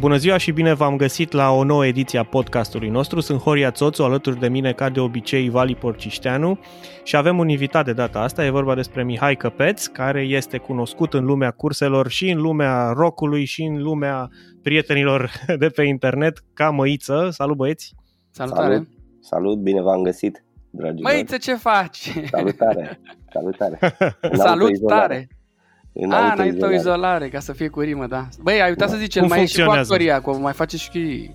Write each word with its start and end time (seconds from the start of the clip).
Bună 0.00 0.16
ziua 0.16 0.36
și 0.36 0.52
bine 0.52 0.74
v-am 0.74 0.96
găsit 0.96 1.32
la 1.32 1.50
o 1.50 1.64
nouă 1.64 1.86
ediție 1.86 2.18
a 2.18 2.24
podcastului 2.24 2.88
nostru. 2.88 3.20
Sunt 3.20 3.40
Horia 3.40 3.70
Țoțu, 3.70 4.02
alături 4.02 4.38
de 4.38 4.48
mine, 4.48 4.72
ca 4.72 4.88
de 4.88 5.00
obicei, 5.00 5.48
Vali 5.48 5.74
Porcișteanu 5.74 6.58
și 7.02 7.16
avem 7.16 7.38
un 7.38 7.48
invitat 7.48 7.84
de 7.84 7.92
data 7.92 8.20
asta. 8.20 8.44
E 8.44 8.50
vorba 8.50 8.74
despre 8.74 9.04
Mihai 9.04 9.36
Căpeț, 9.36 9.86
care 9.86 10.20
este 10.20 10.58
cunoscut 10.58 11.14
în 11.14 11.24
lumea 11.24 11.50
curselor 11.50 12.08
și 12.08 12.30
în 12.30 12.40
lumea 12.40 12.92
rockului 12.92 13.44
și 13.44 13.62
în 13.62 13.82
lumea 13.82 14.28
prietenilor 14.62 15.30
de 15.58 15.68
pe 15.68 15.82
internet 15.82 16.44
ca 16.54 16.70
Măiță. 16.70 17.28
Salut 17.30 17.56
băieți! 17.56 17.94
Salutare! 18.30 18.72
Salut, 18.72 18.88
Salut 19.20 19.58
bine 19.58 19.82
v-am 19.82 20.02
găsit, 20.02 20.44
dragii 20.70 21.02
Măiță, 21.02 21.36
ce 21.36 21.54
faci? 21.54 22.12
Salutare! 22.30 23.00
Salutare! 23.32 23.78
Salutare! 24.32 25.28
În 25.92 26.12
A, 26.12 26.32
înainte 26.32 26.64
o 26.64 26.72
izolare, 26.72 27.28
ca 27.28 27.38
să 27.38 27.52
fie 27.52 27.68
cu 27.68 27.80
rimă, 27.80 28.06
da. 28.06 28.28
Băi, 28.42 28.60
ai 28.60 28.68
uitat 28.68 28.88
să 28.90 28.96
zici, 28.96 29.20
mai 29.20 29.42
e 29.42 29.46
și 29.46 29.64
cu 29.64 29.70
actoria, 29.70 30.20
cu, 30.20 30.36
mai 30.36 30.52
face 30.52 30.76
și 30.76 31.30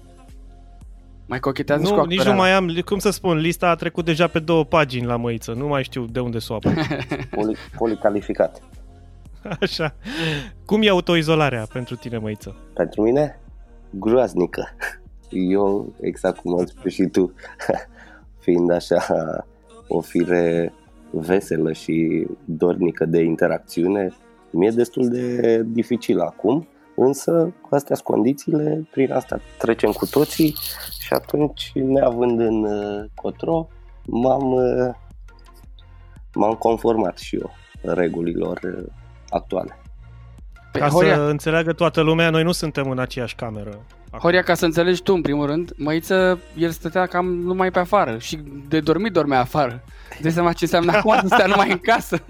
mai 1.25 1.39
cochetează 1.39 1.81
nu, 1.81 1.87
și 1.87 1.93
cu 1.93 1.99
actoria. 1.99 2.23
nici 2.23 2.31
nu 2.31 2.37
mai 2.37 2.51
am, 2.51 2.81
cum 2.85 2.99
să 2.99 3.09
spun, 3.09 3.37
lista 3.37 3.69
a 3.69 3.75
trecut 3.75 4.05
deja 4.05 4.27
pe 4.27 4.39
două 4.39 4.63
pagini 4.63 5.05
la 5.05 5.15
măiță, 5.15 5.51
nu 5.51 5.67
mai 5.67 5.83
știu 5.83 6.05
de 6.05 6.19
unde 6.19 6.39
să 6.39 6.53
o 6.53 6.57
Poli, 7.35 7.57
policalificat. 7.77 8.61
Așa. 9.61 9.95
Cum 10.65 10.81
e 10.81 10.89
autoizolarea 10.89 11.67
pentru 11.73 11.95
tine, 11.95 12.17
măiță? 12.17 12.55
Pentru 12.73 13.01
mine? 13.01 13.39
Groaznică. 13.89 14.75
Eu, 15.29 15.93
exact 16.01 16.37
cum 16.37 16.59
am 16.59 16.65
spus 16.65 16.91
și 16.91 17.03
tu, 17.03 17.33
fiind 18.43 18.71
așa 18.71 19.03
o 19.87 20.01
fire 20.01 20.73
veselă 21.11 21.71
și 21.71 22.27
dornică 22.45 23.05
de 23.05 23.21
interacțiune, 23.21 24.13
mi-e 24.53 24.69
destul 24.69 25.07
de 25.09 25.61
dificil 25.65 26.19
acum, 26.19 26.67
însă 26.95 27.53
astea 27.69 27.95
sunt 27.95 28.07
condițiile, 28.07 28.87
prin 28.91 29.11
asta 29.11 29.39
trecem 29.57 29.91
cu 29.91 30.05
toții 30.05 30.55
și 30.99 31.13
atunci, 31.13 31.71
neavând 31.73 32.39
în 32.39 32.63
uh, 32.63 33.05
cotro, 33.15 33.67
m-am, 34.05 34.51
uh, 34.51 34.93
m-am 36.33 36.53
conformat 36.53 37.17
și 37.17 37.35
eu 37.35 37.51
regulilor 37.81 38.59
uh, 38.63 38.85
actuale. 39.29 39.77
Pe 40.71 40.79
ca 40.79 40.87
Horia. 40.87 41.15
să 41.15 41.21
înțeleagă 41.21 41.73
toată 41.73 42.01
lumea, 42.01 42.29
noi 42.29 42.43
nu 42.43 42.51
suntem 42.51 42.89
în 42.89 42.99
aceeași 42.99 43.35
cameră. 43.35 43.85
Horia, 44.11 44.41
ca 44.41 44.53
să 44.53 44.65
înțelegi 44.65 45.01
tu, 45.01 45.13
în 45.13 45.21
primul 45.21 45.45
rând, 45.45 45.71
măiță, 45.77 46.39
el 46.57 46.69
stătea 46.69 47.05
cam 47.05 47.25
numai 47.25 47.71
pe 47.71 47.79
afară 47.79 48.17
și 48.17 48.39
de 48.67 48.79
dormit 48.79 49.13
dormea 49.13 49.39
afară. 49.39 49.83
De 50.21 50.29
seama 50.29 50.53
ce 50.53 50.63
înseamnă 50.63 50.91
acum 50.97 51.13
să 51.21 51.27
stea 51.27 51.45
numai 51.45 51.71
în 51.71 51.77
casă. 51.77 52.17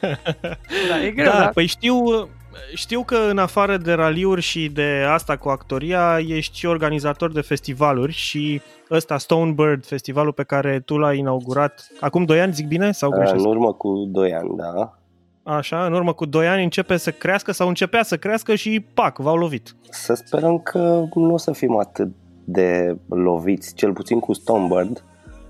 da, 0.88 1.04
e 1.04 1.10
greu, 1.10 1.24
da, 1.24 1.38
da? 1.38 1.48
Păi 1.48 1.66
știu, 1.66 2.28
știu 2.74 3.02
că 3.02 3.16
în 3.30 3.38
afară 3.38 3.76
de 3.76 3.92
raliuri 3.92 4.40
și 4.40 4.68
de 4.68 5.04
asta 5.08 5.36
cu 5.36 5.48
actoria, 5.48 6.18
ești 6.26 6.58
și 6.58 6.66
organizator 6.66 7.32
de 7.32 7.40
festivaluri 7.40 8.12
și 8.12 8.60
ăsta 8.90 9.18
Stonebird, 9.18 9.86
festivalul 9.86 10.32
pe 10.32 10.42
care 10.42 10.80
tu 10.80 10.96
l-ai 10.96 11.18
inaugurat 11.18 11.88
acum 12.00 12.24
2 12.24 12.40
ani, 12.40 12.52
zic 12.52 12.66
bine? 12.66 12.92
sau 12.92 13.10
greșesc? 13.10 13.44
În 13.44 13.44
urmă 13.44 13.72
cu 13.72 14.08
2 14.12 14.34
ani, 14.34 14.56
da. 14.56 14.98
Așa, 15.42 15.86
în 15.86 15.92
urmă 15.92 16.12
cu 16.12 16.24
2 16.24 16.46
ani 16.48 16.62
începe 16.62 16.96
să 16.96 17.10
crească 17.10 17.52
sau 17.52 17.68
începea 17.68 18.02
să 18.02 18.16
crească 18.16 18.54
și 18.54 18.86
pac, 18.94 19.18
v-au 19.18 19.36
lovit. 19.36 19.76
Să 19.90 20.14
sperăm 20.14 20.58
că 20.58 21.04
nu 21.14 21.32
o 21.32 21.36
să 21.36 21.52
fim 21.52 21.76
atât 21.76 22.08
de 22.44 22.96
loviți, 23.08 23.74
cel 23.74 23.92
puțin 23.92 24.20
cu 24.20 24.32
Stonebird, 24.32 25.04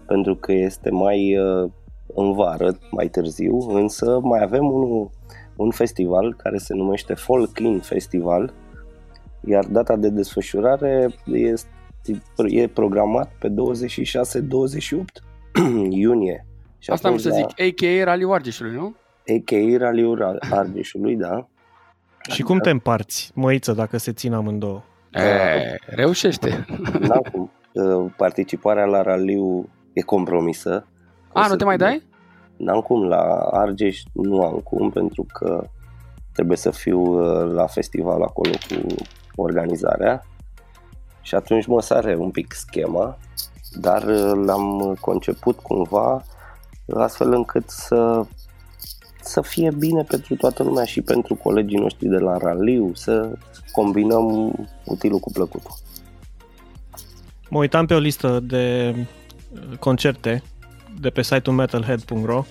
pentru 0.07 0.35
că 0.35 0.53
este 0.53 0.91
mai 0.91 1.39
uh, 1.39 1.71
în 2.15 2.33
vară, 2.33 2.79
mai 2.91 3.09
târziu, 3.09 3.59
însă 3.69 4.21
mai 4.23 4.43
avem 4.43 4.73
un, 4.73 5.09
un 5.57 5.71
festival 5.71 6.35
care 6.35 6.59
se 6.59 6.75
numește 6.75 7.15
Folk 7.15 7.59
In 7.59 7.81
Festival, 7.81 8.55
iar 9.41 9.65
data 9.65 9.97
de 9.97 10.09
desfășurare 10.09 11.15
este, 11.25 11.69
e 12.49 12.69
programat 12.69 13.33
pe 13.39 13.49
26-28 13.49 13.53
iunie. 15.91 16.47
Și 16.79 16.91
Asta 16.91 17.09
am 17.09 17.17
să 17.17 17.31
zic, 17.31 17.45
a.k.a. 17.45 18.05
Rally 18.05 18.25
Argeșului, 18.33 18.75
nu? 18.75 18.95
A.k.a. 19.27 19.77
Rally 19.79 20.17
Argeșului, 20.51 21.17
da. 21.17 21.49
Și 22.31 22.43
cum 22.43 22.59
te 22.59 22.71
împarți, 22.71 23.31
măiță, 23.35 23.73
dacă 23.73 23.97
se 23.97 24.13
țin 24.13 24.33
amândouă? 24.33 24.83
E, 25.13 25.77
reușește. 25.87 26.67
Da, 27.01 27.19
cum. 27.33 27.51
Participarea 28.17 28.85
la 28.85 29.03
raliu 29.03 29.69
e 29.93 30.01
compromisă. 30.01 30.87
A, 31.35 31.47
nu 31.49 31.57
te 31.57 31.65
mai 31.65 31.77
dai? 31.77 32.03
N-am 32.57 32.81
cum, 32.81 33.05
la 33.05 33.23
Argeș 33.51 34.03
nu 34.13 34.43
am 34.43 34.55
cum, 34.55 34.91
pentru 34.91 35.27
că 35.33 35.65
trebuie 36.33 36.57
să 36.57 36.71
fiu 36.71 37.01
uh, 37.01 37.53
la 37.53 37.67
festival 37.67 38.23
acolo 38.23 38.51
cu 38.69 39.03
organizarea 39.43 40.27
și 41.23 41.35
atunci 41.35 41.67
mă 41.67 41.81
sare 41.81 42.17
un 42.17 42.31
pic 42.31 42.53
schema, 42.53 43.19
dar 43.73 44.03
uh, 44.03 44.33
l-am 44.45 44.97
conceput 45.01 45.59
cumva 45.59 46.23
astfel 46.95 47.33
încât 47.33 47.71
să 47.71 48.27
să 49.25 49.41
fie 49.41 49.71
bine 49.79 50.03
pentru 50.03 50.37
toată 50.37 50.63
lumea 50.63 50.85
și 50.85 51.01
pentru 51.01 51.35
colegii 51.35 51.79
noștri 51.79 52.09
de 52.09 52.19
la 52.19 52.37
raliu, 52.37 52.91
să 52.95 53.39
combinăm 53.73 54.53
utilul 54.85 55.19
cu 55.19 55.31
plăcutul. 55.31 55.75
Mă 57.51 57.59
uitam 57.59 57.87
pe 57.87 57.95
o 57.95 57.99
listă 57.99 58.41
de 58.41 58.95
concerte 59.79 60.43
de 61.01 61.11
pe 61.11 61.23
site-ul 61.23 61.57
metalhead.ro 61.57 62.45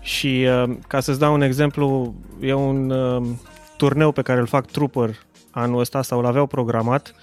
și 0.00 0.46
uh, 0.48 0.76
ca 0.86 1.00
să-ți 1.00 1.18
dau 1.18 1.34
un 1.34 1.40
exemplu, 1.40 2.14
e 2.40 2.52
un 2.52 2.90
uh, 2.90 3.26
turneu 3.76 4.12
pe 4.12 4.22
care 4.22 4.40
îl 4.40 4.46
fac 4.46 4.66
Trooper 4.66 5.16
anul 5.50 5.80
ăsta 5.80 6.02
sau 6.02 6.20
l-aveau 6.20 6.46
programat. 6.46 7.14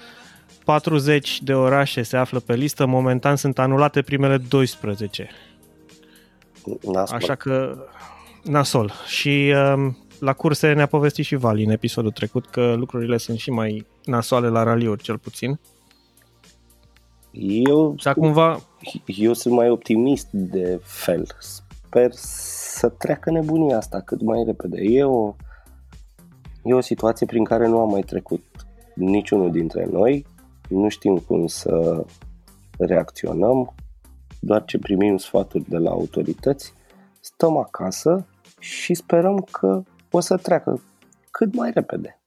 40 0.64 1.42
de 1.42 1.54
orașe 1.54 2.02
se 2.02 2.18
află 2.18 2.40
pe 2.40 2.56
listă, 2.56 2.86
momentan 2.86 3.36
sunt 3.36 3.60
anulate 3.60 4.02
primele 4.02 4.38
12. 4.38 5.30
Nasol. 6.82 7.16
Așa 7.16 7.36
că 7.36 7.78
nasol. 8.44 8.92
Și 9.08 9.54
uh, 9.56 9.94
la 10.20 10.34
curse 10.34 10.74
ne-a 10.74 10.86
povestit 10.86 11.26
și 11.26 11.36
Vali 11.36 11.64
în 11.64 11.72
episodul 11.72 12.12
trecut 12.12 12.46
că 12.46 12.74
lucrurile 12.78 13.18
sunt 13.18 13.38
și 13.38 13.50
mai 13.50 13.86
nasoale 14.06 14.48
la 14.48 14.64
raliuri, 14.64 15.04
cel 15.04 15.18
puțin. 15.18 15.60
Eu, 17.40 17.96
Sau 17.98 18.14
cumva... 18.14 18.60
eu 19.06 19.34
sunt 19.34 19.54
mai 19.54 19.70
optimist 19.70 20.28
de 20.32 20.80
fel. 20.84 21.26
Sper 21.40 22.12
să 22.12 22.90
treacă 22.90 23.32
nebunia 23.32 23.78
asta 23.78 24.00
cât 24.00 24.22
mai 24.22 24.44
repede. 24.46 24.82
E 24.82 25.04
o, 25.04 25.36
e 26.64 26.74
o 26.74 26.82
situație 26.82 27.26
prin 27.26 27.44
care 27.44 27.68
nu 27.68 27.80
am 27.80 27.90
mai 27.90 28.02
trecut 28.02 28.44
niciunul 28.96 29.52
dintre 29.52 29.88
noi. 29.92 30.26
Nu 30.70 30.90
știm 30.90 31.18
cum 31.18 31.48
să 31.48 32.06
reacționăm, 32.78 33.74
doar 34.40 34.66
ce 34.66 34.78
primim 34.78 35.18
sfaturi 35.18 35.70
de 35.70 35.78
la 35.78 35.90
autorități. 35.90 36.74
Stăm 37.20 37.58
acasă 37.58 38.28
și 38.60 38.94
sperăm 38.94 39.48
că 39.52 39.84
o 40.12 40.20
să 40.20 40.38
treacă 40.38 40.82
cât 41.32 41.56
mai 41.56 41.72
repede 41.74 42.20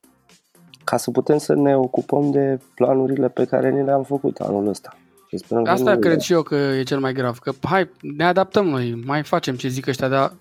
ca 0.91 0.97
să 0.97 1.11
putem 1.11 1.39
să 1.39 1.55
ne 1.55 1.77
ocupăm 1.77 2.31
de 2.31 2.59
planurile 2.75 3.29
pe 3.29 3.45
care 3.45 3.71
ni 3.71 3.85
le-am 3.85 4.03
făcut 4.03 4.39
anul 4.39 4.67
ăsta. 4.67 4.97
Și 5.31 5.37
sperăm 5.37 5.65
Asta 5.67 5.97
cred 5.97 6.21
și 6.21 6.33
eu 6.33 6.43
că 6.43 6.55
e 6.55 6.83
cel 6.83 6.99
mai 6.99 7.13
grav, 7.13 7.39
că 7.39 7.53
hai, 7.63 7.91
ne 8.01 8.25
adaptăm 8.25 8.69
noi, 8.69 9.03
mai 9.05 9.23
facem 9.23 9.57
ce 9.57 9.69
zic 9.69 9.87
ăștia, 9.87 10.09
dar 10.09 10.33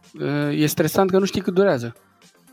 e 0.51 0.65
stresant 0.65 1.09
că 1.09 1.19
nu 1.19 1.25
știi 1.25 1.41
cât 1.41 1.53
durează. 1.53 1.95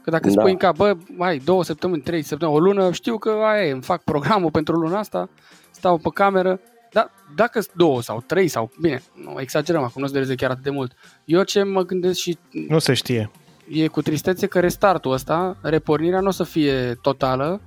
Că 0.02 0.10
dacă 0.10 0.28
da. 0.28 0.41
spui 0.41 0.50
în 0.50 0.56
cap, 0.56 0.76
bă, 0.76 0.97
hai, 1.19 1.41
două 1.44 1.64
săptămâni, 1.64 2.02
trei 2.02 2.22
săptămâni, 2.22 2.58
o 2.58 2.60
lună, 2.60 2.92
știu 2.92 3.19
că 3.19 3.30
aia 3.30 3.66
e, 3.66 3.70
îmi 3.70 3.82
fac 3.82 4.02
programul 4.02 4.50
pentru 4.50 4.76
luna 4.76 4.98
asta, 4.98 5.28
stau 5.70 5.98
pe 5.98 6.08
cameră, 6.14 6.60
dar 6.92 7.10
dacă 7.34 7.60
sunt 7.60 7.74
două 7.76 8.02
sau 8.02 8.22
trei 8.26 8.48
sau, 8.48 8.70
bine, 8.80 9.03
nu 9.24 9.41
exagerăm, 9.41 9.82
acum 9.82 10.03
nu 10.03 10.08
se 10.08 10.34
chiar 10.34 10.50
atât 10.50 10.62
de 10.62 10.70
mult. 10.70 10.92
Eu 11.24 11.42
ce 11.42 11.62
mă 11.62 11.82
gândesc 11.82 12.18
și... 12.18 12.38
Nu 12.68 12.78
se 12.78 12.94
știe. 12.94 13.30
E 13.68 13.86
cu 13.86 14.03
tristețe 14.03 14.47
că 14.47 14.60
restartul 14.60 15.12
ăsta, 15.12 15.56
repornirea 15.62 16.21
nu 16.21 16.28
o 16.28 16.30
să 16.30 16.44
fie 16.44 16.94
totală, 16.94 17.60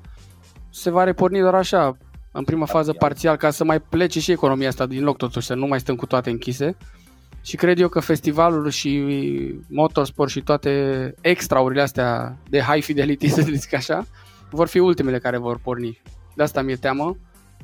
se 0.69 0.89
va 0.89 1.03
reporni 1.03 1.39
doar 1.39 1.55
așa, 1.55 1.97
în 2.39 2.45
prima 2.45 2.65
fază 2.65 2.93
parțial, 2.93 3.35
ca 3.35 3.49
să 3.49 3.63
mai 3.63 3.79
plece 3.79 4.19
și 4.19 4.31
economia 4.31 4.67
asta 4.67 4.85
din 4.85 5.03
loc 5.03 5.17
totuși, 5.17 5.45
să 5.45 5.53
nu 5.53 5.67
mai 5.67 5.79
stăm 5.79 5.95
cu 5.95 6.05
toate 6.05 6.29
închise. 6.29 6.77
Și 7.41 7.55
cred 7.55 7.79
eu 7.79 7.87
că 7.87 7.99
festivalul 7.99 8.69
și 8.69 9.03
motorsport 9.67 10.31
și 10.31 10.41
toate 10.41 11.13
extraurile 11.21 11.81
astea 11.81 12.37
de 12.49 12.59
high 12.59 12.83
fidelity, 12.83 13.27
să 13.37 13.41
zic 13.41 13.73
așa, 13.73 14.05
vor 14.49 14.67
fi 14.67 14.79
ultimele 14.79 15.19
care 15.19 15.37
vor 15.37 15.59
porni. 15.63 16.01
De 16.35 16.43
asta 16.43 16.61
mi-e 16.61 16.75
teamă. 16.75 17.17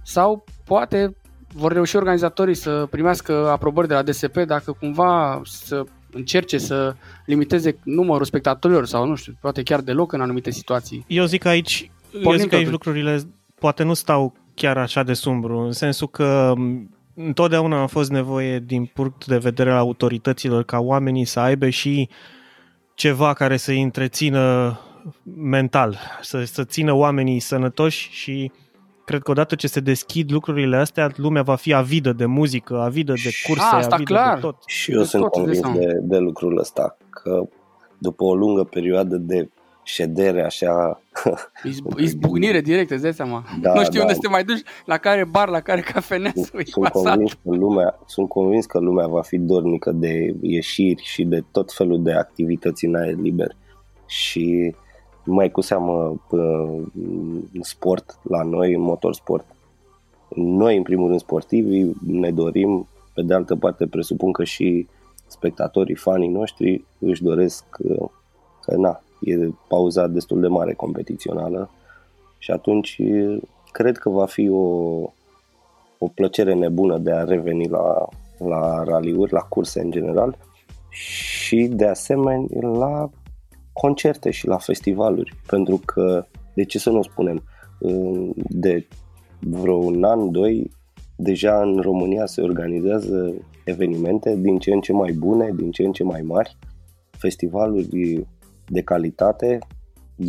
Sau 0.04 0.44
poate 0.66 1.16
vor 1.54 1.72
reuși 1.72 1.95
organizatorii 1.95 2.56
să 2.56 2.88
primească 2.89 3.50
aprobări 3.50 3.88
de 3.88 3.94
la 3.94 4.01
DSP 4.01 4.38
dacă 4.38 4.72
cumva 4.72 5.42
să 5.44 5.83
încerce 6.12 6.57
să 6.57 6.95
limiteze 7.25 7.77
numărul 7.83 8.25
spectatorilor 8.25 8.86
sau 8.86 9.06
nu 9.06 9.16
știu, 9.16 9.33
poate 9.42 9.63
chiar 9.63 9.81
deloc 9.81 10.12
în 10.12 10.22
anumite 10.22 10.51
situații. 10.51 11.06
Eu 11.07 11.25
zic 11.25 11.45
aici, 11.45 11.92
eu 12.24 12.33
zic 12.33 12.50
că 12.50 12.56
aici 12.56 12.69
lucrurile 12.69 13.22
poate 13.60 13.83
nu 13.83 13.94
stau 13.94 14.33
chiar 14.56 14.78
așa 14.78 15.04
de 15.04 15.13
sumbru, 15.13 15.57
în 15.57 15.72
sensul 15.72 16.07
că 16.07 16.54
întotdeauna 17.16 17.81
a 17.81 17.88
fost 17.88 18.12
nevoie 18.12 18.60
din 18.60 18.92
punct 18.94 19.25
de 19.25 19.38
vedere 19.38 19.72
al 19.72 19.78
autorităților 19.78 20.63
ca 20.63 20.80
oamenii 20.80 21.25
să 21.25 21.40
aibă 21.40 21.69
și 21.69 22.10
ceva 22.94 23.34
care 23.34 23.57
să-i 23.57 23.81
întrețină 23.81 24.80
mental, 25.36 25.98
să, 26.22 26.44
să 26.44 26.63
țină 26.63 26.94
oamenii 26.94 27.40
sănătoși 27.40 28.10
și 28.12 28.52
cred 29.06 29.22
că 29.22 29.31
odată 29.31 29.56
ce 29.56 29.68
se 29.68 29.80
deschid 29.80 30.31
lucrurile 30.31 30.78
astea, 30.78 31.12
lumea 31.16 31.42
va 31.42 31.56
fi 31.56 31.74
avidă 31.74 32.13
de 32.13 32.25
muzică, 32.25 32.81
avidă 32.81 33.13
de 33.13 33.30
curse, 33.48 33.68
A, 33.72 33.78
asta 33.78 33.96
avidă 33.96 34.13
clar. 34.13 34.34
de 34.34 34.40
tot. 34.40 34.63
Și 34.66 34.92
eu 34.92 35.00
De 35.00 35.06
sunt 35.06 35.22
tot, 35.22 35.31
convins 35.31 35.60
de 35.60 35.80
de, 35.80 36.00
de 36.01 36.18
lucrul 36.18 36.58
ăsta, 36.58 36.98
că 37.10 37.48
după 37.98 38.24
o 38.24 38.36
lungă 38.36 38.63
perioadă 38.63 39.16
de 39.16 39.50
ședere 39.86 40.44
așa, 40.44 41.02
Izb- 41.64 42.00
izbucnire 42.00 42.62
direct, 42.62 42.92
îți 42.92 43.02
dai 43.02 43.14
seama. 43.14 43.44
Da, 43.62 43.74
nu 43.74 43.84
știu 43.84 43.98
da. 43.98 44.02
unde 44.02 44.14
să 44.14 44.20
te 44.20 44.28
mai 44.28 44.44
duci, 44.44 44.62
la 44.86 44.98
care 44.98 45.24
bar, 45.24 45.50
la 45.50 45.60
care 45.60 45.82
cafenea 45.82 46.32
să 46.36 46.42
sunt, 46.44 46.54
iei 46.54 46.70
sunt, 46.70 46.94
masaj. 46.94 47.14
convins 47.14 47.34
că 47.34 47.50
lumea, 47.56 48.00
sunt 48.06 48.30
convins 48.30 48.66
că 48.66 48.80
lumea 48.80 49.08
va 49.08 49.22
fi 49.22 49.38
dornică 49.38 49.92
de 49.92 50.36
ieșiri 50.42 51.04
și 51.04 51.24
de 51.24 51.44
tot 51.52 51.74
felul 51.74 52.04
de 52.04 52.14
activități 52.14 52.86
în 52.86 52.96
aer 52.96 53.16
liber. 53.16 53.56
Și 54.06 54.76
mai 55.24 55.52
cu 55.52 55.62
seamă 55.62 56.22
p- 56.28 56.90
în 57.54 57.62
sport 57.62 58.20
la 58.22 58.44
noi, 58.44 58.74
în 58.74 58.82
motorsport. 58.82 59.46
Noi, 60.36 60.78
în 60.78 60.84
primul 60.84 61.08
rând, 61.08 61.20
sportivii, 61.20 61.96
ne 62.08 62.32
dorim, 62.32 62.88
pe 63.14 63.22
de 63.22 63.34
altă 63.34 63.56
parte, 63.56 63.88
presupun 63.88 64.32
că 64.32 64.44
și 64.44 64.88
spectatorii, 65.28 65.96
fanii 65.96 66.28
noștri 66.28 66.86
își 67.00 67.24
doresc 67.24 67.64
uh, 67.80 68.10
că, 68.62 68.76
na, 68.76 69.02
e 69.25 69.50
pauza 69.68 70.07
destul 70.07 70.39
de 70.42 70.48
mare 70.48 70.74
competițională 70.74 71.69
și 72.38 72.51
atunci 72.51 72.98
uh, 73.00 73.42
cred 73.72 73.98
că 73.98 74.10
va 74.10 74.25
fi 74.25 74.50
o, 74.50 74.63
o 75.98 76.07
plăcere 76.13 76.54
nebună 76.54 76.98
de 76.98 77.12
a 77.12 77.24
reveni 77.24 77.68
la, 77.68 78.07
la 78.38 78.83
raliuri, 78.83 79.33
la 79.33 79.39
curse 79.42 79.80
în 79.81 79.92
general 79.92 80.38
și 80.89 81.68
de 81.68 81.86
asemenea 81.88 82.45
la 82.60 83.10
concerte 83.74 84.31
și 84.31 84.48
la 84.48 84.57
festivaluri, 84.57 85.36
pentru 85.48 85.81
că, 85.86 86.25
de 86.54 86.63
ce 86.66 86.80
să 86.80 86.89
nu 86.89 86.98
o 86.98 87.04
spunem, 87.04 87.44
în- 87.80 88.33
de 88.36 88.88
vreo 89.39 89.75
un 89.75 90.04
an, 90.04 90.31
doi, 90.31 90.72
deja 91.16 91.62
în 91.62 91.80
România 91.81 92.25
se 92.25 92.42
organizează 92.42 93.33
evenimente 93.66 94.36
din 94.36 94.60
ce 94.60 94.72
în 94.72 94.81
ce 94.81 94.94
mai 94.94 95.12
bune, 95.12 95.51
din 95.56 95.72
ce 95.72 95.83
în 95.83 95.92
ce 95.92 96.04
mai 96.04 96.22
mari, 96.22 96.57
festivaluri 97.12 98.25
de 98.68 98.82
calitate. 98.82 99.60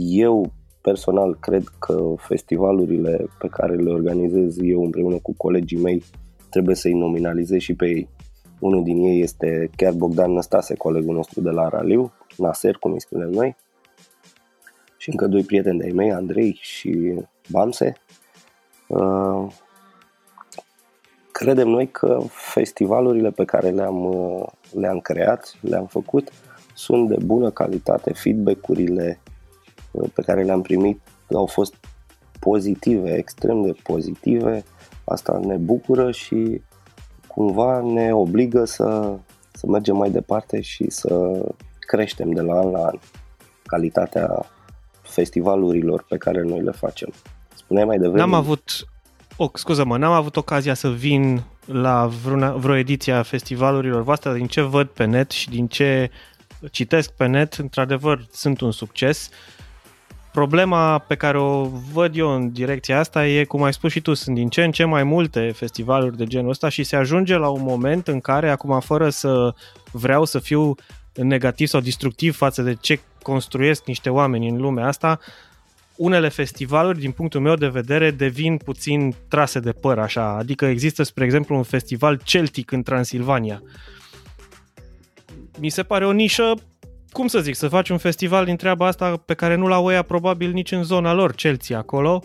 Eu 0.08 0.52
personal 0.80 1.36
cred 1.40 1.64
că 1.78 2.14
festivalurile 2.16 3.26
pe 3.38 3.48
care 3.48 3.74
le 3.74 3.90
organizez 3.90 4.56
eu 4.60 4.84
împreună 4.84 5.18
cu 5.22 5.34
colegii 5.36 5.80
mei 5.82 6.02
trebuie 6.50 6.74
să-i 6.74 6.92
nominalizez 6.92 7.60
și 7.60 7.74
pe 7.74 7.86
ei. 7.86 8.08
Unul 8.58 8.82
din 8.82 9.02
ei 9.02 9.20
este 9.20 9.70
chiar 9.76 9.92
Bogdan 9.92 10.32
Năstase, 10.32 10.74
colegul 10.74 11.14
nostru 11.14 11.40
de 11.40 11.50
la 11.50 11.68
Raliu, 11.68 12.12
Naser, 12.36 12.76
cum 12.76 12.92
îi 12.92 13.00
spunem 13.00 13.30
noi, 13.30 13.56
și 14.96 15.10
încă 15.10 15.26
doi 15.26 15.42
prieteni 15.42 15.78
de-ai 15.78 15.92
mei, 15.92 16.12
Andrei 16.12 16.58
și 16.60 17.14
Bamse. 17.50 17.96
Uh, 18.86 19.46
Credem 21.38 21.68
noi 21.68 21.88
că 21.90 22.20
festivalurile 22.28 23.30
pe 23.30 23.44
care 23.44 23.70
le-am, 23.70 24.04
uh, 24.04 24.46
le-am 24.70 25.00
creat, 25.00 25.56
le-am 25.60 25.86
făcut, 25.86 26.32
sunt 26.76 27.08
de 27.08 27.16
bună 27.24 27.50
calitate, 27.50 28.12
feedback-urile 28.12 29.20
uh, 29.90 30.10
pe 30.14 30.22
care 30.22 30.42
le-am 30.42 30.62
primit 30.62 31.00
au 31.34 31.46
fost 31.46 31.74
pozitive, 32.40 33.14
extrem 33.14 33.62
de 33.62 33.74
pozitive, 33.82 34.64
asta 35.04 35.40
ne 35.44 35.56
bucură 35.56 36.10
și 36.10 36.60
cumva 37.26 37.80
ne 37.80 38.12
obligă 38.12 38.64
să, 38.64 39.18
să 39.52 39.66
mergem 39.66 39.96
mai 39.96 40.10
departe 40.10 40.60
și 40.60 40.90
să 40.90 41.44
creștem 41.78 42.30
de 42.30 42.40
la 42.40 42.58
an 42.58 42.70
la 42.70 42.84
an 42.84 42.98
calitatea 43.66 44.46
festivalurilor 45.02 46.04
pe 46.08 46.16
care 46.16 46.42
noi 46.42 46.60
le 46.60 46.70
facem. 46.70 47.12
Spuneai 47.54 47.84
mai 47.86 47.98
devreme... 47.98 48.18
N-am 48.18 48.34
avut, 48.34 48.86
oh, 49.36 49.50
scuză-mă, 49.54 49.96
n-am 49.96 50.12
avut 50.12 50.36
ocazia 50.36 50.74
să 50.74 50.88
vin 50.88 51.42
la 51.66 52.06
vreuna, 52.24 52.50
vreo 52.52 52.76
ediție 52.76 53.12
a 53.12 53.22
festivalurilor 53.22 54.02
voastre, 54.02 54.30
dar 54.30 54.38
din 54.38 54.48
ce 54.48 54.60
văd 54.60 54.86
pe 54.86 55.04
net 55.04 55.30
și 55.30 55.48
din 55.48 55.66
ce 55.66 56.10
citesc 56.70 57.10
pe 57.10 57.26
net, 57.26 57.54
într-adevăr 57.54 58.26
sunt 58.32 58.60
un 58.60 58.72
succes. 58.72 59.28
Problema 60.32 60.98
pe 60.98 61.14
care 61.14 61.38
o 61.38 61.64
văd 61.92 62.16
eu 62.16 62.28
în 62.28 62.52
direcția 62.52 62.98
asta 62.98 63.26
e, 63.26 63.44
cum 63.44 63.62
ai 63.62 63.72
spus 63.72 63.92
și 63.92 64.00
tu, 64.00 64.14
sunt 64.14 64.34
din 64.34 64.48
ce 64.48 64.64
în 64.64 64.70
ce 64.70 64.84
mai 64.84 65.02
multe 65.02 65.52
festivaluri 65.54 66.16
de 66.16 66.24
genul 66.24 66.50
ăsta 66.50 66.68
și 66.68 66.82
se 66.82 66.96
ajunge 66.96 67.36
la 67.36 67.48
un 67.48 67.62
moment 67.62 68.08
în 68.08 68.20
care, 68.20 68.50
acum 68.50 68.80
fără 68.80 69.08
să 69.08 69.54
vreau 69.90 70.24
să 70.24 70.38
fiu 70.38 70.74
negativ 71.14 71.66
sau 71.66 71.80
destructiv 71.80 72.36
față 72.36 72.62
de 72.62 72.74
ce 72.74 73.00
construiesc 73.22 73.86
niște 73.86 74.10
oameni 74.10 74.48
în 74.48 74.56
lumea 74.56 74.86
asta, 74.86 75.18
unele 75.96 76.28
festivaluri, 76.28 76.98
din 76.98 77.10
punctul 77.10 77.40
meu 77.40 77.54
de 77.54 77.68
vedere, 77.68 78.10
devin 78.10 78.56
puțin 78.56 79.14
trase 79.28 79.60
de 79.60 79.72
păr, 79.72 79.98
așa. 79.98 80.36
Adică 80.38 80.64
există, 80.64 81.02
spre 81.02 81.24
exemplu, 81.24 81.56
un 81.56 81.62
festival 81.62 82.20
celtic 82.24 82.70
în 82.70 82.82
Transilvania. 82.82 83.62
Mi 85.60 85.68
se 85.68 85.82
pare 85.82 86.06
o 86.06 86.12
nișă, 86.12 86.54
cum 87.12 87.26
să 87.26 87.40
zic, 87.40 87.54
să 87.54 87.68
faci 87.68 87.88
un 87.88 87.98
festival 87.98 88.44
din 88.44 88.56
treaba 88.56 88.86
asta 88.86 89.22
pe 89.24 89.34
care 89.34 89.54
nu 89.54 89.66
l-au 89.66 89.90
ea 89.90 90.02
probabil 90.02 90.50
nici 90.52 90.72
în 90.72 90.82
zona 90.82 91.12
lor, 91.12 91.32
Chelsea, 91.32 91.78
acolo. 91.78 92.22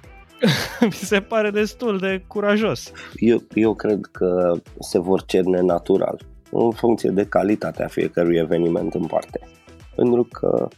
Mi 0.80 0.92
se 0.92 1.20
pare 1.20 1.50
destul 1.50 1.98
de 1.98 2.24
curajos. 2.26 2.92
Eu, 3.14 3.42
eu 3.54 3.74
cred 3.74 4.00
că 4.12 4.52
se 4.80 4.98
vor 4.98 5.24
cerne 5.24 5.60
natural, 5.60 6.20
în 6.50 6.70
funcție 6.70 7.10
de 7.10 7.24
calitatea 7.24 7.86
fiecărui 7.86 8.36
eveniment 8.36 8.94
în 8.94 9.06
parte. 9.06 9.40
Pentru 9.96 10.28
că 10.32 10.68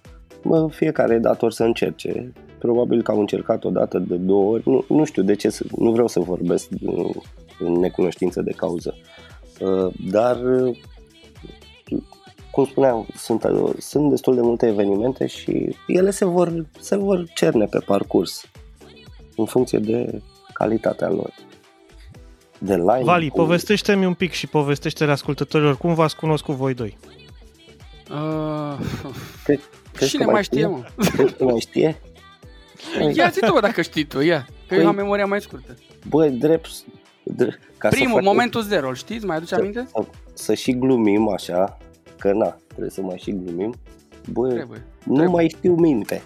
mă, 0.42 0.68
fiecare 0.70 1.14
e 1.14 1.18
dator 1.18 1.52
să 1.52 1.64
încerce. 1.64 2.32
Probabil 2.58 3.02
că 3.02 3.10
au 3.10 3.20
încercat 3.20 3.64
o 3.64 3.70
dată 3.70 3.98
de 3.98 4.16
două 4.16 4.52
ori. 4.52 4.62
Nu, 4.68 4.84
nu 4.88 5.04
știu 5.04 5.22
de 5.22 5.34
ce, 5.34 5.50
să, 5.50 5.64
nu 5.78 5.92
vreau 5.92 6.08
să 6.08 6.20
vorbesc 6.20 6.68
în, 6.80 7.10
în 7.58 7.72
necunoștință 7.72 8.42
de 8.42 8.52
cauză. 8.56 8.94
Uh, 9.60 9.92
Dar, 10.10 10.36
uh, 10.44 10.76
cum 12.50 12.64
spuneam, 12.64 13.06
sunt, 13.16 13.44
uh, 13.44 13.70
sunt 13.78 14.10
destul 14.10 14.34
de 14.34 14.40
multe 14.40 14.66
evenimente 14.66 15.26
și 15.26 15.76
ele 15.86 16.10
se 16.10 16.24
vor, 16.24 16.66
se 16.80 16.96
vor 16.96 17.24
cerne 17.34 17.64
pe 17.64 17.78
parcurs 17.78 18.44
în 19.36 19.44
funcție 19.44 19.78
de 19.78 20.22
calitatea 20.52 21.08
lor. 21.08 21.32
De 22.58 22.74
line, 22.76 23.02
Vali, 23.02 23.28
cu- 23.28 23.36
povestește-mi 23.36 24.06
un 24.06 24.14
pic 24.14 24.32
și 24.32 24.46
povestește-le 24.46 25.10
ascultătorilor 25.12 25.76
cum 25.76 25.94
v-ați 25.94 26.16
cunoscut 26.16 26.54
voi 26.54 26.74
doi. 26.74 26.98
Uh, 28.10 28.78
Cred, 29.44 29.60
crezi 29.92 30.10
cine 30.10 30.24
că 30.24 30.30
mai 30.30 30.42
știe, 30.42 30.66
mă? 30.66 30.82
Crezi 31.12 31.34
că 31.34 31.44
mai 31.44 31.60
știe? 31.60 32.00
Ia 33.14 33.28
zi 33.28 33.40
tu, 33.40 33.52
bă, 33.52 33.60
dacă 33.60 33.82
știi 33.82 34.04
tu, 34.04 34.20
ia. 34.20 34.46
Că 34.68 34.74
Păi- 34.74 34.78
eu 34.78 34.86
am 34.86 34.94
memoria 34.94 35.26
mai 35.26 35.40
scurtă. 35.40 35.74
Bă, 36.08 36.28
drept, 36.28 36.68
drept 37.22 37.60
ca 37.78 37.88
să 37.88 37.94
Primul, 37.94 38.12
facem- 38.14 38.26
momentul 38.28 38.62
zero, 38.62 38.88
îl 38.88 38.94
știți? 38.94 39.24
Mai 39.26 39.36
aduce 39.36 39.54
aminte? 39.54 39.88
Să, 39.94 40.04
să 40.32 40.54
și 40.54 40.72
glumim 40.78 41.28
așa, 41.28 41.78
că 42.18 42.32
na, 42.32 42.56
trebuie 42.68 42.90
să 42.90 43.02
mai 43.02 43.18
și 43.22 43.30
glumim. 43.44 43.74
Bă, 44.32 44.48
Trebuie. 44.48 44.84
nu 45.04 45.14
trebuie. 45.14 45.34
mai 45.34 45.48
știu 45.48 45.74
minte. 45.74 46.22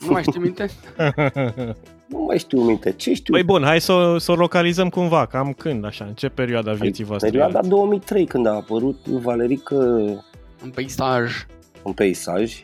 Nu 0.00 0.10
mai 0.10 0.22
știi 0.22 0.40
minte? 0.40 0.66
Nu 2.06 2.24
mai 2.26 2.38
știu 2.38 2.60
minte. 2.62 2.92
Ce 2.92 3.14
știu? 3.14 3.32
Păi 3.34 3.42
bun, 3.42 3.62
hai 3.62 3.80
să, 3.80 3.92
o- 3.92 4.18
să 4.18 4.32
o 4.32 4.34
localizăm 4.34 4.88
cumva, 4.88 5.26
cam 5.26 5.52
când, 5.52 5.84
așa, 5.84 6.04
în 6.04 6.12
ce 6.14 6.28
perioada 6.28 6.72
vieții 6.72 7.04
voastre? 7.04 7.28
Perioada 7.28 7.52
erați? 7.52 7.68
2003, 7.68 8.26
când 8.26 8.46
a 8.46 8.50
apărut 8.54 9.06
Valerică 9.06 9.74
Un 10.64 10.70
peisaj. 10.74 11.32
în 11.84 11.92
peisaj, 11.92 12.62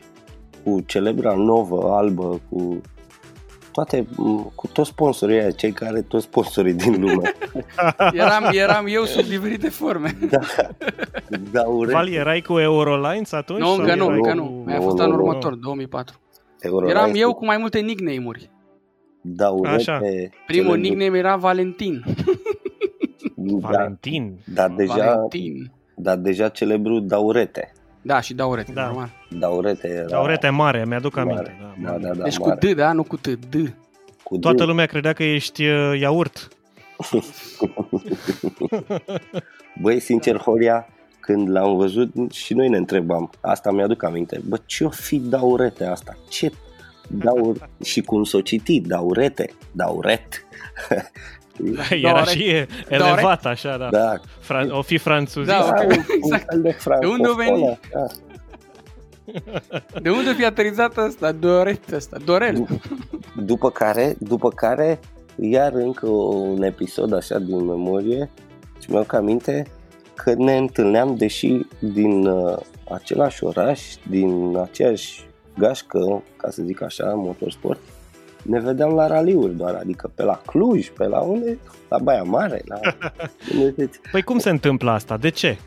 cu 0.63 0.83
celebra 0.85 1.33
novă, 1.33 1.93
albă, 1.93 2.41
cu 2.49 2.81
toate, 3.73 4.07
cu 4.55 4.67
toți 4.73 4.89
sponsorii 4.89 5.39
aia, 5.39 5.51
cei 5.51 5.71
care 5.71 6.01
toți 6.01 6.23
sponsorii 6.25 6.73
din 6.73 7.01
lume. 7.01 7.31
Eram, 8.13 8.43
eram 8.51 8.85
eu 8.87 9.03
sub 9.03 9.25
diferite 9.25 9.69
forme. 9.69 10.17
da, 10.31 10.39
da, 11.51 11.61
urât. 11.67 11.91
Vali, 11.93 12.15
erai 12.15 12.41
cu 12.41 12.59
Eurolines 12.59 13.31
atunci? 13.31 13.59
Nu, 13.59 13.65
sau 13.65 13.75
încă 13.75 13.95
nu, 13.95 14.03
erai 14.03 14.15
încă 14.17 14.29
cu- 14.29 14.35
nu. 14.35 14.61
Mai 14.65 14.73
a 14.73 14.77
Nu, 14.77 14.83
fost 14.83 14.97
nu, 14.97 15.03
anul 15.03 15.15
nu. 15.17 15.21
următor, 15.23 15.55
2004. 15.55 16.15
Eurolines, 16.59 16.95
Eram 16.97 17.11
eu 17.15 17.33
cu 17.33 17.45
mai 17.45 17.57
multe 17.57 17.79
nickname-uri. 17.79 18.49
daurete, 19.21 19.75
Așa. 19.75 19.97
Primul 19.97 20.35
celebru- 20.47 20.75
nickname 20.75 21.17
era 21.17 21.35
Valentin. 21.35 22.03
Da, 23.35 23.67
Valentin. 23.67 24.37
dar 24.53 24.69
deja, 24.75 24.93
Valentin. 24.95 25.71
dar 25.95 26.17
deja 26.17 26.47
celebru 26.49 26.99
Daurete. 26.99 27.71
Da, 28.05 28.21
și 28.21 28.33
Daurete, 28.33 28.71
Da. 28.71 28.85
normal. 28.85 29.09
Daurete 29.29 29.87
era 29.87 30.05
Daurete 30.07 30.49
mare, 30.49 30.85
mi-aduc 30.85 31.15
mare. 31.15 31.29
aminte. 31.29 31.55
Da, 31.61 31.73
Da, 31.83 31.89
mare. 31.91 32.01
da, 32.03 32.13
da, 32.13 32.23
Deci 32.23 32.37
cu 32.37 32.47
mare. 32.47 32.71
D, 32.71 32.75
da, 32.75 32.91
nu 32.91 33.03
cu 33.03 33.17
T, 33.17 33.27
D. 33.27 33.55
Cu 34.23 34.37
Toată 34.37 34.63
D. 34.63 34.67
lumea 34.67 34.85
credea 34.85 35.13
că 35.13 35.23
ești 35.23 35.65
uh, 35.65 35.99
iaurt. 35.99 36.47
Băi, 39.81 39.99
sincer, 39.99 40.37
Horia, 40.37 40.87
când 41.19 41.49
l-am 41.49 41.75
văzut 41.75 42.31
și 42.31 42.53
noi 42.53 42.69
ne 42.69 42.77
întrebam, 42.77 43.29
asta 43.41 43.71
mi-aduc 43.71 44.03
aminte, 44.03 44.41
bă, 44.47 44.57
ce-o 44.65 44.89
fi 44.89 45.19
Daurete 45.19 45.85
asta? 45.85 46.17
Ce 46.29 46.51
Daur... 47.07 47.69
și 47.83 48.01
cum 48.01 48.23
s-o 48.23 48.41
citi, 48.41 48.79
Daurete, 48.79 49.49
Dauret. 49.71 50.45
Era 51.89 52.11
Daure- 52.13 52.29
și 52.29 52.43
e 52.49 52.67
elevat 52.89 53.45
așa, 53.45 53.77
da. 53.77 53.87
da, 53.91 54.13
Fran- 54.41 54.69
o 54.71 54.81
fi 54.81 54.97
franțuzist. 54.97 55.55
Da, 55.57 55.63
da, 55.63 55.83
ok, 55.83 55.89
un, 55.89 56.03
exact. 56.15 56.53
un 56.53 56.61
fel 56.61 56.61
de 56.61 56.75
De 56.99 57.05
unde 57.07 57.27
o 57.27 57.33
veni? 57.33 57.49
francofon, 57.49 57.77
așa. 57.93 58.15
De 60.01 60.09
unde 60.09 60.33
fi 60.33 60.45
aterizat 60.45 60.97
ăsta? 60.97 61.31
Doret 61.31 61.91
ăsta, 61.91 62.17
Dorel. 62.25 62.67
După 63.45 63.69
care, 63.71 64.15
după 64.19 64.49
care, 64.49 64.99
iar 65.39 65.73
încă 65.73 66.07
un 66.07 66.63
episod 66.63 67.13
așa 67.13 67.39
din 67.39 67.65
memorie 67.65 68.29
și 68.79 68.91
mi-au 68.91 69.05
aminte 69.07 69.65
că 70.15 70.33
ne 70.37 70.57
întâlneam, 70.57 71.15
deși 71.15 71.59
din 71.79 72.25
uh, 72.27 72.57
același 72.91 73.43
oraș, 73.43 73.81
din 74.09 74.57
aceeași 74.57 75.25
gașcă, 75.57 76.23
ca 76.37 76.49
să 76.49 76.61
zic 76.63 76.81
așa, 76.81 77.05
motorsport, 77.15 77.79
ne 78.43 78.59
vedeam 78.59 78.93
la 78.93 79.07
raliuri 79.07 79.55
doar, 79.55 79.73
adică 79.75 80.11
pe 80.15 80.23
la 80.23 80.41
Cluj, 80.45 80.89
pe 80.89 81.05
la 81.05 81.19
unde? 81.19 81.57
La 81.89 81.97
Baia 81.97 82.23
Mare, 82.23 82.61
la... 82.65 82.79
păi 84.11 84.21
cum 84.21 84.37
se 84.37 84.49
întâmplă 84.49 84.91
asta? 84.91 85.17
De 85.17 85.29
ce? 85.29 85.57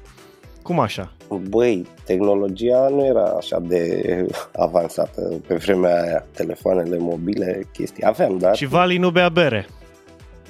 Cum 0.62 0.80
așa? 0.80 1.12
Băi, 1.48 1.86
tehnologia 2.04 2.88
nu 2.88 3.04
era 3.04 3.24
așa 3.24 3.60
de 3.60 4.26
avansată 4.56 5.40
pe 5.46 5.54
vremea 5.54 6.02
aia, 6.02 6.26
telefoanele 6.32 6.96
mobile, 6.98 7.68
chestii. 7.72 8.04
Aveam, 8.04 8.38
dar... 8.38 8.56
Și 8.56 8.66
Vali 8.66 8.98
nu 8.98 9.10
bea 9.10 9.28
bere. 9.28 9.66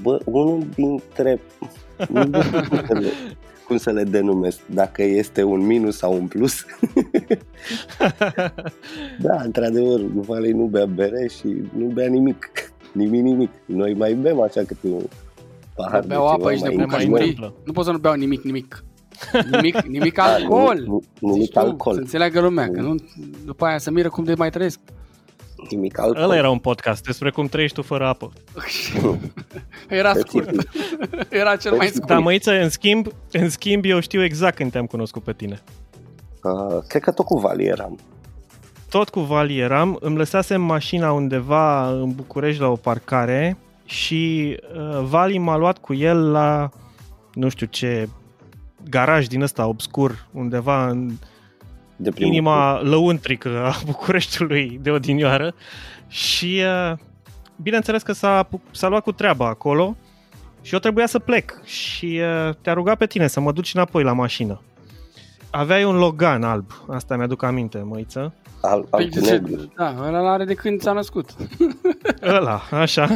Bă, 0.03 0.19
unul 0.25 0.67
dintre... 0.75 1.41
nu 3.69 3.75
cum 3.75 3.77
să 3.77 3.91
le 3.91 4.05
denumesc, 4.05 4.59
dacă 4.67 5.03
este 5.03 5.43
un 5.43 5.67
minus 5.67 5.97
sau 5.97 6.13
un 6.13 6.27
plus. 6.27 6.61
da, 9.27 9.41
într-adevăr, 9.45 10.01
Vali 10.01 10.53
nu 10.53 10.65
bea 10.65 10.87
bere 10.87 11.29
și 11.39 11.47
nu 11.77 11.87
bea 11.87 12.09
nimic. 12.09 12.73
Nimic, 12.93 13.23
nimic. 13.23 13.51
Noi 13.65 13.95
mai 13.95 14.15
bem 14.15 14.41
așa 14.41 14.63
câte 14.67 14.87
un 14.87 15.03
pahar 15.75 16.05
beau 16.07 16.27
apă 16.27 16.49
aici, 16.49 16.61
mai, 16.61 16.87
mai, 16.87 17.05
mai 17.05 17.55
Nu 17.65 17.73
pot 17.73 17.85
să 17.85 17.91
nu 17.91 17.99
beau 17.99 18.15
nimic, 18.15 18.43
nimic. 18.43 18.85
Nimic, 19.51 19.81
nimic 19.81 20.19
alcool. 20.19 20.77
Da, 20.79 20.85
nu, 20.87 21.03
nimic 21.33 21.51
tu, 21.51 21.59
alcool. 21.59 21.95
Să 21.95 22.01
înțeleagă 22.01 22.41
lumea, 22.41 22.69
că 22.69 22.81
nu, 22.81 22.95
după 23.45 23.65
aia 23.65 23.79
să 23.79 23.91
miră 23.91 24.09
cum 24.09 24.25
de 24.25 24.35
mai 24.35 24.51
trăiesc. 24.51 24.81
Nimic 25.71 25.99
alcool. 25.99 26.23
Ăla 26.23 26.37
era 26.37 26.51
un 26.51 26.59
podcast 26.59 27.05
despre 27.05 27.31
cum 27.31 27.47
trăiești 27.47 27.77
tu 27.77 27.83
fără 27.83 28.07
apă. 28.07 28.33
era 29.89 30.13
scurt. 30.15 30.69
era 31.29 31.57
cel 31.57 31.77
mai 31.77 31.87
scurt. 31.87 32.07
Da, 32.07 32.19
măiță, 32.19 32.53
în 32.53 32.69
schimb, 32.69 33.07
în 33.33 33.49
schimb, 33.49 33.85
eu 33.85 34.01
știu 34.01 34.23
exact 34.23 34.57
când 34.57 34.71
te-am 34.71 34.87
cunoscut 34.87 35.23
pe 35.23 35.33
tine. 35.33 35.63
Uh, 36.43 36.83
cred 36.89 37.03
că 37.03 37.11
tot 37.11 37.27
cu 37.27 37.39
Vali 37.39 37.65
eram. 37.65 37.99
Tot 38.91 39.09
cu 39.09 39.21
Vali 39.21 39.59
eram. 39.59 39.99
Îmi 40.01 40.17
lăsasem 40.17 40.63
mașina 40.63 41.13
undeva 41.13 41.91
în 41.91 42.13
București 42.15 42.61
la 42.61 42.69
o 42.69 42.77
parcare 42.77 43.57
și 43.85 44.57
uh, 44.75 45.05
Vali 45.05 45.39
m-a 45.39 45.57
luat 45.57 45.79
cu 45.79 45.95
el 45.95 46.31
la 46.31 46.71
nu 47.33 47.49
știu 47.49 47.67
ce 47.67 48.09
garaj 48.89 49.27
din 49.27 49.43
ăsta 49.43 49.67
obscur, 49.67 50.27
undeva 50.33 50.89
în 50.89 51.11
de 51.97 52.11
inima 52.15 52.77
timp. 52.77 52.91
lăuntrică 52.91 53.65
a 53.65 53.81
Bucureștiului 53.87 54.79
de 54.83 54.91
odinioară 54.91 55.55
și 56.09 56.63
uh, 56.91 56.99
bineînțeles 57.63 58.03
că 58.03 58.13
s-a, 58.13 58.49
s-a 58.71 58.89
luat 58.89 59.03
cu 59.03 59.13
treaba 59.13 59.47
acolo 59.47 59.97
și 60.63 60.73
eu 60.73 60.79
trebuia 60.79 61.07
să 61.07 61.19
plec 61.19 61.65
și 61.65 62.21
uh, 62.23 62.55
te-a 62.61 62.73
rugat 62.73 62.99
pe 62.99 63.07
tine 63.07 63.27
să 63.27 63.41
mă 63.41 63.53
duci 63.53 63.75
înapoi 63.75 64.03
la 64.03 64.13
mașină. 64.13 64.61
Aveai 65.51 65.85
un 65.85 65.97
Logan 65.97 66.43
alb, 66.43 66.71
asta 66.89 67.17
mi-aduc 67.17 67.43
aminte, 67.43 67.79
măiță. 67.79 68.35
Al, 68.61 68.87
al 68.91 69.09
păi, 69.11 69.11
da, 69.77 69.95
ăla 70.03 70.33
are 70.33 70.45
de 70.45 70.55
când 70.55 70.81
s-a 70.81 70.93
născut. 70.93 71.31
ăla, 72.37 72.63
așa. 72.71 73.09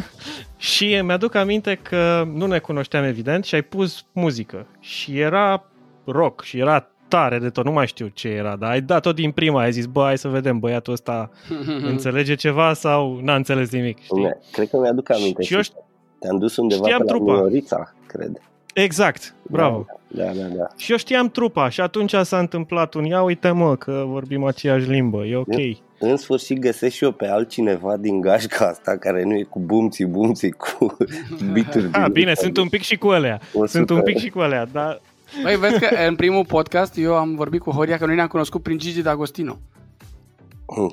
Și 0.56 1.00
mi-aduc 1.04 1.34
aminte 1.34 1.74
că 1.82 2.28
nu 2.34 2.46
ne 2.46 2.58
cunoșteam 2.58 3.04
evident 3.04 3.44
și 3.44 3.54
ai 3.54 3.62
pus 3.62 4.04
muzică. 4.12 4.66
Și 4.80 5.18
era 5.18 5.64
rock 6.04 6.42
și 6.42 6.58
era 6.58 6.90
tare 7.10 7.38
de 7.38 7.48
tot, 7.50 7.64
nu 7.64 7.72
mai 7.72 7.86
știu 7.86 8.10
ce 8.12 8.28
era, 8.28 8.56
dar 8.56 8.70
ai 8.70 8.80
dat 8.80 9.02
tot 9.02 9.14
din 9.14 9.30
prima, 9.30 9.60
ai 9.60 9.72
zis, 9.72 9.86
bă, 9.86 10.02
hai 10.02 10.18
să 10.18 10.28
vedem, 10.28 10.58
băiatul 10.58 10.92
ăsta 10.92 11.30
înțelege 11.90 12.34
ceva 12.34 12.72
sau 12.72 13.18
n-a 13.22 13.34
înțeles 13.34 13.70
nimic, 13.70 14.02
știi? 14.02 14.22
Ne, 14.22 14.30
cred 14.52 14.68
că 14.68 14.78
mi-aduc 14.80 15.10
aminte. 15.10 15.42
Și 15.42 15.54
eu 15.54 15.60
ș- 15.60 15.84
te-am 16.18 16.38
dus 16.38 16.56
undeva 16.56 16.86
pe 16.86 16.92
la 16.98 17.04
trupa. 17.04 17.32
Minorița, 17.32 17.94
cred. 18.06 18.40
Exact, 18.74 19.34
bravo. 19.42 19.84
Da, 20.08 20.24
da, 20.24 20.30
da, 20.32 20.54
da. 20.56 20.66
Și 20.76 20.90
eu 20.90 20.96
știam 20.96 21.28
trupa 21.30 21.68
și 21.68 21.80
atunci 21.80 22.14
s-a 22.22 22.38
întâmplat 22.38 22.94
un, 22.94 23.04
ia 23.04 23.22
uite 23.22 23.50
mă 23.50 23.76
că 23.76 24.04
vorbim 24.06 24.44
aceeași 24.44 24.88
limbă, 24.88 25.24
e 25.24 25.36
ok. 25.36 25.46
În, 25.48 25.74
în 25.98 26.16
sfârșit 26.16 26.58
găsesc 26.58 26.94
și 26.94 27.04
eu 27.04 27.12
pe 27.12 27.26
altcineva 27.26 27.96
din 27.96 28.20
gașca 28.20 28.66
asta 28.66 28.96
care 28.96 29.22
nu 29.24 29.34
e 29.34 29.42
cu 29.42 29.58
bumții, 29.58 30.06
bumții, 30.06 30.50
cu 30.50 30.96
bituri. 31.52 31.88
Ah, 31.92 32.10
bine, 32.12 32.34
sunt 32.34 32.56
un 32.56 32.68
pic 32.68 32.82
și 32.82 32.96
cu 32.96 33.08
alea. 33.08 33.40
Sunt 33.66 33.90
un 33.90 34.02
pic 34.02 34.18
și 34.18 34.28
cu 34.28 34.38
alea, 34.38 34.66
dar 34.72 35.00
Băi, 35.42 35.56
vezi 35.56 35.78
că 35.78 35.88
în 36.08 36.16
primul 36.16 36.44
podcast 36.44 36.96
eu 36.96 37.14
am 37.14 37.34
vorbit 37.34 37.60
cu 37.60 37.70
Horia 37.70 37.98
că 37.98 38.06
noi 38.06 38.14
ne-am 38.14 38.26
cunoscut 38.26 38.62
prin 38.62 38.78
Gigi 38.78 39.02
D'Agostino. 39.02 39.56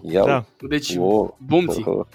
Ia 0.02 0.24
da. 0.26 0.46
Deci, 0.70 0.96
oh. 1.00 1.30
bumții. 1.38 1.84
Oh. 1.86 2.06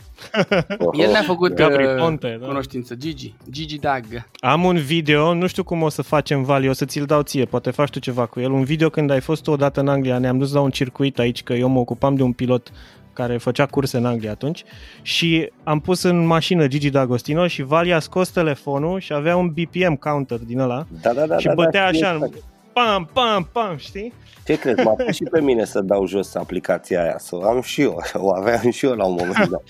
El 0.93 1.11
ne-a 1.11 1.23
făcut 1.23 1.55
Gabri 1.55 1.85
uh, 1.85 1.95
Ponte, 1.99 2.37
da. 2.41 2.47
cunoștință. 2.47 2.95
Gigi. 2.95 3.35
Gigi 3.51 3.79
Dag. 3.79 4.05
Am 4.41 4.65
un 4.65 4.77
video, 4.77 5.35
nu 5.35 5.47
știu 5.47 5.65
cum 5.65 5.83
o 5.83 5.89
să 5.89 6.03
facem, 6.03 6.43
Vali, 6.43 6.69
o 6.69 6.73
să 6.73 6.85
ți-l 6.85 7.05
dau 7.05 7.23
ție, 7.23 7.45
poate 7.45 7.71
faci 7.71 7.91
tu 7.91 7.99
ceva 7.99 8.27
cu 8.27 8.41
el. 8.41 8.51
Un 8.51 8.65
video 8.65 8.89
când 8.91 9.11
ai 9.11 9.21
fost 9.21 9.47
o 9.47 9.57
dată 9.57 9.81
în 9.81 9.89
Anglia, 9.89 10.19
ne-am 10.19 10.39
dus 10.39 10.53
la 10.53 10.61
un 10.61 10.71
circuit 10.71 11.19
aici, 11.19 11.43
că 11.43 11.53
eu 11.53 11.69
mă 11.69 11.79
ocupam 11.79 12.15
de 12.15 12.23
un 12.23 12.33
pilot 12.33 12.73
care 13.13 13.37
făcea 13.37 13.67
curse 13.67 13.97
în 13.97 14.07
Anglia 14.07 14.31
atunci 14.31 14.65
și 15.03 15.53
am 15.65 15.81
pus 15.81 16.03
în 16.03 16.27
mașină 16.27 16.67
Gigi 16.67 16.91
D'Agostino 16.91 17.47
și 17.47 17.63
Vali 17.63 17.93
a 17.93 17.99
scos 17.99 18.29
telefonul 18.29 19.01
și 19.01 19.13
avea 19.13 19.37
un 19.37 19.49
BPM 19.49 19.95
counter 19.95 20.39
din 20.39 20.59
ăla 20.59 20.87
da, 21.03 21.13
da, 21.13 21.27
da, 21.27 21.39
și 21.39 21.47
da, 21.47 21.55
bătea 21.55 21.81
da, 21.81 21.87
așa, 21.87 22.15
exact. 22.15 22.35
pam, 22.73 23.11
pam, 23.13 23.49
pam, 23.53 23.77
știi? 23.77 24.13
Ce 24.47 24.59
crezi, 24.59 24.83
m-a 24.83 24.93
pus 24.93 25.15
și 25.15 25.23
pe 25.31 25.41
mine 25.41 25.65
să 25.65 25.81
dau 25.81 26.07
jos 26.07 26.35
aplicația 26.35 27.03
aia, 27.03 27.19
să 27.19 27.37
o 27.37 27.45
am 27.45 27.61
și 27.61 27.81
eu, 27.81 28.03
o 28.15 28.35
aveam 28.35 28.71
și 28.71 28.87
eu 28.87 28.93
la 28.93 29.05
un 29.05 29.17
moment 29.19 29.49
dat. 29.49 29.63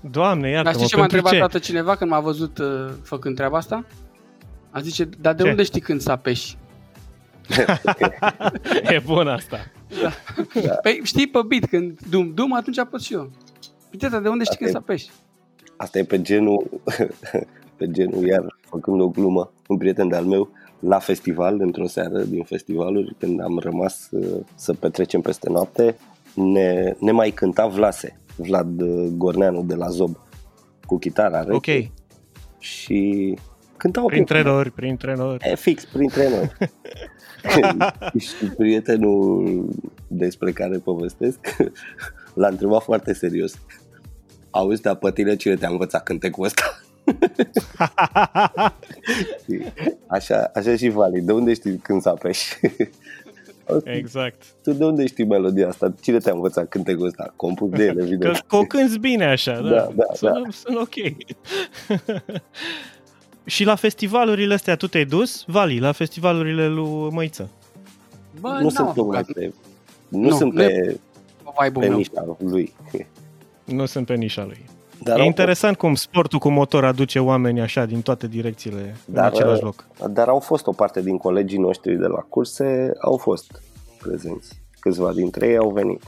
Doamne, 0.00 0.50
iată 0.50 0.62
Dar 0.62 0.74
știi 0.74 0.86
ce 0.86 0.96
m-a 0.96 1.02
întrebat 1.02 1.38
dată 1.38 1.58
cineva 1.58 1.96
când 1.96 2.10
m-a 2.10 2.20
văzut 2.20 2.58
uh, 2.58 2.90
făcând 3.02 3.36
treaba 3.36 3.56
asta? 3.56 3.84
A 4.70 4.80
zice, 4.80 5.08
dar 5.20 5.34
de 5.34 5.42
ce? 5.42 5.48
unde 5.48 5.62
știi 5.62 5.80
când 5.80 6.00
să 6.00 6.10
apeși? 6.10 6.56
e 8.94 9.02
bun 9.04 9.28
asta. 9.28 9.58
Da. 10.02 10.12
da. 10.66 10.74
Păi 10.74 11.00
știi 11.02 11.26
pe 11.28 11.38
bit, 11.46 11.66
când 11.66 12.00
dum, 12.10 12.34
dum, 12.34 12.54
atunci 12.54 12.78
apăs 12.78 13.02
și 13.02 13.14
eu. 13.14 13.30
Piteta, 13.90 14.20
de 14.20 14.28
unde 14.28 14.44
știi 14.44 14.56
când 14.56 14.70
să 14.70 14.76
apeși? 14.76 15.10
Asta 15.76 15.98
e 15.98 16.04
pe 16.04 16.22
genul, 16.22 16.80
pe 17.78 17.90
genul, 17.90 18.26
iar 18.26 18.56
făcând 18.60 19.00
o 19.00 19.08
glumă, 19.08 19.52
un 19.66 19.76
prieten 19.76 20.08
de-al 20.08 20.24
meu, 20.24 20.50
la 20.78 20.98
festival, 20.98 21.60
într-o 21.60 21.86
seară 21.86 22.22
din 22.22 22.42
festivaluri, 22.42 23.14
când 23.18 23.40
am 23.40 23.58
rămas 23.58 24.08
uh, 24.10 24.40
să 24.54 24.72
petrecem 24.72 25.20
peste 25.20 25.50
noapte, 25.50 25.96
ne, 26.34 26.94
ne 26.98 27.10
mai 27.10 27.30
cânta 27.30 27.66
Vlase, 27.66 28.20
Vlad 28.36 28.80
uh, 28.80 29.08
Gorneanu 29.16 29.62
de 29.62 29.74
la 29.74 29.88
Zob, 29.88 30.16
cu 30.86 30.98
chitara 30.98 31.44
Ok. 31.48 31.66
Și 32.58 33.36
cântau 33.80 34.06
Printre 34.06 34.42
nori, 34.42 34.70
printre 34.70 35.14
nori. 35.14 35.50
E 35.50 35.54
fix, 35.54 35.84
printre 35.84 36.28
nori. 36.28 36.54
și 38.26 38.44
prietenul 38.56 39.68
despre 40.06 40.52
care 40.52 40.78
povestesc 40.78 41.38
l-a 42.40 42.48
întrebat 42.48 42.82
foarte 42.82 43.12
serios. 43.12 43.52
Auzi, 44.50 44.82
dar 44.82 44.94
pe 44.94 45.10
tine 45.10 45.36
cine 45.36 45.54
te-a 45.54 45.68
învățat 45.68 46.02
cântecul 46.02 46.44
ăsta? 46.44 46.80
așa, 50.16 50.50
așa 50.54 50.76
și 50.76 50.88
Vali, 50.88 51.20
de 51.20 51.32
unde 51.32 51.54
știi 51.54 51.76
când 51.76 52.02
să 52.02 52.08
apeși? 52.08 52.58
Exact. 53.84 54.42
Tu 54.62 54.72
de 54.72 54.84
unde 54.84 55.06
știi 55.06 55.24
melodia 55.24 55.68
asta? 55.68 55.94
Cine 56.00 56.18
te-a 56.18 56.32
învățat 56.32 56.68
cântecul 56.68 57.06
ăsta? 57.06 57.32
Compus 57.36 57.70
de 57.70 57.84
el, 57.84 58.00
evident. 58.00 58.44
Că 58.46 58.56
o 58.56 58.62
cânti 58.62 58.98
bine 58.98 59.24
așa, 59.24 59.60
da. 59.60 59.68
da, 59.68 59.88
da, 59.94 60.04
sună, 60.12 60.40
da. 60.44 60.50
sună 60.50 60.80
ok. 60.80 60.94
Și 63.50 63.64
la 63.64 63.74
festivalurile 63.74 64.54
astea 64.54 64.76
tu 64.76 64.86
te-ai 64.86 65.04
dus, 65.04 65.44
Vali, 65.46 65.78
la 65.78 65.92
festivalurile 65.92 66.68
lui 66.68 67.08
Măiță? 67.10 67.50
Bă, 68.40 68.58
nu 68.60 68.68
sunt 68.68 68.92
pe, 68.92 69.52
nu, 70.08 70.18
nu 70.18 70.36
sunt 70.36 70.54
pe, 70.54 70.98
pe 71.72 71.86
nișa 71.86 72.36
lui. 72.38 72.74
Nu 73.64 73.86
sunt 73.86 74.06
pe 74.06 74.14
nișa 74.14 74.44
lui. 74.44 74.64
Dar 75.02 75.18
e 75.18 75.24
interesant 75.24 75.76
fost... 75.76 75.86
cum 75.86 75.94
sportul 75.94 76.38
cu 76.38 76.48
motor 76.48 76.84
aduce 76.84 77.18
oameni 77.18 77.60
așa 77.60 77.84
din 77.84 78.02
toate 78.02 78.26
direcțiile 78.26 78.96
dar, 79.04 79.24
în 79.24 79.34
același 79.34 79.62
loc. 79.62 79.86
Dar 80.10 80.28
au 80.28 80.38
fost 80.38 80.66
o 80.66 80.72
parte 80.72 81.02
din 81.02 81.18
colegii 81.18 81.58
noștri 81.58 81.96
de 81.96 82.06
la 82.06 82.18
curse, 82.18 82.92
au 83.00 83.16
fost 83.16 83.62
prezenți. 83.98 84.62
Câțiva 84.80 85.12
dintre 85.12 85.46
ei 85.46 85.56
au 85.56 85.70
venit. 85.70 86.02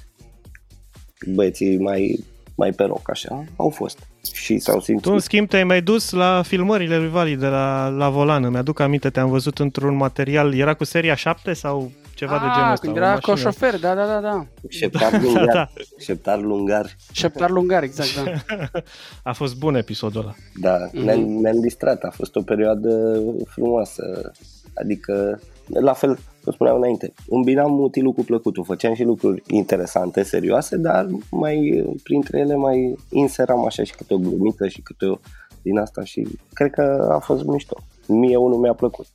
Băieții 1.35 1.79
mai, 1.79 2.25
mai 2.55 2.71
pe 2.71 2.85
roc 2.85 3.11
așa, 3.11 3.45
au 3.57 3.69
fost. 3.69 4.12
Și 4.33 4.59
s-au 4.59 4.81
simțit. 4.81 5.05
Tu, 5.05 5.13
în 5.13 5.19
schimb, 5.19 5.49
te-ai 5.49 5.65
mai 5.65 5.83
dus 5.83 6.11
la 6.11 6.43
filmările 6.43 6.99
lui 6.99 7.09
Vali 7.09 7.37
de 7.37 7.47
la, 7.47 7.89
la 7.89 8.09
volană. 8.09 8.49
Mi-aduc 8.49 8.81
aminte, 8.81 9.11
te-am 9.11 9.31
văzut 9.31 9.59
într-un 9.59 9.97
material, 9.97 10.55
era 10.55 10.75
cu 10.75 10.85
seria 10.85 11.15
7 11.15 11.53
sau 11.53 11.91
ceva 12.15 12.35
ah, 12.35 12.41
de 12.41 12.47
genul 12.55 12.73
ăsta. 12.73 12.87
când 12.87 12.97
era 12.97 13.19
cu 13.19 13.35
șofer, 13.35 13.79
da, 13.79 13.95
da, 13.95 14.07
da, 14.07 14.21
da. 14.21 14.47
Șeptar 14.69 15.11
da, 15.11 15.19
lungar. 15.19 15.45
da, 15.47 15.53
da. 15.53 15.69
Șeptar 15.99 16.41
lungar. 16.41 16.97
Șeptar 17.13 17.51
lungar, 17.51 17.83
exact, 17.83 18.25
da. 18.25 18.81
A 19.31 19.33
fost 19.33 19.57
bun 19.57 19.75
episodul 19.75 20.21
ăla. 20.21 20.35
Da, 20.55 20.89
mm-hmm. 20.89 21.05
ne-am, 21.05 21.21
ne-am 21.21 21.61
distrat, 21.61 22.03
a 22.03 22.11
fost 22.11 22.37
o 22.37 22.43
perioadă 22.43 23.23
frumoasă. 23.47 24.33
Adică, 24.75 25.41
la 25.67 25.93
fel, 25.93 26.19
cum 26.43 26.53
spuneam 26.53 26.77
înainte, 26.77 27.13
îmbinam 27.29 27.81
utilul 27.81 28.13
cu 28.13 28.23
plăcutul, 28.23 28.65
făceam 28.65 28.95
și 28.95 29.03
lucruri 29.03 29.43
interesante, 29.47 30.23
serioase, 30.23 30.77
dar 30.77 31.07
mai 31.31 31.85
printre 32.03 32.39
ele 32.39 32.55
mai 32.55 32.95
inseram 33.11 33.65
așa 33.65 33.83
și 33.83 33.95
câte 33.95 34.15
o 34.15 34.19
glumită 34.19 34.69
și 34.69 34.81
câte 34.81 35.07
o 35.07 35.17
din 35.63 35.79
asta 35.79 36.05
și 36.05 36.29
cred 36.53 36.71
că 36.71 37.09
a 37.13 37.19
fost 37.19 37.45
mișto. 37.45 37.77
Mie 38.07 38.37
unul 38.37 38.59
mi-a 38.59 38.73
plăcut. 38.73 39.07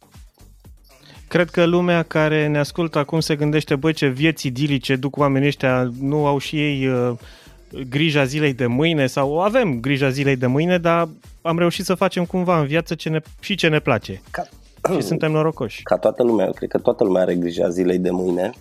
Cred 1.27 1.49
că 1.49 1.65
lumea 1.65 2.03
care 2.03 2.47
ne 2.47 2.57
ascultă 2.57 2.97
acum 2.97 3.19
se 3.19 3.35
gândește, 3.35 3.75
băi, 3.75 3.93
ce 3.93 4.07
vieți 4.07 4.47
idilice 4.47 4.95
duc 4.95 5.17
oamenii 5.17 5.47
ăștia, 5.47 5.91
nu 5.99 6.25
au 6.25 6.37
și 6.37 6.61
ei 6.61 6.87
uh, 6.87 7.11
grija 7.89 8.23
zilei 8.23 8.53
de 8.53 8.65
mâine 8.65 9.07
sau 9.07 9.39
avem 9.39 9.79
grija 9.79 10.09
zilei 10.09 10.35
de 10.35 10.45
mâine, 10.45 10.77
dar 10.77 11.07
am 11.41 11.57
reușit 11.57 11.85
să 11.85 11.95
facem 11.95 12.25
cumva 12.25 12.59
în 12.59 12.65
viață 12.65 12.95
ce 12.95 13.09
ne, 13.09 13.19
și 13.39 13.55
ce 13.55 13.67
ne 13.67 13.79
place. 13.79 14.21
Ca, 14.31 14.47
și 14.93 15.01
suntem 15.01 15.31
norocoși. 15.31 15.83
Ca 15.83 15.97
toată 15.97 16.23
lumea, 16.23 16.45
eu 16.45 16.51
cred 16.51 16.69
că 16.69 16.77
toată 16.77 17.03
lumea 17.03 17.21
are 17.21 17.35
grija 17.35 17.69
zilei 17.69 17.99
de 17.99 18.11
mâine, 18.11 18.51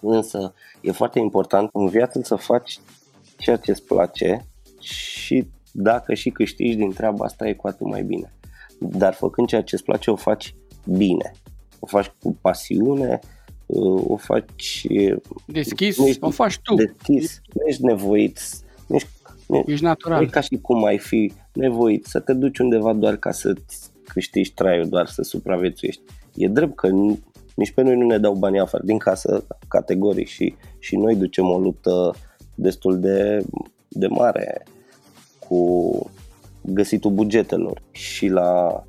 însă 0.00 0.54
e 0.80 0.90
foarte 0.90 1.18
important 1.18 1.70
în 1.72 1.88
viață 1.88 2.20
să 2.22 2.34
faci 2.34 2.78
ceea 3.36 3.56
ce 3.56 3.70
îți 3.70 3.84
place 3.84 4.46
și 4.80 5.48
dacă 5.72 6.14
și 6.14 6.30
câștigi 6.30 6.76
din 6.76 6.92
treaba 6.92 7.24
asta 7.24 7.48
e 7.48 7.52
cu 7.52 7.66
atât 7.66 7.86
mai 7.86 8.02
bine. 8.02 8.32
Dar 8.78 9.14
făcând 9.14 9.48
ceea 9.48 9.62
ce 9.62 9.74
îți 9.74 9.84
place 9.84 10.10
o 10.10 10.16
faci 10.16 10.54
bine, 10.84 11.32
o 11.78 11.86
faci 11.86 12.12
cu 12.22 12.36
pasiune, 12.40 13.18
o 14.06 14.16
faci... 14.16 14.86
Deschis, 15.46 15.98
ești, 15.98 16.24
o 16.24 16.30
faci 16.30 16.58
tu. 16.62 16.74
Deschis, 16.74 17.40
nu 17.54 17.66
ești 17.66 17.84
nevoit, 17.84 18.40
nu 18.86 18.94
ești, 18.94 19.08
nu, 19.46 19.64
ești 19.66 19.84
natural. 19.84 20.18
Nu 20.18 20.26
e 20.26 20.30
ca 20.30 20.40
și 20.40 20.58
cum 20.62 20.84
ai 20.84 20.98
fi 20.98 21.32
nevoit 21.52 22.04
să 22.06 22.20
te 22.20 22.32
duci 22.32 22.58
undeva 22.58 22.92
doar 22.92 23.16
ca 23.16 23.30
să 23.30 23.54
câștigi 24.12 24.54
traiul, 24.54 24.88
doar 24.88 25.06
să 25.06 25.22
supraviețuiești. 25.22 26.02
E 26.34 26.48
drept 26.48 26.76
că 26.76 26.88
nici 27.54 27.72
pe 27.72 27.82
noi 27.82 27.96
nu 27.96 28.06
ne 28.06 28.18
dau 28.18 28.34
bani 28.34 28.60
afară 28.60 28.84
din 28.84 28.98
casă 28.98 29.46
categoric 29.68 30.26
și, 30.26 30.54
și 30.78 30.96
noi 30.96 31.16
ducem 31.16 31.50
o 31.50 31.58
luptă 31.58 32.14
destul 32.54 33.00
de, 33.00 33.44
de 33.88 34.06
mare 34.06 34.62
cu 35.48 36.10
găsitul 36.60 37.10
bugetelor 37.10 37.82
și 37.90 38.28
la 38.28 38.82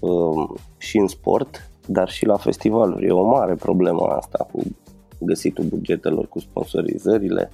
um, 0.00 0.56
și 0.78 0.98
în 0.98 1.06
sport, 1.06 1.70
dar 1.86 2.08
și 2.08 2.26
la 2.26 2.36
festivaluri. 2.36 3.06
E 3.06 3.10
o 3.10 3.26
mare 3.26 3.54
problemă 3.54 4.06
asta 4.06 4.48
cu 4.52 4.62
găsitul 5.18 5.64
bugetelor, 5.64 6.28
cu 6.28 6.38
sponsorizările. 6.38 7.50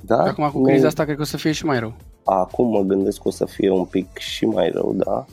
Da? 0.00 0.22
Acum 0.22 0.50
cu 0.50 0.62
criza 0.62 0.86
asta 0.86 1.04
cred 1.04 1.16
că 1.16 1.22
o 1.22 1.24
să 1.24 1.36
fie 1.36 1.52
și 1.52 1.64
mai 1.64 1.78
rău. 1.78 1.92
Acum 2.24 2.68
mă 2.68 2.80
gândesc 2.80 3.22
că 3.22 3.28
o 3.28 3.30
să 3.30 3.44
fie 3.44 3.70
un 3.70 3.84
pic 3.84 4.16
și 4.18 4.46
mai 4.46 4.70
rău, 4.70 4.94
da? 4.94 5.24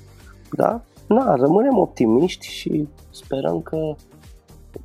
Da? 0.51 0.83
Na, 1.09 1.35
rămânem 1.35 1.77
optimiști 1.77 2.47
și 2.47 2.87
sperăm 3.09 3.61
că 3.61 3.95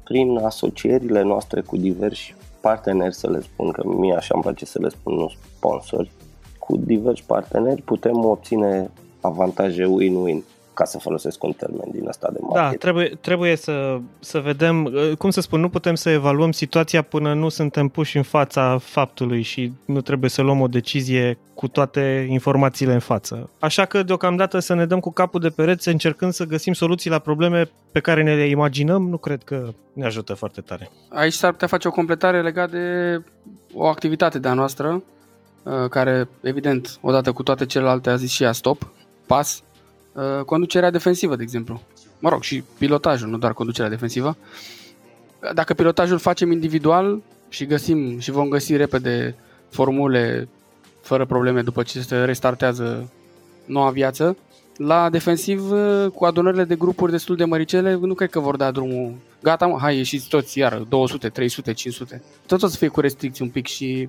prin 0.05 0.37
asocierile 0.37 1.23
noastre 1.23 1.61
cu 1.61 1.77
diversi 1.77 2.35
parteneri, 2.61 3.15
să 3.15 3.31
le 3.31 3.41
spun, 3.41 3.71
că 3.71 3.83
mie 3.87 4.15
așa 4.15 4.31
îmi 4.35 4.43
place 4.43 4.65
să 4.65 4.79
le 4.81 4.89
spun, 4.89 5.15
nu 5.15 5.31
sponsori, 5.57 6.11
cu 6.59 6.77
diversi 6.77 7.25
parteneri 7.27 7.83
putem 7.83 8.25
obține 8.25 8.91
avantaje 9.21 9.85
win-win 9.85 10.43
ca 10.75 10.85
să 10.85 10.99
folosesc 10.99 11.43
un 11.43 11.53
termen 11.53 11.91
din 11.91 12.09
asta 12.09 12.29
de 12.33 12.39
marketing. 12.41 12.71
Da, 12.71 12.77
trebuie, 12.79 13.19
trebuie 13.21 13.57
să, 13.57 13.99
să 14.19 14.39
vedem, 14.39 14.93
cum 15.19 15.31
să 15.31 15.41
spun, 15.41 15.61
nu 15.61 15.69
putem 15.69 15.95
să 15.95 16.11
evaluăm 16.11 16.53
situația 16.53 17.03
până 17.03 17.35
nu 17.35 17.49
suntem 17.49 17.89
puși 17.89 18.17
în 18.17 18.23
fața 18.23 18.79
faptului 18.79 19.43
și 19.43 19.73
nu 19.85 20.01
trebuie 20.01 20.31
să 20.31 20.43
luăm 20.43 20.61
o 20.61 20.67
decizie 20.67 21.39
cu 21.55 21.69
toate 21.69 22.27
informațiile 22.31 22.93
în 22.93 22.99
față. 22.99 23.51
Așa 23.59 23.85
că 23.85 24.03
deocamdată 24.03 24.59
să 24.59 24.75
ne 24.75 24.87
dăm 24.87 25.01
cu 25.01 25.13
capul 25.13 25.41
de 25.41 25.49
pereți 25.49 25.89
încercând 25.89 26.33
să 26.33 26.45
găsim 26.45 26.73
soluții 26.73 27.11
la 27.11 27.19
probleme 27.19 27.71
pe 27.93 28.01
care 28.01 28.23
ne 28.23 28.35
le 28.35 28.47
imaginăm, 28.47 29.09
nu 29.09 29.17
cred 29.17 29.43
că 29.43 29.73
ne 29.93 30.05
ajută 30.05 30.35
foarte 30.35 30.61
tare. 30.61 30.91
Aici 31.09 31.33
s-ar 31.33 31.51
putea 31.51 31.69
face 31.69 31.89
o 31.89 31.91
completare 31.91 32.43
legată 32.43 32.77
de 32.77 33.23
o 33.75 33.87
activitate 33.87 34.39
de-a 34.39 34.55
noastră, 34.55 35.03
uh, 35.63 35.89
care, 35.91 36.29
evident, 36.41 36.99
odată 37.01 37.33
cu 37.33 37.43
toate 37.43 37.67
celelalte 37.67 38.11
a 38.11 38.17
zis 38.17 38.31
și 38.31 38.43
ea 38.43 38.53
stop, 38.53 38.93
pas, 39.27 39.63
Uh, 40.15 40.45
conducerea 40.45 40.91
defensivă, 40.91 41.37
de 41.37 41.43
exemplu. 41.43 41.83
Mă 42.19 42.29
rog, 42.29 42.43
și 42.43 42.65
pilotajul, 42.79 43.29
nu 43.29 43.39
doar 43.39 43.53
conducerea 43.53 43.91
defensivă. 43.91 44.37
Dacă 45.55 45.75
pilotajul 45.75 46.19
facem 46.19 46.51
individual 46.51 47.23
și 47.49 47.67
găsim 47.67 48.19
și 48.19 48.31
vom 48.31 48.49
găsi 48.49 48.77
repede 48.77 49.35
formule 49.71 50.49
fără 51.01 51.25
probleme 51.27 51.63
după 51.63 51.83
ce 51.83 52.01
se 52.01 52.25
restartează 52.25 53.11
noua 53.65 53.91
viață, 53.91 54.37
la 54.77 55.11
defensiv, 55.11 55.71
uh, 55.71 56.07
cu 56.15 56.25
adunările 56.25 56.65
de 56.65 56.75
grupuri 56.75 57.11
destul 57.11 57.37
de 57.37 57.45
măricele, 57.45 57.95
nu 57.95 58.15
cred 58.15 58.31
că 58.31 58.41
vor 58.41 58.57
da 58.57 58.71
drumul. 58.71 59.15
Gata, 59.43 59.67
mă, 59.67 59.79
hai, 59.81 59.97
ieșiți 59.97 60.29
toți 60.29 60.59
iară, 60.59 60.87
200, 60.89 61.29
300, 61.29 61.73
500. 61.73 62.23
Tot 62.47 62.63
o 62.63 62.67
să 62.67 62.77
fie 62.77 62.89
cu 62.89 63.01
restricții 63.01 63.45
un 63.45 63.51
pic 63.51 63.67
și 63.67 64.09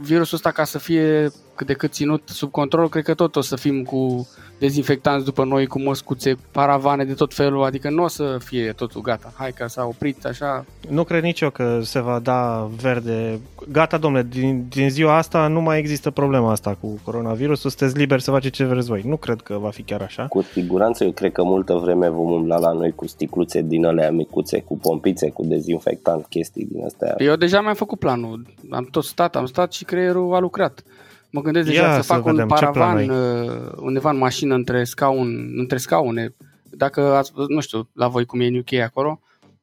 virusul 0.00 0.36
ăsta 0.36 0.50
ca 0.50 0.64
să 0.64 0.78
fie 0.78 1.30
cât 1.60 1.68
de 1.68 1.74
cât 1.74 1.92
ținut 1.92 2.22
sub 2.28 2.50
control, 2.50 2.88
cred 2.88 3.04
că 3.04 3.14
tot 3.14 3.36
o 3.36 3.40
să 3.40 3.56
fim 3.56 3.82
cu 3.82 4.28
dezinfectanți 4.58 5.24
după 5.24 5.44
noi, 5.44 5.66
cu 5.66 5.80
măscuțe, 5.80 6.36
paravane 6.50 7.04
de 7.04 7.12
tot 7.12 7.34
felul, 7.34 7.62
adică 7.62 7.90
nu 7.90 8.02
o 8.02 8.08
să 8.08 8.36
fie 8.44 8.72
totul 8.72 9.00
gata. 9.00 9.32
Hai 9.36 9.52
că 9.52 9.66
s-a 9.66 9.84
oprit 9.84 10.24
așa. 10.24 10.64
Nu 10.88 11.04
cred 11.04 11.22
nici 11.22 11.40
eu 11.40 11.50
că 11.50 11.80
se 11.82 12.00
va 12.00 12.18
da 12.18 12.70
verde. 12.82 13.40
Gata, 13.68 13.96
domnule, 13.96 14.26
din, 14.30 14.66
din 14.68 14.90
ziua 14.90 15.16
asta 15.16 15.46
nu 15.46 15.60
mai 15.60 15.78
există 15.78 16.10
problema 16.10 16.50
asta 16.50 16.76
cu 16.80 17.00
coronavirusul, 17.04 17.70
sunteți 17.70 17.98
liberi 17.98 18.22
să 18.22 18.30
faceți 18.30 18.54
ce 18.54 18.64
vreți 18.64 18.88
voi. 18.88 19.02
Nu 19.04 19.16
cred 19.16 19.40
că 19.40 19.58
va 19.60 19.70
fi 19.70 19.82
chiar 19.82 20.02
așa. 20.02 20.26
Cu 20.26 20.42
siguranță, 20.42 21.04
eu 21.04 21.10
cred 21.10 21.32
că 21.32 21.42
multă 21.42 21.74
vreme 21.74 22.08
vom 22.08 22.30
umbla 22.30 22.58
la 22.58 22.72
noi 22.72 22.92
cu 22.94 23.06
sticluțe 23.06 23.62
din 23.62 23.84
alea 23.84 24.10
micuțe, 24.10 24.60
cu 24.60 24.78
pompițe, 24.78 25.30
cu 25.30 25.44
dezinfectant, 25.44 26.26
chestii 26.26 26.68
din 26.72 26.84
astea. 26.84 27.14
Eu 27.18 27.36
deja 27.36 27.60
mi-am 27.60 27.74
făcut 27.74 27.98
planul. 27.98 28.46
Am 28.70 28.88
tot 28.90 29.04
stat, 29.04 29.36
am 29.36 29.46
stat 29.46 29.72
și 29.72 29.84
creierul 29.84 30.34
a 30.34 30.38
lucrat. 30.38 30.82
Mă 31.30 31.40
gândesc 31.40 31.66
deja 31.66 31.82
Ia 31.82 31.94
să, 31.94 32.00
să 32.00 32.12
fac 32.12 32.22
vedem, 32.22 32.42
un 32.42 32.48
paravan 32.48 33.08
uh, 33.08 33.72
undeva 33.76 34.10
în 34.10 34.18
mașină 34.18 34.54
între, 34.54 34.84
scaun, 34.84 35.52
între 35.56 35.78
scaune. 35.78 36.34
Dacă 36.70 37.00
ați 37.00 37.32
nu 37.48 37.60
știu, 37.60 37.88
la 37.92 38.08
voi 38.08 38.24
cum 38.24 38.40
e 38.40 38.46
în 38.46 38.58
UK 38.58 38.72
acolo, 38.72 39.20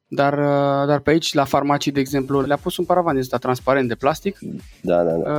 dar, 0.08 0.32
uh, 0.32 0.86
dar 0.86 0.98
pe 0.98 1.10
aici, 1.10 1.34
la 1.34 1.44
farmacii, 1.44 1.92
de 1.92 2.00
exemplu, 2.00 2.40
le-a 2.40 2.56
pus 2.56 2.76
un 2.76 2.84
paravan 2.84 3.12
din 3.12 3.22
ăsta 3.22 3.36
transparent 3.36 3.88
de 3.88 3.94
plastic. 3.94 4.38
Da, 4.80 5.02
da, 5.02 5.10
da. 5.10 5.30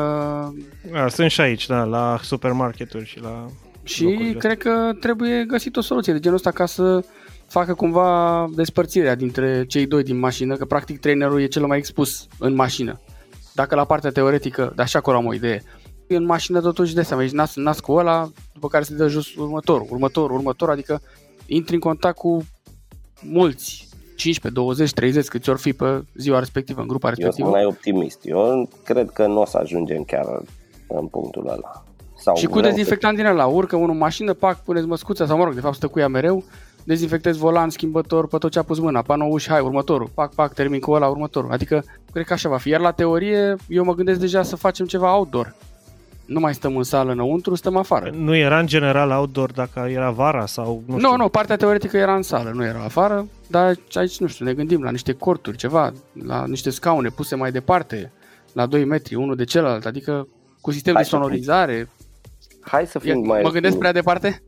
Uh, 0.92 1.02
A, 1.02 1.08
sunt 1.08 1.32
și 1.32 1.42
aici, 1.42 1.68
da, 1.68 1.84
la 1.84 2.20
supermarketuri 2.24 3.06
și 3.06 3.20
la 3.20 3.46
Și 3.84 4.36
cred 4.38 4.58
că 4.58 4.92
trebuie 5.00 5.44
găsit 5.44 5.76
o 5.76 5.82
soluție 5.82 6.14
de 6.14 6.20
genul 6.20 6.38
ăsta 6.38 6.52
ca 6.52 6.66
să 6.66 7.04
facă 7.48 7.74
cumva 7.74 8.50
despărțirea 8.56 9.16
dintre 9.16 9.66
cei 9.66 9.86
doi 9.86 10.04
din 10.04 10.20
mașină, 10.20 10.56
că 10.56 10.66
practic 10.66 11.00
trainerul 11.00 11.42
e 11.42 11.46
cel 11.46 11.66
mai 11.66 11.78
expus 11.78 12.28
în 12.40 12.56
mașină. 12.56 13.00
Dacă 13.54 13.76
la 13.76 13.86
partea 13.86 14.10
teoretică, 14.10 14.72
dar 14.76 14.86
așa 14.86 15.00
acolo 15.00 15.18
am 15.18 15.26
o 15.26 15.34
idee, 15.34 15.64
în 16.16 16.26
mașină 16.26 16.62
totuși 16.62 16.94
de 16.94 17.02
seama, 17.02 17.24
ești 17.24 17.36
nas, 17.36 17.56
nas 17.56 17.80
cu 17.80 17.92
ăla, 17.92 18.30
după 18.54 18.68
care 18.68 18.84
se 18.84 18.96
dă 18.96 19.08
jos 19.08 19.36
următorul, 19.36 19.88
următorul, 19.90 20.36
următorul, 20.38 20.74
adică 20.74 21.02
intri 21.46 21.74
în 21.74 21.80
contact 21.80 22.18
cu 22.18 22.46
mulți, 23.22 23.88
15, 24.16 24.62
20, 24.62 24.92
30 24.92 25.28
câți 25.28 25.50
ori 25.50 25.60
fi 25.60 25.74
pe 25.74 26.04
ziua 26.16 26.40
respectivă, 26.40 26.82
în 26.82 26.88
grupa 26.88 27.10
respectivă. 27.10 27.48
Eu 27.48 27.54
sunt 27.54 27.64
mai 27.64 27.74
optimist. 27.76 28.20
Eu 28.24 28.70
cred 28.84 29.10
că 29.10 29.28
nu 29.28 29.42
o 29.42 29.46
să 29.46 29.58
ajungem 29.58 30.04
chiar 30.04 30.26
în 30.88 31.08
punctul 31.08 31.48
ăla. 31.48 31.84
Sau 32.18 32.36
și 32.36 32.46
cu 32.46 32.60
dezinfectant 32.60 33.18
să... 33.18 33.24
din 33.24 33.32
ăla, 33.32 33.46
urcă 33.46 33.76
unul 33.76 33.90
în 33.90 33.98
mașină, 33.98 34.34
pac, 34.34 34.64
puneți 34.64 34.86
măscuța 34.86 35.26
sau 35.26 35.38
mă 35.38 35.44
rog, 35.44 35.54
de 35.54 35.60
fapt 35.60 35.76
stă 35.76 35.88
cu 35.88 36.00
ea 36.00 36.08
mereu, 36.08 36.44
dezinfectezi 36.84 37.40
volan, 37.40 37.70
schimbător, 37.70 38.28
pe 38.28 38.38
tot 38.38 38.52
ce 38.52 38.60
a 38.60 38.64
pus 38.64 38.80
mâna, 38.80 39.04
uși, 39.30 39.50
hai, 39.50 39.60
următorul, 39.60 40.10
pac, 40.14 40.34
pac, 40.34 40.54
termin 40.54 40.80
cu 40.80 40.92
ăla, 40.92 41.08
următorul. 41.08 41.52
Adică, 41.52 41.84
cred 42.12 42.26
că 42.26 42.34
așa 42.34 42.50
va 42.50 42.58
fi. 42.58 42.70
Iar 42.70 42.80
la 42.80 42.92
teorie, 42.92 43.56
eu 43.68 43.84
mă 43.84 43.94
gândesc 43.94 44.20
deja 44.20 44.44
să 44.44 44.56
facem 44.56 44.86
ceva 44.86 45.16
outdoor 45.16 45.56
nu 46.30 46.40
mai 46.40 46.54
stăm 46.54 46.78
în 46.78 46.84
sală 46.84 47.12
înăuntru, 47.12 47.56
stăm 47.56 47.76
afară. 47.76 48.12
Nu 48.14 48.36
era 48.36 48.60
în 48.60 48.68
general 48.68 49.10
outdoor 49.10 49.52
dacă 49.52 49.80
era 49.80 50.10
vara 50.10 50.46
sau 50.46 50.84
nu 50.86 50.98
știu. 50.98 51.10
Nu, 51.10 51.16
nu, 51.16 51.30
partea 51.30 51.56
teoretică 51.56 51.98
era 51.98 52.16
în 52.16 52.22
sală, 52.22 52.52
nu 52.54 52.66
era 52.66 52.84
afară, 52.84 53.28
dar 53.48 53.76
aici, 53.94 54.20
nu 54.20 54.28
știu, 54.28 54.46
ne 54.46 54.54
gândim 54.54 54.84
la 54.84 54.92
niște 54.92 55.14
corturi, 55.14 55.58
ceva, 55.58 55.92
la 56.26 56.46
niște 56.48 56.70
scaune 56.70 57.10
puse 57.10 57.36
mai 57.36 57.52
departe, 57.52 58.12
la 58.54 58.66
2 58.66 58.86
metri, 58.86 59.16
unul 59.16 59.36
de 59.36 59.44
celălalt, 59.44 59.86
adică 59.86 60.28
cu 60.62 60.72
sistem 60.72 60.94
Hai 60.94 61.04
de 61.04 61.10
sonorizare. 61.10 61.90
Hai 62.62 62.86
să 62.86 63.00
fim 63.00 63.26
mai... 63.26 63.42
Mă 63.42 63.50
gândesc 63.50 63.78
prea 63.78 63.92
departe? 63.92 64.44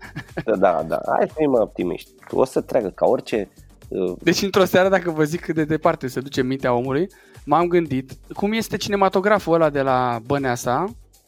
Da, 0.45 0.55
da, 0.55 0.85
da. 0.87 0.99
Hai 1.17 1.27
să 1.27 1.33
fim 1.37 1.49
mai 1.49 1.61
optimiști. 1.61 2.09
O 2.29 2.45
să 2.45 2.61
treacă 2.61 2.87
ca 2.87 3.05
orice... 3.05 3.49
Uh... 3.87 4.13
Deci 4.19 4.41
într-o 4.41 4.65
seară, 4.65 4.89
dacă 4.89 5.11
vă 5.11 5.23
zic 5.23 5.41
cât 5.41 5.55
de 5.55 5.63
departe 5.63 6.07
se 6.07 6.19
duce 6.19 6.41
mintea 6.41 6.73
omului, 6.73 7.07
m-am 7.45 7.67
gândit 7.67 8.11
cum 8.33 8.51
este 8.51 8.77
cinematograful 8.77 9.53
ăla 9.53 9.69
de 9.69 9.81
la 9.81 10.19
Băneasa, 10.25 10.85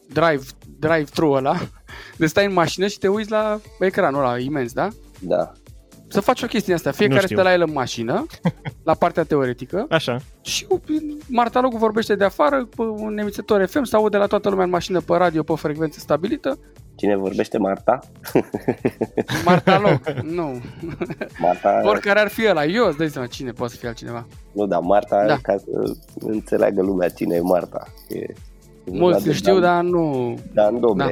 drive, 0.08 0.42
drive-thru 0.78 1.30
ăla, 1.30 1.56
de 2.16 2.26
stai 2.26 2.44
în 2.46 2.52
mașină 2.52 2.86
și 2.86 2.98
te 2.98 3.08
uiți 3.08 3.30
la 3.30 3.60
ecranul 3.78 4.20
ăla 4.20 4.38
imens, 4.38 4.72
da? 4.72 4.88
Da. 5.20 5.52
Să 6.08 6.20
faci 6.20 6.42
o 6.42 6.46
chestie 6.46 6.74
asta. 6.74 6.90
Fiecare 6.90 7.26
stă 7.26 7.42
la 7.42 7.52
el 7.52 7.60
în 7.62 7.72
mașină, 7.72 8.26
la 8.84 8.94
partea 8.94 9.24
teoretică. 9.24 9.86
Așa. 9.90 10.16
Și 10.40 10.66
martalogul 11.28 11.78
vorbește 11.78 12.14
de 12.14 12.24
afară, 12.24 12.64
pe 12.76 12.82
un 12.82 13.18
emițător 13.18 13.66
FM, 13.66 13.82
sau 13.82 14.00
aude 14.00 14.16
la 14.16 14.26
toată 14.26 14.48
lumea 14.48 14.64
în 14.64 14.70
mașină, 14.70 15.00
pe 15.00 15.16
radio, 15.16 15.42
pe 15.42 15.52
frecvență 15.56 15.98
stabilită. 16.00 16.58
Cine 16.96 17.16
vorbește, 17.16 17.58
Marta? 17.58 17.98
Marta 19.44 19.78
Loc, 19.78 20.08
nu. 20.38 20.60
Marta, 21.38 21.80
Oricare 21.84 22.20
ar 22.20 22.28
fi 22.28 22.48
ăla, 22.48 22.64
eu 22.64 22.86
îți 22.86 22.96
dai 22.96 23.08
seama 23.08 23.26
cine 23.26 23.50
poate 23.50 23.72
să 23.72 23.78
fie 23.78 23.88
altcineva. 23.88 24.26
nu, 24.52 24.66
dar 24.66 24.80
Marta, 24.80 25.20
Da. 25.20 25.26
da. 25.26 25.36
ca 25.42 25.56
să 25.58 25.92
înțeleagă 26.20 26.82
lumea 26.82 27.08
cine 27.08 27.34
e 27.34 27.40
Marta. 27.40 27.86
E, 28.08 28.18
Mulți 28.90 29.22
de 29.22 29.28
îl 29.28 29.34
știu, 29.34 29.52
Dan, 29.58 29.62
dar 29.62 29.82
nu... 29.82 30.34
Dan 30.52 30.80
Dobre. 30.80 31.04
Da. 31.04 31.10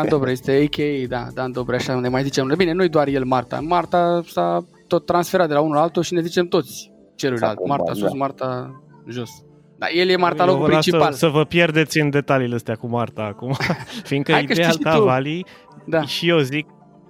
Dan 0.00 0.08
Dobre 0.08 0.30
este 0.30 0.68
AK, 0.68 1.08
da, 1.08 1.26
Dan 1.34 1.52
Dobre, 1.52 1.76
așa 1.76 1.94
ne 2.00 2.08
mai 2.08 2.22
zicem. 2.22 2.54
Bine, 2.56 2.72
nu-i 2.72 2.88
doar 2.88 3.08
el 3.08 3.24
Marta. 3.24 3.60
Marta 3.60 4.22
s-a 4.26 4.64
tot 4.86 5.06
transferat 5.06 5.48
de 5.48 5.54
la 5.54 5.60
unul 5.60 5.74
la 5.74 5.80
altul 5.80 6.02
și 6.02 6.14
ne 6.14 6.20
zicem 6.20 6.46
toți 6.46 6.90
celuilalt. 7.14 7.58
S-a 7.58 7.64
Marta 7.66 7.82
combat, 7.84 7.96
sus, 7.96 8.10
da. 8.12 8.16
Marta 8.18 8.80
jos. 9.08 9.30
Dar 9.78 9.88
el 9.94 10.08
e 10.08 10.16
Marta 10.16 10.42
Eu 10.42 10.48
locul 10.48 10.64
vreau 10.64 10.80
principal. 10.80 11.12
Să, 11.12 11.18
să 11.18 11.26
vă 11.28 11.44
pierdeți 11.44 11.98
în 12.00 12.10
detaliile 12.10 12.54
astea 12.54 12.74
cu 12.74 12.86
Marta 12.86 13.22
acum, 13.22 13.56
fiindcă 14.08 14.32
Hai 14.32 14.44
că 14.44 14.52
ideea 14.52 14.68
știi 14.68 14.78
și 14.84 14.90
ta, 14.90 14.96
tu. 14.96 15.04
Vali, 15.04 15.44
Da. 15.86 16.02
și 16.02 16.28
eu 16.28 16.38
zic, 16.38 16.66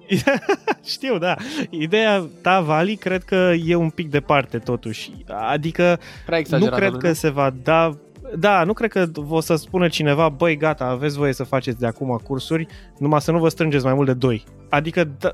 știu, 0.94 1.18
da, 1.18 1.34
ideea 1.70 2.24
ta, 2.42 2.60
Vali, 2.60 2.96
cred 2.96 3.22
că 3.22 3.52
e 3.66 3.74
un 3.74 3.90
pic 3.90 4.10
departe 4.10 4.58
totuși, 4.58 5.12
adică 5.26 5.82
Prea 6.26 6.36
nu 6.36 6.36
exagerat. 6.38 6.78
cred 6.78 6.92
nu? 6.92 6.98
că 6.98 7.12
se 7.12 7.28
va 7.30 7.52
da 7.62 7.96
da, 8.36 8.64
nu 8.64 8.72
cred 8.72 8.90
că 8.90 9.06
o 9.28 9.40
să 9.40 9.54
spună 9.54 9.88
cineva, 9.88 10.28
băi, 10.28 10.56
gata, 10.56 10.84
aveți 10.84 11.16
voie 11.16 11.32
să 11.32 11.44
faceți 11.44 11.78
de 11.78 11.86
acum 11.86 12.20
cursuri, 12.24 12.66
numai 12.98 13.20
să 13.20 13.30
nu 13.30 13.38
vă 13.38 13.48
strângeți 13.48 13.84
mai 13.84 13.94
mult 13.94 14.06
de 14.06 14.12
doi. 14.12 14.44
Adică, 14.68 15.08
da, 15.18 15.32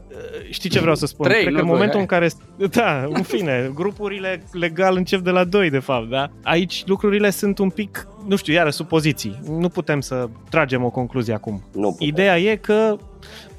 știi 0.50 0.70
ce 0.70 0.80
vreau 0.80 0.94
să 0.94 1.06
spun? 1.06 1.26
Trei, 1.26 1.40
cred 1.40 1.52
nu 1.52 1.58
că 1.58 1.62
în 1.62 1.68
doi, 1.68 1.76
momentul 1.76 2.06
hai. 2.08 2.08
în 2.20 2.34
care, 2.58 2.68
da, 2.68 3.08
în 3.18 3.22
fine, 3.22 3.70
grupurile 3.74 4.42
legal 4.52 4.96
încep 4.96 5.20
de 5.20 5.30
la 5.30 5.44
doi, 5.44 5.70
de 5.70 5.78
fapt, 5.78 6.08
da? 6.08 6.30
Aici 6.42 6.82
lucrurile 6.86 7.30
sunt 7.30 7.58
un 7.58 7.70
pic, 7.70 8.06
nu 8.26 8.36
știu, 8.36 8.52
iară, 8.52 8.70
supoziții. 8.70 9.40
Nu 9.48 9.68
putem 9.68 10.00
să 10.00 10.28
tragem 10.50 10.84
o 10.84 10.90
concluzie 10.90 11.34
acum. 11.34 11.62
Nu 11.74 11.90
putem. 11.90 12.06
Ideea 12.08 12.38
e 12.38 12.56
că 12.56 12.96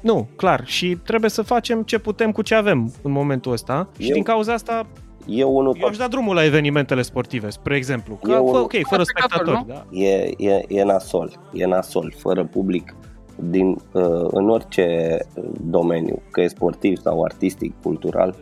nu, 0.00 0.28
clar, 0.36 0.62
și 0.64 0.98
trebuie 1.04 1.30
să 1.30 1.42
facem 1.42 1.82
ce 1.82 1.98
putem 1.98 2.32
cu 2.32 2.42
ce 2.42 2.54
avem 2.54 2.92
în 3.02 3.10
momentul 3.12 3.52
ăsta 3.52 3.88
și 3.98 4.06
Eu- 4.08 4.14
din 4.14 4.22
cauza 4.22 4.52
asta 4.52 4.86
Eu 5.26 5.56
unul 5.56 5.76
eu 5.80 5.86
aș 5.88 5.96
da 5.96 6.08
drumul 6.08 6.34
la 6.34 6.44
evenimentele 6.44 7.02
sportive, 7.02 7.50
spre 7.50 7.76
exemplu. 7.76 8.14
Că, 8.22 8.30
Eu- 8.30 8.46
fă, 8.46 8.56
ok, 8.58 8.72
fără 8.88 9.02
Spectatori, 9.02 9.48
spectatori, 9.50 9.66
da? 9.66 9.96
e, 9.98 10.34
e, 10.38 10.64
e 10.68 10.82
nasol, 10.84 11.40
e 11.52 11.66
nasol, 11.66 12.14
fără 12.18 12.44
public, 12.44 12.94
din, 13.36 13.68
uh, 13.92 14.26
în 14.30 14.50
orice 14.50 15.18
domeniu, 15.60 16.22
că 16.30 16.40
e 16.40 16.46
sportiv 16.48 16.96
sau 16.98 17.22
artistic, 17.22 17.74
cultural, 17.82 18.34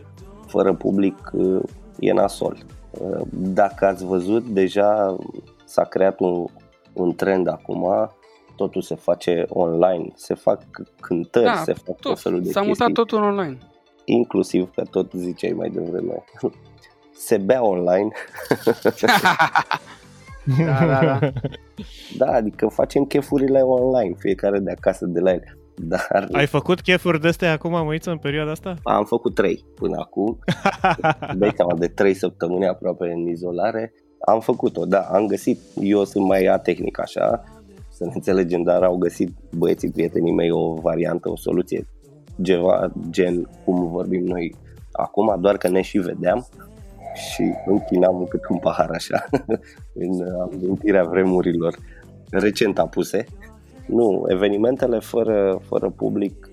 fără 0.47 0.73
public 0.73 1.29
uh, 1.33 1.61
e 1.99 2.13
nasol. 2.13 2.57
Uh, 2.91 3.21
Dacă 3.31 3.85
ați 3.85 4.05
văzut, 4.05 4.43
deja 4.43 5.15
s-a 5.65 5.83
creat 5.83 6.19
un, 6.19 6.45
un 6.93 7.15
trend 7.15 7.47
acum, 7.47 7.87
totul 8.55 8.81
se 8.81 8.95
face 8.95 9.45
online, 9.49 10.07
se 10.15 10.33
fac 10.33 10.61
cântări, 10.99 11.45
Da, 11.45 11.55
se 11.55 11.73
fac 11.73 11.85
tot 11.85 11.99
Tot. 11.99 12.19
felul 12.19 12.41
de 12.41 12.49
S-a 12.51 12.59
chestii, 12.61 12.67
mutat 12.85 12.91
totul 13.05 13.17
în 13.17 13.23
online. 13.29 13.57
inclusiv, 14.05 14.69
că 14.75 14.83
tot 14.91 15.11
ziceai 15.11 15.51
mai 15.51 15.69
devreme, 15.69 16.23
se 17.17 17.37
bea 17.37 17.63
online, 17.65 18.07
Da, 20.57 20.85
da, 20.85 20.99
da. 21.19 21.31
da, 22.17 22.31
adică 22.31 22.67
facem 22.67 23.03
chefurile 23.03 23.59
online, 23.59 24.15
fiecare 24.17 24.59
de 24.59 24.71
acasă 24.71 25.05
de 25.05 25.19
la 25.19 25.29
ele. 25.29 25.57
Dar 25.75 26.27
Ai 26.31 26.45
făcut 26.47 26.81
chefuri 26.81 27.21
de 27.21 27.27
astea 27.27 27.51
acum, 27.51 27.71
măiță, 27.85 28.09
în 28.09 28.17
perioada 28.17 28.51
asta? 28.51 28.75
am 28.83 29.05
făcut 29.05 29.35
trei 29.35 29.65
până 29.75 29.97
acum, 29.99 30.39
dai 31.39 31.53
seama 31.55 31.73
de 31.77 31.87
trei 31.87 32.13
săptămâni 32.13 32.67
aproape 32.67 33.11
în 33.11 33.27
izolare, 33.27 33.93
am 34.25 34.39
făcut-o, 34.39 34.85
da, 34.85 34.99
am 34.99 35.27
găsit, 35.27 35.59
eu 35.81 36.03
sunt 36.03 36.25
mai 36.25 36.45
atehnic 36.45 36.99
așa, 36.99 37.43
să 37.89 38.03
ne 38.05 38.11
înțelegem, 38.13 38.63
dar 38.63 38.83
au 38.83 38.95
găsit 38.95 39.33
băieții 39.51 39.91
prietenii 39.91 40.33
mei 40.33 40.51
o 40.51 40.73
variantă, 40.73 41.29
o 41.29 41.37
soluție, 41.37 41.87
ceva 42.43 42.91
gen 43.09 43.49
cum 43.65 43.87
vorbim 43.87 44.23
noi 44.23 44.55
acum, 44.91 45.35
doar 45.41 45.57
că 45.57 45.67
ne 45.67 45.81
și 45.81 45.97
vedeam 45.97 46.47
și 47.15 47.53
închinam 47.65 48.25
cât 48.29 48.41
un 48.49 48.57
pahar 48.57 48.89
așa 48.93 49.25
în 50.03 50.11
amintirea 50.41 51.03
vremurilor 51.03 51.75
recent 52.29 52.79
apuse. 52.79 53.25
Nu, 53.85 54.25
evenimentele 54.27 54.99
fără, 54.99 55.61
fără 55.67 55.89
public 55.89 56.49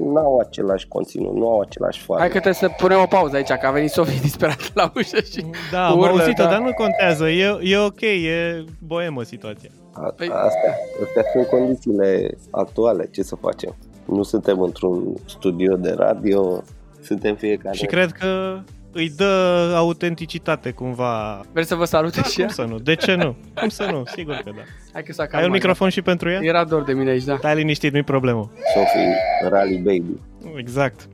nu 0.00 0.16
au 0.16 0.38
același 0.38 0.88
conținut, 0.88 1.34
nu 1.34 1.48
au 1.48 1.60
același 1.60 1.96
Hai 1.98 2.06
foame. 2.06 2.24
că 2.24 2.30
trebuie 2.30 2.52
să 2.54 2.68
punem 2.76 3.00
o 3.00 3.06
pauză 3.06 3.36
aici, 3.36 3.48
că 3.52 3.66
a 3.66 3.70
venit 3.70 3.90
Sofie 3.90 4.18
disperat 4.20 4.70
la 4.74 4.92
ușă 4.96 5.20
și... 5.20 5.44
Da, 5.72 5.86
am 5.88 5.98
Urlă, 5.98 6.10
auzit-o, 6.10 6.42
da. 6.42 6.48
dar 6.48 6.60
nu 6.60 6.72
contează. 6.72 7.28
E, 7.28 7.58
e 7.62 7.78
ok, 7.78 8.00
e 8.00 8.64
boemă 8.86 9.22
situația. 9.22 9.70
A- 9.92 10.12
Păi- 10.14 10.28
Astea, 10.32 10.74
astea 11.04 11.22
sunt 11.32 11.46
condițiile 11.46 12.36
actuale, 12.50 13.08
ce 13.12 13.22
să 13.22 13.36
facem? 13.36 13.74
Nu 14.04 14.22
suntem 14.22 14.60
într-un 14.60 15.14
studio 15.26 15.76
de 15.76 15.94
radio, 15.96 16.62
suntem 17.02 17.34
fiecare... 17.34 17.76
Și 17.76 17.86
cred 17.86 18.10
că 18.12 18.58
îi 18.96 19.10
dă 19.16 19.72
autenticitate 19.76 20.70
cumva. 20.70 21.40
Vrei 21.52 21.64
să 21.64 21.74
vă 21.74 21.84
salute 21.84 22.20
Da, 22.20 22.26
și 22.26 22.34
cum 22.34 22.42
ea? 22.44 22.48
să 22.50 22.62
nu? 22.62 22.78
De 22.78 22.94
ce 22.94 23.14
nu? 23.14 23.36
Cum 23.54 23.68
să 23.68 23.88
nu? 23.92 24.02
Sigur 24.14 24.34
că 24.44 24.50
da. 24.56 24.62
Hai 24.92 25.02
că 25.02 25.12
s-a 25.12 25.22
Ai 25.22 25.28
un 25.32 25.38
calmat. 25.38 25.50
microfon 25.52 25.88
și 25.88 26.02
pentru 26.02 26.30
ea? 26.30 26.38
Era 26.42 26.64
dor 26.64 26.82
de 26.82 26.92
mine 26.92 27.10
aici, 27.10 27.24
da. 27.24 27.36
Stai 27.36 27.54
liniștit, 27.56 27.92
nu-i 27.92 28.02
problemă. 28.02 28.50
Sophie 28.74 29.16
Rally 29.50 29.76
Baby. 29.76 30.20
Exact. 30.58 31.08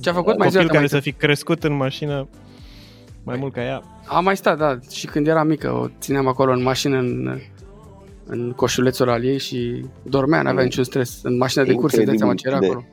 Ce 0.00 0.08
a 0.08 0.12
făcut 0.12 0.38
mai 0.38 0.46
Copil 0.48 0.62
zi? 0.66 0.72
care 0.72 0.86
să 0.86 1.00
fi 1.00 1.12
crescut 1.12 1.64
în 1.64 1.72
mașină 1.76 2.28
mai 3.24 3.36
mult 3.38 3.52
ca 3.52 3.62
ea. 3.62 3.82
Am 4.06 4.24
mai 4.24 4.36
stat, 4.36 4.58
da, 4.58 4.78
și 4.92 5.06
când 5.06 5.26
era 5.26 5.42
mică, 5.42 5.70
o 5.70 5.86
țineam 6.00 6.26
acolo 6.26 6.52
în 6.52 6.62
mașină, 6.62 6.98
în, 6.98 7.40
în 8.26 8.52
coșulețul 8.52 9.08
al 9.10 9.24
ei 9.24 9.38
și 9.38 9.84
dormea, 10.02 10.38
n-avea 10.42 10.58
Mm. 10.60 10.64
niciun 10.64 10.84
stres. 10.84 11.20
În 11.22 11.36
mașina 11.36 11.64
de 11.64 11.72
curse, 11.72 11.96
îți 11.96 12.06
dai 12.06 12.16
seama 12.16 12.34
ce 12.34 12.48
era 12.48 12.58
de- 12.58 12.66
acolo. 12.66 12.84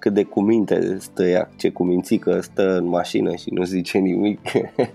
Cât 0.00 0.14
de 0.14 0.22
cuminte 0.22 0.96
stă 0.98 1.26
ea, 1.26 1.50
ce 1.56 1.70
cumințică 1.70 2.40
stă 2.40 2.76
în 2.76 2.86
mașină 2.86 3.34
și 3.34 3.50
nu 3.50 3.64
zice 3.64 3.98
nimic. 3.98 4.40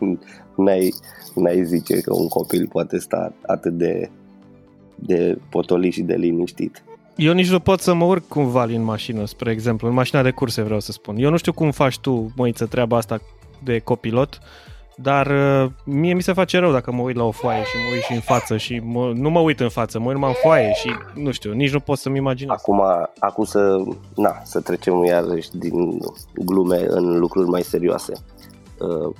n-ai, 0.63 0.93
n-ai 1.35 1.63
zice 1.63 1.99
că 1.99 2.13
un 2.13 2.27
copil 2.27 2.67
poate 2.67 2.97
sta 2.97 3.33
atât 3.45 3.73
de, 3.73 4.09
de 4.95 5.37
potolit 5.49 5.93
și 5.93 6.01
de 6.01 6.15
liniștit. 6.15 6.83
Eu 7.15 7.33
nici 7.33 7.49
nu 7.49 7.59
pot 7.59 7.79
să 7.79 7.93
mă 7.93 8.05
urc 8.05 8.27
cu 8.27 8.41
Vali 8.41 8.75
în 8.75 8.83
mașină, 8.83 9.25
spre 9.25 9.51
exemplu, 9.51 9.87
în 9.87 9.93
mașina 9.93 10.21
de 10.21 10.31
curse 10.31 10.61
vreau 10.61 10.79
să 10.79 10.91
spun. 10.91 11.15
Eu 11.17 11.29
nu 11.29 11.37
știu 11.37 11.53
cum 11.53 11.71
faci 11.71 11.99
tu, 11.99 12.33
măiță, 12.35 12.65
treaba 12.65 12.97
asta 12.97 13.21
de 13.63 13.79
copilot, 13.79 14.39
dar 14.97 15.27
uh, 15.27 15.71
mie 15.86 16.13
mi 16.13 16.21
se 16.21 16.34
face 16.34 16.58
rău 16.58 16.71
dacă 16.71 16.91
mă 16.91 17.01
uit 17.01 17.15
la 17.15 17.23
o 17.23 17.31
foaie 17.31 17.63
și 17.63 17.77
mă 17.86 17.93
uit 17.93 18.01
și 18.01 18.13
în 18.13 18.19
față 18.19 18.58
și 18.58 18.81
mă, 18.84 19.12
nu 19.15 19.29
mă 19.29 19.39
uit 19.39 19.60
în 19.60 19.69
față, 19.69 19.99
mă 19.99 20.05
uit 20.05 20.13
numai 20.13 20.29
în 20.29 20.36
foaie 20.41 20.73
și 20.73 20.89
nu 21.15 21.31
știu, 21.31 21.53
nici 21.53 21.71
nu 21.71 21.79
pot 21.79 21.97
să-mi 21.97 22.17
imaginez. 22.17 22.55
Acum, 22.58 22.81
acum 23.19 23.43
să, 23.43 23.84
na, 24.15 24.41
să 24.43 24.60
trecem 24.62 25.03
iarăși 25.03 25.49
din 25.51 25.99
glume 26.34 26.86
în 26.88 27.19
lucruri 27.19 27.49
mai 27.49 27.62
serioase. 27.62 28.13
Uh, 28.79 29.15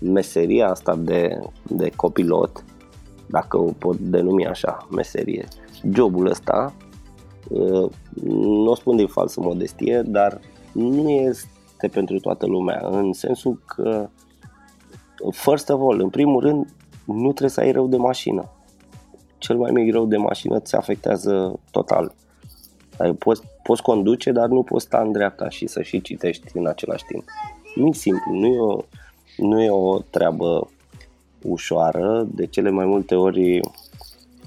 Meseria 0.00 0.68
asta 0.68 0.94
de, 0.98 1.38
de 1.62 1.90
copilot, 1.96 2.64
dacă 3.26 3.58
o 3.58 3.70
pot 3.78 3.96
denumi 3.98 4.46
așa, 4.46 4.86
meserie, 4.90 5.48
jobul 5.92 6.26
ăsta, 6.26 6.74
uh, 7.48 7.90
nu 8.24 8.70
o 8.70 8.74
spun 8.74 8.96
din 8.96 9.06
falsă 9.06 9.40
modestie, 9.40 10.02
dar 10.06 10.40
nu 10.72 11.08
este 11.08 11.88
pentru 11.92 12.18
toată 12.18 12.46
lumea, 12.46 12.88
în 12.90 13.12
sensul 13.12 13.60
că, 13.66 14.08
first 15.30 15.68
of 15.68 15.80
all, 15.80 16.00
în 16.00 16.08
primul 16.08 16.40
rând, 16.40 16.74
nu 17.04 17.28
trebuie 17.28 17.50
să 17.50 17.60
ai 17.60 17.72
rău 17.72 17.86
de 17.86 17.96
mașină. 17.96 18.50
Cel 19.38 19.56
mai 19.56 19.70
mic 19.70 19.92
rău 19.92 20.06
de 20.06 20.16
mașină 20.16 20.60
ți 20.60 20.76
afectează 20.76 21.60
total. 21.70 22.14
Ai, 22.98 23.12
poți, 23.12 23.42
poți 23.62 23.82
conduce, 23.82 24.32
dar 24.32 24.48
nu 24.48 24.62
poți 24.62 24.84
sta 24.84 25.00
în 25.00 25.12
dreapta 25.12 25.48
și 25.48 25.66
să 25.66 25.82
și 25.82 26.00
citești 26.00 26.56
în 26.56 26.66
același 26.66 27.04
timp. 27.04 27.24
Nu 27.74 27.86
e 27.86 27.92
simplu, 27.92 28.32
nu 28.32 28.46
e 28.46 28.58
o, 28.58 28.78
nu 29.36 29.62
e 29.62 29.70
o 29.70 29.98
treabă 29.98 30.70
ușoară. 31.42 32.26
De 32.30 32.46
cele 32.46 32.70
mai 32.70 32.86
multe 32.86 33.14
ori 33.14 33.60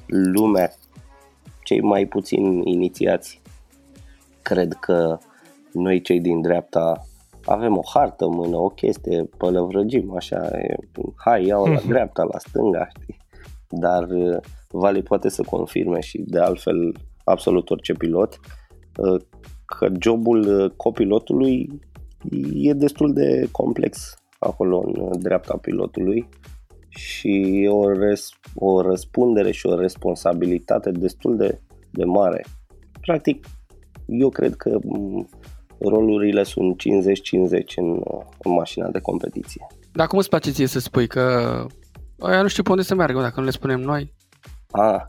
lumea, 0.08 0.74
cei 1.64 1.82
mai 1.82 2.06
puțin 2.06 2.62
inițiați, 2.64 3.42
cred 4.42 4.74
că 4.74 5.18
noi 5.72 6.02
cei 6.02 6.20
din 6.20 6.42
dreapta 6.42 7.06
avem 7.46 7.78
o 7.78 7.82
hartă 7.94 8.26
în 8.26 8.36
mână, 8.36 8.58
o 8.58 8.68
chestie, 8.68 9.30
pălăvrăgim, 9.38 10.16
așa, 10.16 10.48
e, 10.48 10.76
hai, 11.16 11.46
iau 11.46 11.66
la 11.66 11.80
dreapta, 11.88 12.24
la 12.24 12.40
stânga, 12.40 12.88
știi? 13.00 13.18
Dar 13.70 14.10
uh, 14.10 14.38
Vali 14.78 15.04
poate 15.04 15.30
să 15.30 15.42
confirme 15.42 16.00
și 16.00 16.24
de 16.28 16.40
altfel 16.40 16.96
absolut 17.24 17.70
orice 17.70 17.94
pilot 17.94 18.40
uh, 18.98 19.22
că 19.66 19.88
jobul 20.00 20.40
uh, 20.40 20.72
copilotului 20.76 21.82
e 22.54 22.74
destul 22.74 23.14
de 23.14 23.48
complex 23.52 24.16
acolo 24.40 24.84
în 24.86 25.02
uh, 25.02 25.18
dreapta 25.20 25.58
pilotului 25.58 26.30
și 26.90 27.62
e 27.64 27.70
o, 27.70 27.92
res- 27.92 28.40
o 28.56 28.82
răspundere 28.82 29.52
și 29.52 29.66
o 29.66 29.80
responsabilitate 29.80 30.92
destul 30.92 31.38
de, 31.38 31.62
de 31.92 32.04
mare. 32.04 32.46
Practic, 33.02 33.46
eu 34.06 34.30
cred 34.30 34.56
că 34.56 34.80
m, 34.84 35.30
rolurile 35.80 36.44
sunt 36.44 36.76
50-50 36.76 36.84
în, 37.76 37.90
uh, 37.90 38.22
în 38.38 38.52
mașina 38.52 38.88
de 38.88 39.00
competiție. 39.00 39.68
Dar 39.92 40.08
cum 40.08 40.18
îți 40.18 40.30
place 40.30 40.52
ție 40.52 40.68
să 40.68 40.80
spui 40.80 41.08
că 41.08 41.66
ăia 42.22 42.42
nu 42.42 42.48
știu 42.48 42.64
pe 42.64 42.70
unde 42.70 42.84
să 42.84 42.96
meargă, 42.96 43.22
dacă 43.22 43.40
nu 43.40 43.46
le 43.46 43.52
spunem 43.52 43.80
noi? 43.80 44.14
A, 44.72 45.06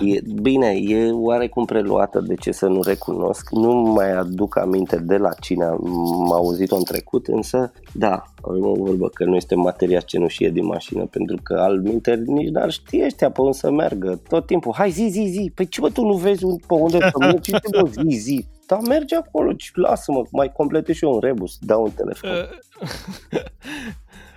e, 0.00 0.20
bine, 0.42 0.66
e 0.66 1.10
oarecum 1.12 1.64
preluată, 1.64 2.20
de 2.20 2.34
ce 2.34 2.52
să 2.52 2.66
nu 2.66 2.82
recunosc. 2.82 3.50
Nu 3.50 3.72
mai 3.72 4.12
aduc 4.12 4.58
aminte 4.58 4.96
de 4.96 5.16
la 5.16 5.32
cine 5.40 5.64
am 5.64 6.32
auzit-o 6.32 6.76
în 6.76 6.84
trecut, 6.84 7.26
însă, 7.26 7.72
da, 7.92 8.24
avem 8.42 8.66
o 8.66 8.74
vorbă 8.74 9.08
că 9.08 9.24
nu 9.24 9.36
este 9.36 9.54
materia 9.54 10.00
cenușie 10.00 10.50
din 10.50 10.66
mașină, 10.66 11.06
pentru 11.06 11.36
că 11.42 11.54
al 11.54 11.80
minte 11.80 12.22
nici 12.26 12.48
n-ar 12.48 12.70
ști 12.70 13.04
ăștia 13.04 13.30
pe 13.30 13.40
unde 13.40 13.56
să 13.56 13.70
meargă. 13.70 14.20
Tot 14.28 14.46
timpul, 14.46 14.72
hai 14.74 14.90
zi, 14.90 15.08
zi, 15.10 15.26
zi, 15.30 15.52
păi 15.54 15.68
ce 15.68 15.80
bă, 15.80 15.88
tu 15.88 16.04
nu 16.04 16.14
vezi 16.14 16.44
pe 16.66 16.74
unde 16.74 16.98
să 16.98 17.18
mergi? 17.18 17.50
Ce 17.50 17.80
bă, 17.80 17.88
zi, 17.88 18.16
zi. 18.16 18.46
Da, 18.68 18.78
merge 18.88 19.16
acolo, 19.16 19.52
lasă-mă, 19.74 20.24
mai 20.30 20.52
complete 20.52 20.92
și 20.92 21.04
eu 21.04 21.12
un 21.12 21.20
rebus, 21.20 21.58
dau 21.60 21.82
un 21.82 21.90
telefon. 21.90 22.30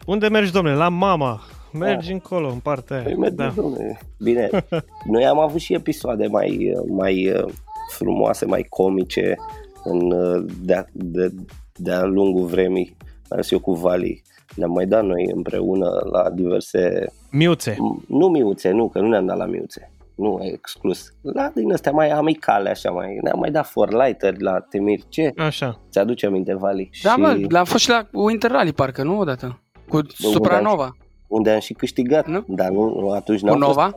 Unde 0.06 0.28
mergi, 0.28 0.52
domnule? 0.52 0.76
La 0.76 0.89
mama. 0.89 1.41
Mergi 1.74 2.08
da. 2.08 2.13
încolo, 2.13 2.50
în 2.50 2.60
partea 2.60 2.96
aia. 2.96 3.06
Păi 3.06 3.15
mergi, 3.15 3.36
da. 3.36 3.54
domnule. 3.56 4.00
Bine, 4.20 4.50
noi 5.13 5.26
am 5.26 5.39
avut 5.39 5.60
și 5.60 5.74
episoade 5.74 6.28
mai, 6.28 6.74
mai 6.88 7.32
uh, 7.32 7.54
frumoase, 7.89 8.46
mai 8.46 8.65
comice 8.70 9.36
în, 9.84 10.12
uh, 10.12 10.46
de-a, 10.62 10.86
de, 10.91 11.32
de-a 11.76 12.04
lungul 12.04 12.46
vremii. 12.46 12.98
Am 13.28 13.39
eu 13.50 13.60
cu 13.60 13.74
Vali. 13.74 14.22
Ne-am 14.56 14.72
mai 14.72 14.86
dat 14.86 15.06
noi 15.06 15.32
împreună 15.34 15.89
la 16.12 16.30
diverse... 16.30 17.06
Miuțe. 17.32 17.78
Nu 18.08 18.28
miuțe, 18.28 18.72
nu, 18.72 18.89
că 18.89 19.00
nu 19.00 19.08
ne-am 19.08 19.26
dat 19.26 19.38
la 19.38 19.46
miuțe. 19.46 19.91
Nu, 20.15 20.39
e 20.41 20.52
exclus. 20.54 21.13
La 21.21 21.52
din 21.56 21.71
astea 21.71 21.91
mai 21.91 22.10
amicale, 22.10 22.69
așa, 22.69 22.91
mai, 22.91 23.17
ne-am 23.21 23.39
mai 23.39 23.52
dat 23.52 23.67
forlighter 23.67 24.41
la 24.41 24.60
Temir. 24.60 25.00
Ce? 25.10 25.32
Așa. 25.38 25.80
Ți-aduce 25.89 26.26
aminte, 26.26 26.56
Vali? 26.56 26.89
Da, 27.04 27.12
și... 27.12 27.19
mă, 27.19 27.38
l-am 27.50 27.65
fost 27.65 27.84
și 27.84 27.89
la 27.89 28.08
Winter 28.12 28.52
Rally, 28.52 28.74
parcă, 28.74 29.04
nu 29.04 29.19
odată? 29.19 29.60
Cu 29.88 30.02
Supranova 30.08 30.95
unde 31.32 31.52
am 31.52 31.60
și 31.60 31.74
câștigat, 31.74 32.28
nu? 32.28 32.43
dar 32.47 32.69
nu, 32.69 33.10
atunci 33.10 33.41
n-am 33.41 33.54
cu 33.54 33.60
Nova? 33.60 33.84
Fost, 33.84 33.95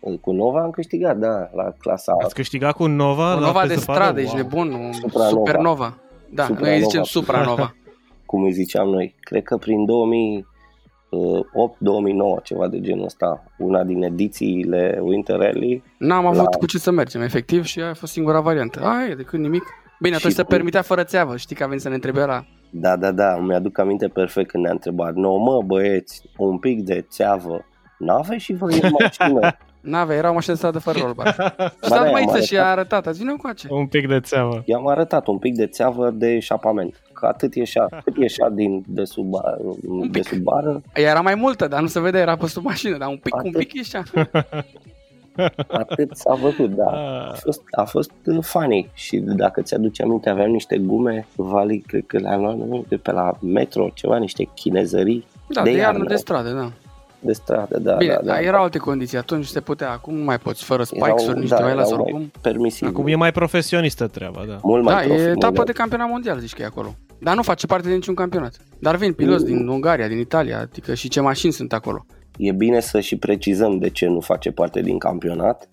uh, 0.00 0.18
cu 0.20 0.32
Nova 0.32 0.62
am 0.62 0.70
câștigat, 0.70 1.18
da, 1.18 1.50
la 1.54 1.72
clasa 1.78 2.12
Ați 2.22 2.34
câștigat 2.34 2.74
cu 2.74 2.86
Nova? 2.86 3.34
Cu 3.34 3.40
Nova 3.40 3.66
de 3.66 3.74
stradă, 3.74 4.20
ești 4.20 4.36
nebun, 4.36 4.92
Supranova. 4.92 5.28
Supernova. 5.28 5.98
Da, 6.30 6.44
Supranova. 6.44 6.68
noi 6.68 6.78
îi 6.78 6.82
zicem 6.82 7.02
Supranova. 7.02 7.74
Cum 8.26 8.42
îi 8.42 8.52
ziceam 8.52 8.88
noi. 8.88 9.14
Cred 9.20 9.42
că 9.42 9.56
prin 9.56 9.84
2008-2009, 12.38 12.42
ceva 12.42 12.68
de 12.68 12.80
genul 12.80 13.04
ăsta, 13.04 13.44
una 13.58 13.84
din 13.84 14.02
edițiile 14.02 14.98
Winter 15.02 15.36
Rally. 15.36 15.82
N-am 15.98 16.26
avut 16.26 16.42
la... 16.42 16.58
cu 16.58 16.66
ce 16.66 16.78
să 16.78 16.90
mergem, 16.90 17.20
efectiv, 17.20 17.64
și 17.64 17.80
aia 17.80 17.90
a 17.90 17.94
fost 17.94 18.12
singura 18.12 18.40
variantă. 18.40 18.80
Aia, 18.80 19.14
de 19.14 19.22
când 19.22 19.42
nimic. 19.42 19.62
Bine, 20.00 20.16
atunci 20.16 20.32
se 20.32 20.42
permitea 20.42 20.82
fără 20.82 21.04
țeavă, 21.04 21.36
știi 21.36 21.56
că 21.56 21.62
a 21.62 21.66
venit 21.66 21.82
să 21.82 21.88
ne 21.88 21.94
întrebe 21.94 22.24
la 22.24 22.44
da, 22.70 22.96
da, 22.96 23.10
da, 23.10 23.36
mi-aduc 23.36 23.78
aminte 23.78 24.08
perfect 24.08 24.50
când 24.50 24.62
ne-a 24.62 24.72
întrebat, 24.72 25.14
no, 25.14 25.36
mă, 25.36 25.62
băieți, 25.62 26.22
un 26.36 26.58
pic 26.58 26.84
de 26.84 27.06
țeavă, 27.08 27.64
n-aveți 27.98 28.44
și 28.44 28.52
voi 28.52 28.78
în 28.82 28.90
mașină? 29.00 29.40
N-ave, 29.86 30.14
era 30.14 30.30
o 30.30 30.32
mașină 30.32 30.70
de 30.70 30.78
fără 30.78 30.98
rollbar. 31.02 31.54
și 31.82 31.88
da, 31.88 32.10
mai 32.10 32.42
și 32.44 32.56
a 32.56 32.64
arătat, 32.64 33.06
azi 33.06 33.18
vine 33.18 33.30
încoace. 33.30 33.68
Un 33.70 33.86
pic 33.86 34.08
de 34.08 34.20
țeavă. 34.20 34.62
I-am 34.64 34.88
arătat 34.88 35.26
un 35.26 35.38
pic 35.38 35.54
de 35.54 35.66
țeavă 35.66 36.10
de 36.10 36.28
eșapament. 36.28 37.00
Că 37.12 37.26
atât 37.26 37.54
ieșea, 37.54 37.88
cât 38.04 38.16
ieșea 38.16 38.48
din, 38.50 38.82
de, 38.86 39.04
sub, 39.04 39.34
de 40.10 40.22
sub 40.22 40.38
bară. 40.38 40.82
Era 40.94 41.20
mai 41.20 41.34
multă, 41.34 41.68
dar 41.68 41.80
nu 41.80 41.86
se 41.86 42.00
vede, 42.00 42.18
era 42.18 42.36
pe 42.36 42.46
sub 42.46 42.64
mașină, 42.64 42.96
dar 42.96 43.08
un 43.08 43.16
pic, 43.16 43.34
atât. 43.34 43.46
un 43.46 43.52
pic 43.52 43.72
ieșea. 43.72 44.02
Atât 45.68 46.16
s-a 46.16 46.34
văzut, 46.34 46.70
da. 46.70 46.86
Ah. 46.86 47.30
A 47.30 47.34
fost, 47.42 47.62
a 47.70 47.84
fost 47.84 48.10
uh, 48.24 48.38
funny 48.40 48.90
și 48.94 49.16
dacă 49.18 49.62
ți-aduce 49.62 50.02
aminte, 50.02 50.28
aveam 50.28 50.50
niște 50.50 50.78
gume, 50.78 51.26
Vali, 51.34 51.78
cred 51.86 52.04
că 52.06 52.18
le-am 52.18 52.40
luat 52.40 52.86
de 52.88 52.96
pe 52.96 53.12
la 53.12 53.32
metro, 53.40 53.88
ceva, 53.94 54.16
niște 54.16 54.48
chinezării. 54.54 55.26
Da, 55.48 55.62
de, 55.62 55.70
de 55.70 55.76
iarnă, 55.76 56.04
de 56.04 56.16
stradă, 56.16 56.50
da. 56.50 56.72
De 57.26 57.32
stradă, 57.32 57.78
da. 57.78 57.94
Bine, 57.94 58.12
da, 58.12 58.32
da, 58.32 58.40
erau 58.40 58.62
alte 58.62 58.78
condiții, 58.78 59.18
atunci 59.18 59.46
se 59.46 59.60
putea, 59.60 59.90
acum 59.90 60.14
nu 60.14 60.24
mai 60.24 60.38
poți, 60.38 60.64
fără 60.64 60.82
spikes-uri, 60.82 61.38
niște 61.38 61.74
da, 61.74 61.84
sau 61.84 62.00
acum. 62.00 62.30
Permisibil. 62.40 62.88
Acum 62.88 63.06
e 63.06 63.14
mai 63.14 63.32
profesionistă 63.32 64.06
treaba, 64.06 64.44
da. 64.48 64.58
Mult 64.62 64.82
mai 64.84 65.06
da, 65.06 65.14
e 65.14 65.30
etapă 65.30 65.64
de 65.64 65.72
campionat 65.72 66.08
mondial, 66.08 66.38
zici 66.38 66.54
că 66.54 66.62
e 66.62 66.64
acolo. 66.64 66.94
Dar 67.18 67.34
nu 67.34 67.42
face 67.42 67.66
parte 67.66 67.86
din 67.86 67.96
niciun 67.96 68.14
campionat. 68.14 68.56
Dar 68.78 68.96
vin 68.96 69.12
piloți 69.12 69.44
mm. 69.44 69.56
din 69.56 69.68
Ungaria, 69.68 70.08
din 70.08 70.18
Italia, 70.18 70.60
adică 70.60 70.94
și 70.94 71.08
ce 71.08 71.20
mașini 71.20 71.52
sunt 71.52 71.72
acolo. 71.72 72.06
E 72.36 72.52
bine 72.52 72.80
să 72.80 73.00
și 73.00 73.16
precizăm 73.16 73.78
de 73.78 73.88
ce 73.88 74.06
nu 74.06 74.20
face 74.20 74.50
parte 74.50 74.80
din 74.80 74.98
campionat, 74.98 75.68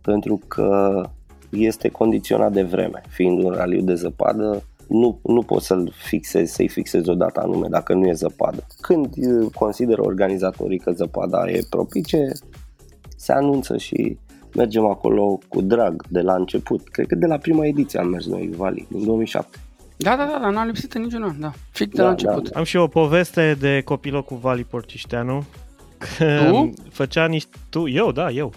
pentru 0.00 0.40
că 0.48 1.00
este 1.50 1.88
condiționat 1.88 2.52
de 2.52 2.62
vreme. 2.62 3.02
Fiind 3.08 3.42
un 3.42 3.52
raliu 3.52 3.80
de 3.80 3.94
zăpadă, 3.94 4.62
nu, 4.88 5.20
nu 5.22 5.42
poți 5.42 5.66
să-l 5.66 5.92
fixezi, 5.96 6.54
să-i 6.54 6.68
fixezi 6.68 7.08
o 7.08 7.14
dată 7.14 7.40
anume 7.40 7.68
dacă 7.68 7.94
nu 7.94 8.06
e 8.06 8.12
zăpadă. 8.12 8.66
Când 8.80 9.14
consideră 9.54 10.02
organizatorii 10.02 10.78
că 10.78 10.92
zăpada 10.92 11.50
e 11.50 11.60
propice, 11.70 12.32
se 13.16 13.32
anunță 13.32 13.76
și 13.76 14.18
mergem 14.54 14.86
acolo 14.86 15.38
cu 15.48 15.60
drag 15.60 16.06
de 16.08 16.20
la 16.20 16.34
început. 16.34 16.88
Cred 16.88 17.06
că 17.06 17.14
de 17.14 17.26
la 17.26 17.36
prima 17.36 17.66
ediție 17.66 18.00
am 18.00 18.08
mers 18.08 18.26
noi, 18.26 18.50
Vali, 18.56 18.86
în 18.92 19.04
2007. 19.04 19.58
Da, 19.96 20.16
da, 20.16 20.24
da, 20.24 20.38
da, 20.40 20.50
n-am 20.50 20.66
lipsit 20.66 20.94
în 20.94 21.02
niciun 21.02 21.22
an, 21.22 21.40
da. 21.40 21.52
Fix 21.70 21.90
de 21.90 21.96
da, 21.96 22.02
la 22.02 22.10
început. 22.10 22.42
Da, 22.42 22.50
da. 22.52 22.58
Am 22.58 22.64
și 22.64 22.76
o 22.76 22.86
poveste 22.86 23.56
de 23.60 23.82
copilul 23.84 24.24
cu 24.24 24.34
Vali 24.34 24.64
Porcișteanu 24.64 25.44
tu? 26.50 26.72
Făcea 26.90 27.26
niște... 27.26 27.56
Tu? 27.68 27.88
Eu, 27.88 28.12
da, 28.12 28.30
eu. 28.30 28.52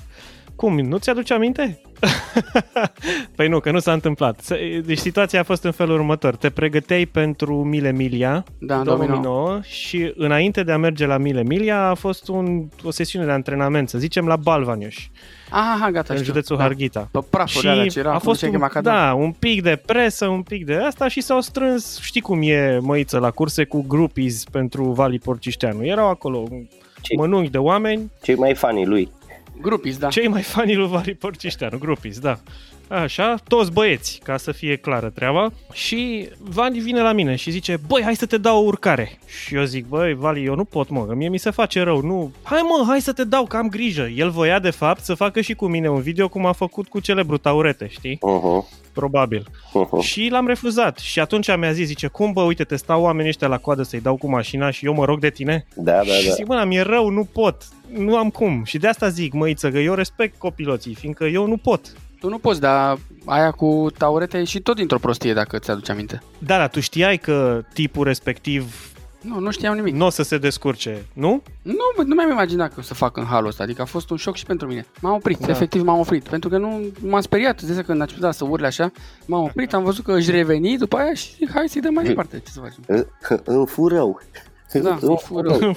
Cum? 0.56 0.80
Nu 0.80 0.98
ți-aduce 0.98 1.34
aminte? 1.34 1.82
păi 3.36 3.48
nu, 3.48 3.60
că 3.60 3.72
nu 3.72 3.80
s-a 3.80 3.94
întâmplat. 3.94 4.60
Deci 4.86 4.98
situația 4.98 5.40
a 5.40 5.44
fost 5.44 5.64
în 5.64 5.72
felul 5.72 5.96
următor. 5.96 6.36
Te 6.36 6.50
pregăteai 6.50 7.06
pentru 7.06 7.64
Mile 7.64 7.92
Milia 7.92 8.44
da, 8.60 8.82
2009. 8.82 9.22
2009 9.22 9.60
și 9.64 10.14
înainte 10.16 10.64
de 10.64 10.72
a 10.72 10.78
merge 10.78 11.06
la 11.06 11.18
Mile 11.18 11.44
Milia 11.44 11.82
a 11.90 11.94
fost 11.94 12.28
un, 12.28 12.68
o 12.84 12.92
sesiune 12.92 13.26
de 13.26 13.32
antrenament, 13.32 13.90
să 13.90 13.98
zicem, 13.98 14.28
la 14.28 14.36
Balvanioș. 14.36 15.08
Aha, 15.50 15.92
gata, 15.92 16.14
În 16.14 16.20
știu. 16.20 16.32
județul 16.32 16.58
da. 16.58 16.64
Harghita. 16.64 17.08
Pe 17.12 17.20
praful 17.30 17.62
și 17.62 17.90
ce 17.90 18.00
era, 18.00 18.14
a 18.14 18.20
fost 18.20 18.42
un, 18.42 18.68
da, 18.82 19.14
un 19.14 19.32
pic 19.32 19.62
de 19.62 19.82
presă, 19.86 20.28
un 20.28 20.42
pic 20.42 20.66
de 20.66 20.76
asta 20.76 21.08
și 21.08 21.22
s-au 21.22 21.42
strâns, 21.42 22.00
știi 22.02 22.22
cum 22.22 22.42
e 22.42 22.80
măiță 22.82 23.18
la 23.18 23.32
curse 23.32 23.64
cu 23.64 23.86
groupies 23.88 24.44
pentru 24.44 24.84
Vali 24.84 25.20
Porcișteanu. 25.20 25.86
Erau 25.86 26.10
acolo 26.10 26.48
cei, 27.02 27.18
mănunchi 27.18 27.50
de 27.52 27.58
oameni. 27.58 28.12
Cei 28.22 28.36
mai 28.36 28.54
fani 28.54 28.86
lui. 28.86 29.12
Grupis, 29.62 29.98
da. 29.98 30.10
Cei 30.10 30.28
mai 30.28 30.42
fani 30.42 30.76
lui 30.76 30.88
Vali 30.88 31.16
Porcișteanu, 31.16 31.78
grupis, 31.78 32.20
da. 32.20 32.40
Așa, 32.90 33.36
toți 33.48 33.72
băieți, 33.72 34.20
ca 34.24 34.38
să 34.38 34.52
fie 34.52 34.76
clară 34.76 35.10
treaba. 35.10 35.52
Și 35.74 36.30
Vali 36.38 36.80
vine 36.80 37.02
la 37.02 37.12
mine 37.12 37.36
și 37.36 37.52
zice, 37.52 37.80
băi, 37.88 38.02
hai 38.04 38.16
să 38.16 38.26
te 38.26 38.38
dau 38.38 38.64
o 38.64 38.66
urcare. 38.66 39.20
Și 39.26 39.56
eu 39.56 39.64
zic, 39.64 39.86
băi, 39.86 40.14
Vali, 40.14 40.46
eu 40.46 40.56
nu 40.56 40.64
pot, 40.64 40.90
mă, 40.90 41.06
că 41.06 41.14
mie 41.14 41.30
mi 41.30 41.38
se 41.38 41.50
face 41.50 41.82
rău, 41.82 42.02
nu. 42.02 42.32
Hai 42.44 42.62
mă, 42.62 42.84
hai 42.88 43.02
să 43.02 43.14
te 43.14 43.24
dau, 43.24 43.46
că 43.46 43.58
am 43.58 43.70
grijă. 43.70 44.08
El 44.16 44.30
voia, 44.30 44.60
de 44.60 44.70
fapt, 44.70 45.04
să 45.04 45.14
facă 45.14 45.42
și 45.42 45.54
cu 45.54 45.68
mine 45.68 45.90
un 45.90 46.02
video 46.02 46.28
cum 46.28 46.46
a 46.46 46.52
făcut 46.52 46.88
cu 46.88 47.00
celebru 47.00 47.38
Taurete, 47.38 47.88
știi? 47.88 48.18
Uh-huh 48.18 48.80
probabil. 49.00 49.46
Uh-huh. 49.50 50.02
Și 50.02 50.28
l-am 50.32 50.48
refuzat. 50.48 50.98
Și 50.98 51.20
atunci 51.20 51.56
mi-a 51.58 51.72
zis, 51.72 51.88
zice, 51.88 52.08
cum 52.08 52.32
bă, 52.32 52.42
uite, 52.42 52.64
te 52.64 52.76
stau 52.76 53.02
oamenii 53.02 53.30
ăștia 53.30 53.48
la 53.48 53.58
coadă 53.58 53.84
să-i 53.84 54.00
dau 54.00 54.16
cu 54.16 54.30
mașina 54.30 54.72
și 54.72 54.86
eu 54.86 54.94
mă 54.94 55.06
rog 55.06 55.20
de 55.20 55.30
tine? 55.30 55.66
Da, 55.76 55.92
da, 55.92 56.04
și 56.04 56.28
da. 56.28 56.34
zic, 56.34 56.48
mă, 56.48 56.64
mi-e 56.68 56.82
rău, 56.82 57.10
nu 57.10 57.24
pot. 57.24 57.64
Nu 57.98 58.16
am 58.18 58.30
cum. 58.30 58.64
Și 58.64 58.78
de 58.78 58.88
asta 58.88 59.10
zic, 59.10 59.34
măiță, 59.34 59.72
că 59.72 59.78
eu 59.78 59.94
respect 59.94 60.38
copiloții, 60.38 60.94
fiindcă 60.94 61.26
eu 61.26 61.48
nu 61.48 61.58
pot. 61.58 61.94
Tu 62.20 62.30
nu 62.30 62.38
poți, 62.38 62.60
dar 62.60 62.98
aia 63.26 63.52
cu 63.52 63.88
taurete 63.98 64.38
e 64.38 64.44
și 64.44 64.60
tot 64.60 64.76
dintr-o 64.76 65.00
prostie, 65.00 65.34
dacă 65.34 65.60
ți-aduci 65.60 65.90
aminte. 65.90 66.22
Da, 66.38 66.58
dar 66.58 66.70
tu 66.70 66.80
știai 66.80 67.18
că 67.18 67.64
tipul 67.74 68.04
respectiv 68.04 68.90
nu, 69.22 69.40
nu 69.40 69.52
știam 69.52 69.76
nimic. 69.76 69.94
Nu 69.94 70.06
o 70.06 70.10
să 70.10 70.24
se 70.24 70.38
descurce, 70.38 71.06
nu? 71.14 71.44
Nu, 71.62 72.04
nu 72.06 72.16
mi-am 72.16 72.30
imaginat 72.30 72.74
că 72.74 72.80
o 72.80 72.82
să 72.82 72.94
fac 72.94 73.18
în 73.18 73.26
halul 73.26 73.48
ăsta, 73.48 73.64
adică 73.64 73.82
a 73.82 73.86
fost 73.86 74.10
un 74.10 74.18
șoc 74.18 74.36
și 74.36 74.46
pentru 74.46 74.68
mine. 74.68 74.86
M-am 75.02 75.14
oprit, 75.14 75.38
da. 75.38 75.50
efectiv 75.50 75.84
m-am 75.84 76.00
oprit, 76.00 76.28
pentru 76.28 76.50
că 76.50 76.58
nu 76.58 76.92
m-am 77.00 77.22
speriat, 77.22 77.62
de 77.62 77.82
când 77.82 78.00
a 78.00 78.04
început 78.04 78.34
să 78.34 78.46
urle 78.46 78.68
așa, 78.68 78.92
m-am 79.26 79.44
oprit, 79.44 79.74
am 79.74 79.84
văzut 79.84 80.04
că 80.04 80.14
își 80.14 80.32
reveni 80.32 80.78
după 80.78 80.98
aia 80.98 81.14
și 81.14 81.50
hai 81.54 81.70
să-i 81.70 81.82
dăm 81.82 81.94
mai 81.94 82.04
departe, 82.04 82.40
ce 82.40 82.52
să 82.52 82.60
facem. 82.60 83.10
În 83.44 83.66
furău. 83.66 84.22
Da, 84.74 84.98
în 85.02 85.16
furău. 85.16 85.60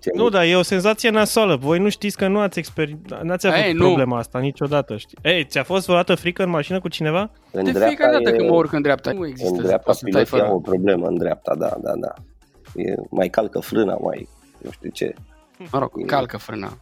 Ce 0.00 0.10
nu, 0.14 0.28
dar 0.28 0.44
e 0.44 0.56
o 0.56 0.62
senzație 0.62 1.10
nasoală. 1.10 1.56
Voi 1.56 1.78
nu 1.78 1.88
știți 1.88 2.16
că 2.16 2.28
nu 2.28 2.38
ați, 2.38 2.60
exper- 2.60 3.22
n-ați 3.22 3.46
avut 3.46 3.58
Ei, 3.58 3.74
problema 3.74 4.14
nu. 4.14 4.20
asta 4.20 4.38
niciodată. 4.38 4.96
Știi? 4.96 5.18
Ei, 5.22 5.44
ți-a 5.44 5.62
fost 5.62 5.84
vreodată 5.84 6.14
frică 6.14 6.42
în 6.42 6.50
mașină 6.50 6.80
cu 6.80 6.88
cineva? 6.88 7.30
În 7.50 7.64
de 7.64 7.72
fiecare 7.72 8.12
dată 8.12 8.28
e... 8.28 8.36
când 8.36 8.48
mă 8.48 8.54
urc 8.54 8.72
în 8.72 8.82
dreapta. 8.82 9.12
Nu 9.12 9.26
există. 9.26 9.54
În 9.56 9.62
dreapta 9.62 9.92
piloții 10.04 10.26
fără... 10.26 10.52
o 10.52 10.60
problemă 10.60 11.06
în 11.06 11.18
dreapta, 11.18 11.54
da, 11.54 11.76
da, 11.82 11.92
da. 11.96 12.14
E, 12.74 12.94
mai 13.10 13.28
calcă 13.28 13.58
frâna, 13.58 13.94
mai 13.94 14.28
nu 14.58 14.70
știu 14.70 14.90
ce. 14.90 15.14
Mă 15.72 15.78
rog, 15.78 15.90
e... 15.96 16.02
calcă 16.02 16.36
frâna. 16.36 16.78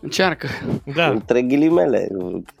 Încearcă. 0.00 0.48
Da. 0.94 1.08
Între 1.08 1.42
ghilimele. 1.42 2.08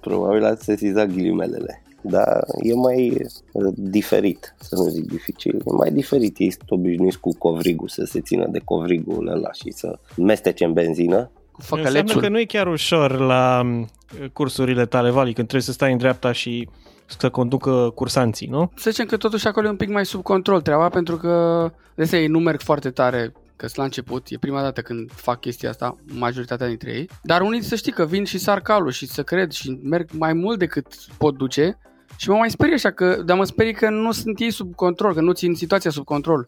Probabil 0.00 0.44
ați 0.44 0.64
sesizat 0.64 1.06
ghilimelele 1.06 1.83
dar 2.04 2.44
e 2.62 2.74
mai 2.74 3.26
uh, 3.52 3.72
diferit, 3.76 4.54
să 4.58 4.74
nu 4.74 4.88
zic 4.88 5.06
dificil, 5.06 5.54
e 5.56 5.72
mai 5.76 5.90
diferit, 5.90 6.38
ei 6.38 6.50
sunt 6.50 6.70
obișnuiți 6.70 7.20
cu 7.20 7.34
covrigul, 7.38 7.88
să 7.88 8.04
se 8.04 8.20
țină 8.20 8.46
de 8.50 8.60
covrigul 8.64 9.28
ăla 9.28 9.52
și 9.52 9.70
să 9.70 9.98
mestece 10.16 10.64
în 10.64 10.72
benzină. 10.72 11.30
Cu 11.52 11.74
Înseamnă 11.74 12.14
că 12.20 12.28
nu 12.28 12.38
e 12.38 12.44
chiar 12.44 12.66
ușor 12.66 13.18
la 13.18 13.60
um, 13.64 13.88
cursurile 14.32 14.86
tale, 14.86 15.10
Vali, 15.10 15.32
când 15.32 15.48
trebuie 15.48 15.66
să 15.66 15.72
stai 15.72 15.92
în 15.92 15.98
dreapta 15.98 16.32
și 16.32 16.68
să 17.06 17.30
conducă 17.30 17.92
cursanții, 17.94 18.46
nu? 18.46 18.70
Să 18.76 18.90
zicem 18.90 19.06
că 19.06 19.16
totuși 19.16 19.46
acolo 19.46 19.66
e 19.66 19.70
un 19.70 19.76
pic 19.76 19.88
mai 19.88 20.06
sub 20.06 20.22
control 20.22 20.60
treaba, 20.60 20.88
pentru 20.88 21.16
că 21.16 21.70
de 21.94 22.08
ei 22.12 22.26
nu 22.26 22.38
merg 22.38 22.60
foarte 22.60 22.90
tare 22.90 23.32
că 23.56 23.66
sunt 23.66 23.76
la 23.76 23.84
început, 23.84 24.26
e 24.28 24.38
prima 24.38 24.62
dată 24.62 24.80
când 24.80 25.10
fac 25.12 25.40
chestia 25.40 25.68
asta, 25.68 25.96
majoritatea 26.04 26.66
dintre 26.66 26.92
ei, 26.92 27.08
dar 27.22 27.40
unii 27.40 27.62
să 27.62 27.74
știi 27.74 27.92
că 27.92 28.06
vin 28.06 28.24
și 28.24 28.38
sar 28.38 28.60
calul 28.60 28.90
și 28.90 29.06
să 29.06 29.22
cred 29.22 29.50
și 29.50 29.78
merg 29.82 30.10
mai 30.12 30.32
mult 30.32 30.58
decât 30.58 30.86
pot 31.18 31.36
duce 31.36 31.78
și 32.16 32.28
mă 32.28 32.36
mai 32.36 32.50
sperie 32.50 32.74
așa 32.74 32.90
că, 32.90 33.22
dar 33.24 33.36
mă 33.36 33.44
sperie 33.44 33.72
că 33.72 33.90
nu 33.90 34.12
sunt 34.12 34.40
ei 34.40 34.50
sub 34.50 34.74
control, 34.74 35.14
că 35.14 35.20
nu 35.20 35.32
țin 35.32 35.54
situația 35.54 35.90
sub 35.90 36.04
control. 36.04 36.46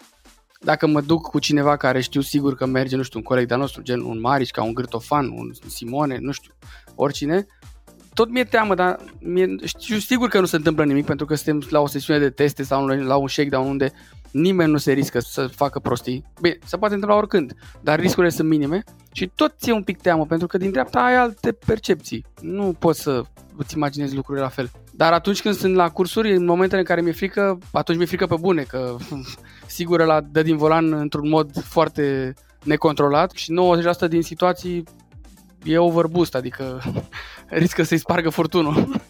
Dacă 0.60 0.86
mă 0.86 1.00
duc 1.00 1.22
cu 1.22 1.38
cineva 1.38 1.76
care 1.76 2.00
știu 2.00 2.20
sigur 2.20 2.54
că 2.54 2.66
merge, 2.66 2.96
nu 2.96 3.02
știu, 3.02 3.18
un 3.18 3.24
coleg 3.24 3.46
de-a 3.48 3.56
nostru, 3.56 3.82
gen 3.82 4.00
un 4.00 4.20
Marici, 4.20 4.50
ca 4.50 4.62
un 4.62 4.74
Grătofan, 4.74 5.28
un 5.28 5.50
Simone, 5.66 6.18
nu 6.20 6.32
știu, 6.32 6.52
oricine, 6.94 7.46
tot 8.14 8.30
mi-e 8.30 8.44
teamă, 8.44 8.74
dar 8.74 8.96
mie, 9.20 9.54
știu 9.64 9.98
sigur 9.98 10.28
că 10.28 10.40
nu 10.40 10.46
se 10.46 10.56
întâmplă 10.56 10.84
nimic 10.84 11.04
pentru 11.04 11.26
că 11.26 11.34
suntem 11.34 11.68
la 11.70 11.80
o 11.80 11.86
sesiune 11.86 12.18
de 12.18 12.30
teste 12.30 12.62
sau 12.62 12.86
la 12.86 13.16
un 13.16 13.28
shakedown 13.28 13.68
unde 13.68 13.92
nimeni 14.36 14.70
nu 14.70 14.76
se 14.76 14.92
riscă 14.92 15.20
să 15.20 15.46
facă 15.46 15.78
prostii. 15.78 16.24
Bine, 16.40 16.58
se 16.64 16.76
poate 16.76 16.94
întâmpla 16.94 17.18
oricând, 17.18 17.52
dar 17.80 18.00
riscurile 18.00 18.32
sunt 18.32 18.48
minime 18.48 18.84
și 19.12 19.30
tot 19.34 19.54
ți-e 19.58 19.72
un 19.72 19.82
pic 19.82 20.00
teamă 20.00 20.26
pentru 20.26 20.46
că 20.46 20.58
din 20.58 20.70
dreapta 20.70 21.00
ai 21.00 21.16
alte 21.16 21.52
percepții. 21.52 22.24
Nu 22.40 22.76
poți 22.78 23.00
să 23.00 23.22
îți 23.56 23.76
imaginezi 23.76 24.14
lucrurile 24.14 24.44
la 24.44 24.50
fel. 24.50 24.70
Dar 24.92 25.12
atunci 25.12 25.42
când 25.42 25.54
sunt 25.54 25.74
la 25.74 25.90
cursuri, 25.90 26.34
în 26.34 26.44
momentele 26.44 26.80
în 26.80 26.86
care 26.86 27.00
mi-e 27.00 27.12
frică, 27.12 27.58
atunci 27.72 27.96
mi-e 27.98 28.06
frică 28.06 28.26
pe 28.26 28.36
bune, 28.40 28.62
că 28.62 28.96
sigur 29.66 30.04
la 30.04 30.20
dă 30.20 30.42
din 30.42 30.56
volan 30.56 30.92
într-un 30.92 31.28
mod 31.28 31.62
foarte 31.62 32.34
necontrolat 32.64 33.30
și 33.30 33.52
90% 34.06 34.08
din 34.08 34.22
situații 34.22 34.84
e 35.64 35.78
overboost, 35.78 36.34
adică 36.34 36.82
riscă 37.48 37.82
să-i 37.82 37.98
spargă 37.98 38.28
furtunul. 38.28 39.00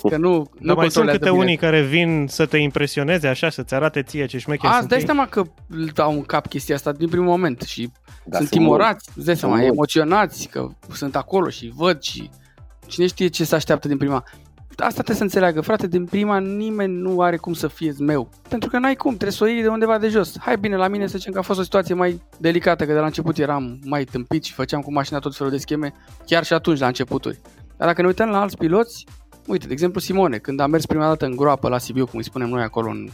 Că 0.08 0.16
nu, 0.16 0.50
nu 0.58 0.74
mai 0.74 0.90
sunt 0.90 1.10
câte 1.10 1.30
unii 1.30 1.56
care 1.56 1.82
vin 1.82 2.26
să 2.28 2.46
te 2.46 2.56
impresioneze 2.56 3.28
așa, 3.28 3.50
să-ți 3.50 3.74
arate 3.74 4.02
ție 4.02 4.26
ce 4.26 4.38
șmecheri 4.38 4.72
sunt 4.72 4.88
dai 4.88 4.98
ei. 4.98 5.04
seama 5.04 5.26
că 5.26 5.42
dau 5.94 6.12
în 6.12 6.22
cap 6.22 6.46
chestia 6.46 6.74
asta 6.74 6.92
din 6.92 7.08
primul 7.08 7.26
moment 7.26 7.60
și 7.60 7.90
da, 8.24 8.36
sunt 8.36 8.48
timorați, 8.50 9.08
îți 9.14 9.26
dai 9.26 9.36
seama, 9.36 9.62
emoționați 9.62 10.48
că 10.48 10.68
sunt 10.92 11.16
acolo 11.16 11.48
și 11.48 11.72
văd 11.76 12.02
și 12.02 12.30
cine 12.86 13.06
știe 13.06 13.26
ce 13.26 13.44
se 13.44 13.54
așteaptă 13.54 13.88
din 13.88 13.96
prima 13.96 14.24
asta 14.76 14.92
trebuie 14.92 15.16
să 15.16 15.22
înțeleagă, 15.22 15.60
frate, 15.60 15.86
din 15.86 16.04
prima 16.04 16.38
nimeni 16.38 16.94
nu 16.94 17.20
are 17.20 17.36
cum 17.36 17.52
să 17.52 17.68
fie 17.68 17.94
meu. 17.98 18.28
Pentru 18.48 18.70
că 18.70 18.78
n-ai 18.78 18.94
cum, 18.94 19.10
trebuie 19.10 19.32
să 19.32 19.44
o 19.44 19.46
iei 19.46 19.62
de 19.62 19.68
undeva 19.68 19.98
de 19.98 20.08
jos. 20.08 20.38
Hai 20.38 20.56
bine, 20.56 20.76
la 20.76 20.88
mine 20.88 21.06
să 21.06 21.18
zicem 21.18 21.32
că 21.32 21.38
a 21.38 21.42
fost 21.42 21.58
o 21.58 21.62
situație 21.62 21.94
mai 21.94 22.22
delicată, 22.38 22.86
că 22.86 22.92
de 22.92 22.98
la 22.98 23.04
început 23.04 23.38
eram 23.38 23.78
mai 23.84 24.04
tâmpit 24.04 24.44
și 24.44 24.52
făceam 24.52 24.80
cu 24.80 24.92
mașina 24.92 25.18
tot 25.18 25.36
felul 25.36 25.52
de 25.52 25.58
scheme, 25.58 25.94
chiar 26.26 26.44
și 26.44 26.52
atunci, 26.52 26.78
la 26.78 26.86
începuturi. 26.86 27.40
Dar 27.76 27.88
dacă 27.88 28.00
ne 28.00 28.06
uităm 28.06 28.28
la 28.28 28.40
alți 28.40 28.56
piloți, 28.56 29.06
uite, 29.46 29.66
de 29.66 29.72
exemplu 29.72 30.00
Simone, 30.00 30.38
când 30.38 30.60
a 30.60 30.66
mers 30.66 30.86
prima 30.86 31.06
dată 31.06 31.24
în 31.24 31.36
groapă 31.36 31.68
la 31.68 31.78
Sibiu, 31.78 32.06
cum 32.06 32.18
îi 32.18 32.24
spunem 32.24 32.48
noi 32.48 32.62
acolo 32.62 32.90
în 32.90 33.08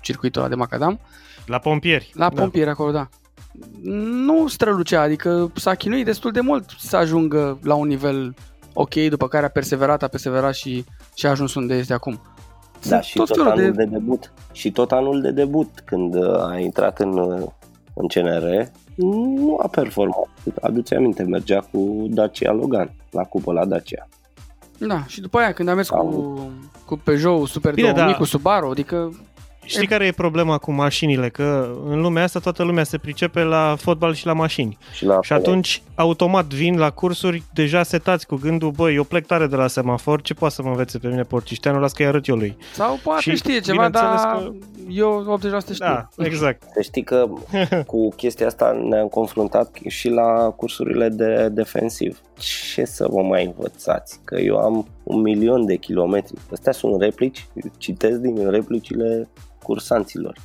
circuitul 0.00 0.48
de 0.48 0.54
Macadam. 0.54 1.00
La 1.46 1.58
pompieri. 1.58 2.10
La 2.14 2.28
da. 2.28 2.40
pompieri 2.40 2.70
acolo, 2.70 2.90
da. 2.90 3.08
Nu 4.02 4.48
strălucea, 4.48 5.00
adică 5.00 5.52
s-a 5.54 5.74
chinuit 5.74 6.04
destul 6.04 6.30
de 6.30 6.40
mult 6.40 6.70
să 6.78 6.96
ajungă 6.96 7.58
la 7.62 7.74
un 7.74 7.86
nivel 7.86 8.34
ok, 8.72 8.94
după 8.94 9.28
care 9.28 9.46
a 9.46 9.48
perseverat, 9.48 10.02
a 10.02 10.08
perseverat 10.08 10.54
și, 10.54 10.84
și 11.14 11.26
a 11.26 11.30
ajuns 11.30 11.54
unde 11.54 11.74
este 11.74 11.92
acum. 11.92 12.20
Da, 12.88 13.00
și 13.00 13.16
tot, 13.16 13.26
tot 13.26 13.46
anul 13.46 13.56
de... 13.56 13.70
de 13.70 13.84
debut. 13.84 14.32
Și 14.52 14.72
tot 14.72 14.92
anul 14.92 15.20
de 15.20 15.30
debut, 15.30 15.82
când 15.84 16.14
uh, 16.14 16.44
a 16.44 16.58
intrat 16.58 16.98
în, 17.00 17.18
uh, 17.18 17.48
în 17.94 18.06
CNR, 18.06 18.70
nu 18.94 19.58
a 19.62 19.68
performat. 19.68 20.28
Aduce 20.60 20.94
aminte, 20.94 21.22
mergea 21.22 21.60
cu 21.60 22.06
Dacia 22.10 22.52
Logan, 22.52 22.92
la 23.10 23.22
cupă 23.22 23.52
la 23.52 23.64
Dacia. 23.64 24.08
Da, 24.86 25.04
și 25.06 25.20
după 25.20 25.38
aia 25.38 25.52
când 25.52 25.68
a 25.68 25.74
mers 25.74 25.88
cu, 25.88 26.52
cu 26.84 26.96
Peugeot 26.96 27.48
Super 27.48 27.74
Bine, 27.74 27.92
2000, 27.92 28.12
da. 28.12 28.18
cu 28.18 28.24
Subaru, 28.24 28.70
adică 28.70 29.12
Știi 29.64 29.86
care 29.86 30.06
e 30.06 30.12
problema 30.12 30.58
cu 30.58 30.72
mașinile? 30.72 31.28
Că 31.28 31.76
în 31.88 32.00
lumea 32.00 32.22
asta 32.22 32.38
toată 32.38 32.62
lumea 32.62 32.84
se 32.84 32.98
pricepe 32.98 33.42
la 33.42 33.76
fotbal 33.78 34.14
și 34.14 34.26
la 34.26 34.32
mașini. 34.32 34.78
Și, 34.92 35.04
la 35.04 35.18
și 35.22 35.32
atunci 35.32 35.82
automat 35.94 36.46
vin 36.46 36.78
la 36.78 36.90
cursuri 36.90 37.42
deja 37.54 37.82
setați 37.82 38.26
cu 38.26 38.36
gândul, 38.36 38.70
băi, 38.70 38.94
eu 38.94 39.04
plec 39.04 39.26
tare 39.26 39.46
de 39.46 39.56
la 39.56 39.66
semafor, 39.66 40.22
ce 40.22 40.34
poate 40.34 40.54
să 40.54 40.62
mă 40.62 40.68
învețe 40.68 40.98
pe 40.98 41.08
mine 41.08 41.22
porcișteanul, 41.22 41.80
las 41.80 41.92
că-i 41.92 42.06
arăt 42.06 42.26
eu 42.26 42.36
lui. 42.36 42.56
Sau 42.72 42.98
poate 43.02 43.20
și 43.20 43.36
știe 43.36 43.60
ceva, 43.60 43.88
dar 43.88 44.14
că... 44.14 44.52
eu 44.88 45.38
80% 45.38 45.40
știu. 45.40 45.74
Da, 45.78 46.08
exact. 46.16 46.62
Să 46.72 46.80
știi 46.80 47.02
că 47.02 47.26
cu 47.86 48.08
chestia 48.08 48.46
asta 48.46 48.82
ne-am 48.88 49.08
confruntat 49.08 49.78
și 49.88 50.08
la 50.08 50.50
cursurile 50.56 51.08
de 51.08 51.48
defensiv. 51.48 52.20
Ce 52.42 52.84
să 52.84 53.06
vă 53.10 53.22
mai 53.22 53.44
învățați? 53.44 54.20
Că 54.24 54.40
eu 54.40 54.56
am 54.56 54.86
un 55.02 55.20
milion 55.20 55.66
de 55.66 55.76
kilometri. 55.76 56.38
Astea 56.52 56.72
sunt 56.72 57.00
replici, 57.00 57.46
citesc 57.76 58.18
din 58.18 58.50
replicile 58.50 59.28
cursanților. 59.62 60.36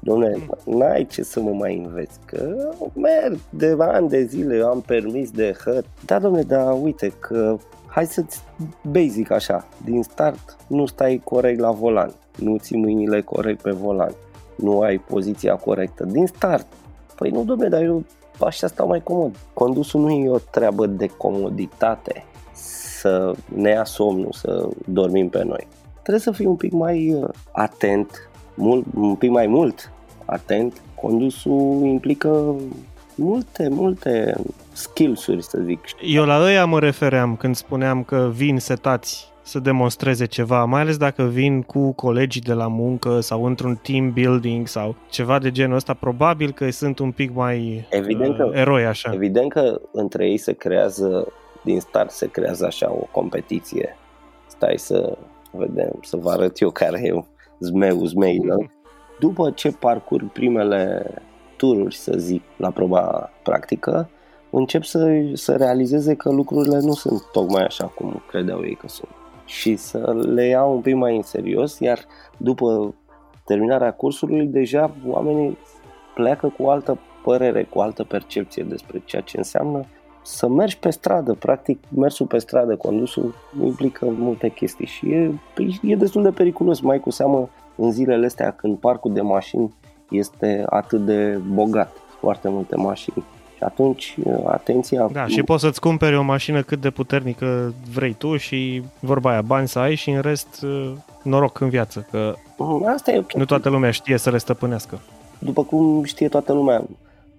Dom'le, 0.00 0.36
mm. 0.36 0.78
n-ai 0.78 1.06
ce 1.06 1.22
să 1.22 1.40
mă 1.40 1.50
mai 1.50 1.76
înveți, 1.76 2.18
că 2.24 2.72
merg 2.94 3.38
de 3.50 3.76
ani 3.78 4.08
de 4.08 4.24
zile, 4.24 4.56
eu 4.56 4.66
am 4.66 4.80
permis 4.80 5.30
de 5.30 5.56
hăt. 5.64 5.84
Da, 6.04 6.18
domne, 6.18 6.42
dar 6.42 6.76
uite 6.82 7.12
că 7.18 7.56
hai 7.86 8.06
să-ți 8.06 8.42
basic 8.82 9.30
așa, 9.30 9.68
din 9.84 10.02
start 10.02 10.56
nu 10.66 10.86
stai 10.86 11.20
corect 11.24 11.60
la 11.60 11.70
volan, 11.70 12.12
nu 12.36 12.56
ții 12.56 12.76
mâinile 12.76 13.20
corect 13.20 13.62
pe 13.62 13.70
volan, 13.70 14.12
nu 14.56 14.80
ai 14.80 14.98
poziția 14.98 15.54
corectă. 15.54 16.04
Din 16.04 16.26
start, 16.26 16.66
păi 17.16 17.30
nu, 17.30 17.44
domne, 17.44 17.68
dar 17.68 17.82
eu 17.82 18.04
așa 18.46 18.66
stau 18.66 18.86
mai 18.86 19.02
comod. 19.02 19.36
Condusul 19.52 20.00
nu 20.00 20.10
e 20.10 20.30
o 20.30 20.38
treabă 20.38 20.86
de 20.86 21.06
comoditate 21.06 22.24
să 23.00 23.34
ne 23.54 23.70
ia 23.70 23.84
somnul, 23.84 24.32
să 24.32 24.68
dormim 24.86 25.28
pe 25.28 25.44
noi. 25.44 25.66
Trebuie 25.92 26.20
să 26.20 26.30
fii 26.30 26.46
un 26.46 26.56
pic 26.56 26.72
mai 26.72 27.12
uh, 27.12 27.28
atent 27.52 28.30
mult, 28.54 28.86
un 28.94 29.14
pic 29.14 29.30
mai 29.30 29.46
mult 29.46 29.92
atent, 30.24 30.82
condusul 30.94 31.80
implică 31.84 32.54
multe, 33.14 33.68
multe 33.68 34.34
skills-uri, 34.72 35.42
să 35.42 35.58
zic. 35.64 35.80
Eu 36.02 36.24
la 36.24 36.42
ăia 36.42 36.64
mă 36.64 36.78
refeream 36.78 37.36
când 37.36 37.56
spuneam 37.56 38.02
că 38.02 38.30
vin 38.34 38.58
setați 38.58 39.29
să 39.50 39.58
demonstreze 39.58 40.26
ceva, 40.26 40.64
mai 40.64 40.80
ales 40.80 40.96
dacă 40.96 41.22
vin 41.22 41.62
cu 41.62 41.92
colegii 41.92 42.40
de 42.40 42.52
la 42.52 42.66
muncă 42.66 43.20
sau 43.20 43.44
într-un 43.44 43.78
team 43.82 44.12
building 44.12 44.66
sau 44.66 44.94
ceva 45.08 45.38
de 45.38 45.50
genul 45.50 45.76
ăsta, 45.76 45.94
probabil 45.94 46.52
că 46.52 46.70
sunt 46.70 46.98
un 46.98 47.12
pic 47.12 47.34
mai 47.34 47.86
evident 47.90 48.36
că, 48.36 48.44
uh, 48.44 48.54
eroi 48.54 48.84
așa. 48.84 49.10
Evident 49.14 49.52
că 49.52 49.80
între 49.92 50.28
ei 50.28 50.36
se 50.36 50.52
creează, 50.52 51.32
din 51.64 51.80
start 51.80 52.10
se 52.10 52.26
creează 52.26 52.66
așa 52.66 52.92
o 52.92 53.06
competiție. 53.10 53.96
Stai 54.46 54.78
să 54.78 55.18
vedem, 55.50 55.98
să 56.02 56.16
vă 56.16 56.30
arăt 56.30 56.60
eu 56.60 56.70
care 56.70 57.00
e 57.04 57.24
zmeu, 57.58 58.04
zmeilă. 58.04 58.56
După 59.24 59.50
ce 59.50 59.70
parcurg 59.70 60.32
primele 60.32 61.14
tururi, 61.56 61.94
să 61.94 62.12
zic, 62.16 62.42
la 62.56 62.70
proba 62.70 63.30
practică, 63.42 64.10
încep 64.50 64.82
să, 64.82 65.30
să 65.32 65.56
realizeze 65.56 66.14
că 66.14 66.30
lucrurile 66.30 66.78
nu 66.80 66.92
sunt 66.92 67.22
tocmai 67.32 67.64
așa 67.64 67.86
cum 67.86 68.22
credeau 68.28 68.64
ei 68.64 68.74
că 68.74 68.88
sunt. 68.88 69.10
Și 69.50 69.76
să 69.76 70.12
le 70.34 70.46
iau 70.46 70.74
un 70.74 70.80
pic 70.80 70.94
mai 70.94 71.16
în 71.16 71.22
serios, 71.22 71.78
iar 71.78 71.98
după 72.36 72.94
terminarea 73.44 73.92
cursului, 73.92 74.46
deja 74.46 74.90
oamenii 75.06 75.58
pleacă 76.14 76.52
cu 76.58 76.68
altă 76.68 76.98
părere, 77.22 77.64
cu 77.64 77.80
altă 77.80 78.04
percepție 78.04 78.62
despre 78.62 79.02
ceea 79.04 79.22
ce 79.22 79.36
înseamnă 79.36 79.84
să 80.22 80.48
mergi 80.48 80.78
pe 80.78 80.90
stradă. 80.90 81.34
Practic, 81.34 81.78
mersul 81.88 82.26
pe 82.26 82.38
stradă, 82.38 82.76
condusul, 82.76 83.34
implică 83.62 84.06
multe 84.18 84.48
chestii 84.48 84.86
și 84.86 85.10
e, 85.10 85.32
e 85.82 85.96
destul 85.96 86.22
de 86.22 86.30
periculos, 86.30 86.80
mai 86.80 87.00
cu 87.00 87.10
seamă 87.10 87.48
în 87.76 87.92
zilele 87.92 88.26
astea 88.26 88.50
când 88.50 88.78
parcul 88.78 89.12
de 89.12 89.20
mașini 89.20 89.74
este 90.10 90.64
atât 90.66 91.04
de 91.04 91.40
bogat, 91.52 91.92
foarte 92.20 92.48
multe 92.48 92.76
mașini. 92.76 93.24
Și 93.60 93.66
atunci, 93.66 94.16
atenția... 94.46 95.08
Da, 95.12 95.26
și 95.26 95.42
poți 95.42 95.62
să-ți 95.62 95.80
cumperi 95.80 96.16
o 96.16 96.22
mașină 96.22 96.62
cât 96.62 96.80
de 96.80 96.90
puternică 96.90 97.74
vrei 97.94 98.12
tu 98.12 98.36
și 98.36 98.82
vorba 99.00 99.30
aia, 99.30 99.42
bani 99.42 99.68
să 99.68 99.78
ai 99.78 99.94
și 99.94 100.10
în 100.10 100.20
rest 100.20 100.66
noroc 101.22 101.60
în 101.60 101.68
viață, 101.68 102.06
că 102.10 102.34
mm, 102.58 102.86
Asta 102.86 103.10
e 103.10 103.18
okay. 103.18 103.34
nu 103.40 103.44
toată 103.44 103.68
lumea 103.68 103.90
știe 103.90 104.16
să 104.16 104.30
le 104.30 104.38
stăpânească. 104.38 104.98
După 105.38 105.64
cum 105.64 106.04
știe 106.04 106.28
toată 106.28 106.52
lumea, 106.52 106.84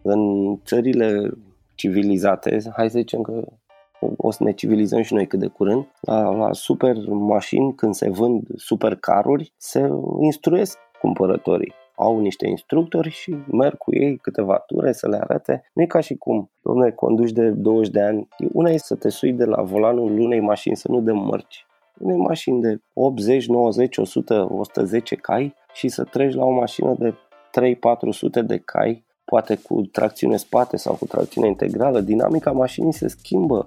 în 0.02 0.20
țările 0.66 1.32
civilizate, 1.76 2.62
hai 2.76 2.90
să 2.90 2.98
zicem 2.98 3.22
că 3.22 3.44
o 4.18 4.32
să 4.32 4.44
ne 4.44 4.52
civilizăm 4.52 5.02
și 5.02 5.14
noi 5.14 5.28
cât 5.28 5.40
de 5.40 5.48
curând, 5.48 5.86
la, 6.02 6.30
la 6.30 6.54
super 6.54 6.96
mașini, 7.08 7.76
când 7.76 7.94
se 7.94 8.10
vând 8.10 8.48
super 8.56 8.96
caruri, 8.96 9.54
se 9.58 9.90
instruiesc 10.20 10.78
cumpărătorii. 11.00 11.74
Au 12.02 12.20
niște 12.20 12.48
instructori 12.48 13.10
și 13.10 13.36
merg 13.52 13.78
cu 13.78 13.96
ei 13.96 14.18
câteva 14.18 14.58
ture 14.58 14.92
să 14.92 15.08
le 15.08 15.18
arate. 15.18 15.70
Nu 15.74 15.82
e 15.82 15.86
ca 15.86 16.00
și 16.00 16.16
cum, 16.16 16.52
domne, 16.62 16.92
conduci 16.92 17.32
de 17.32 17.50
20 17.50 17.92
de 17.92 18.02
ani. 18.02 18.28
Una 18.54 18.70
e 18.70 18.78
să 18.78 18.96
te 18.96 19.10
sui 19.10 19.34
de 19.34 19.46
la 19.46 19.62
volanul 19.62 20.20
unei 20.20 20.40
mașini, 20.40 20.76
să 20.76 20.88
nu 20.92 21.02
de 21.02 21.12
mărci. 21.12 21.66
Unei 22.00 22.18
mașini 22.18 22.62
de 22.62 22.82
80, 22.94 23.48
90, 23.48 23.98
100, 23.98 24.48
110 24.52 25.16
cai 25.16 25.56
și 25.74 25.88
să 25.88 26.04
treci 26.04 26.34
la 26.34 26.46
o 26.46 26.52
mașină 26.52 26.96
de 27.00 27.14
3-400 27.14 28.46
de 28.46 28.58
cai 28.58 29.06
poate 29.26 29.56
cu 29.56 29.82
tracțiune 29.82 30.38
spate 30.38 30.78
sau 30.78 30.94
cu 30.94 31.06
tracțiune 31.06 31.48
integrală, 31.48 32.00
dinamica 32.00 32.52
mașinii 32.52 32.94
se 32.94 33.08
schimbă, 33.08 33.66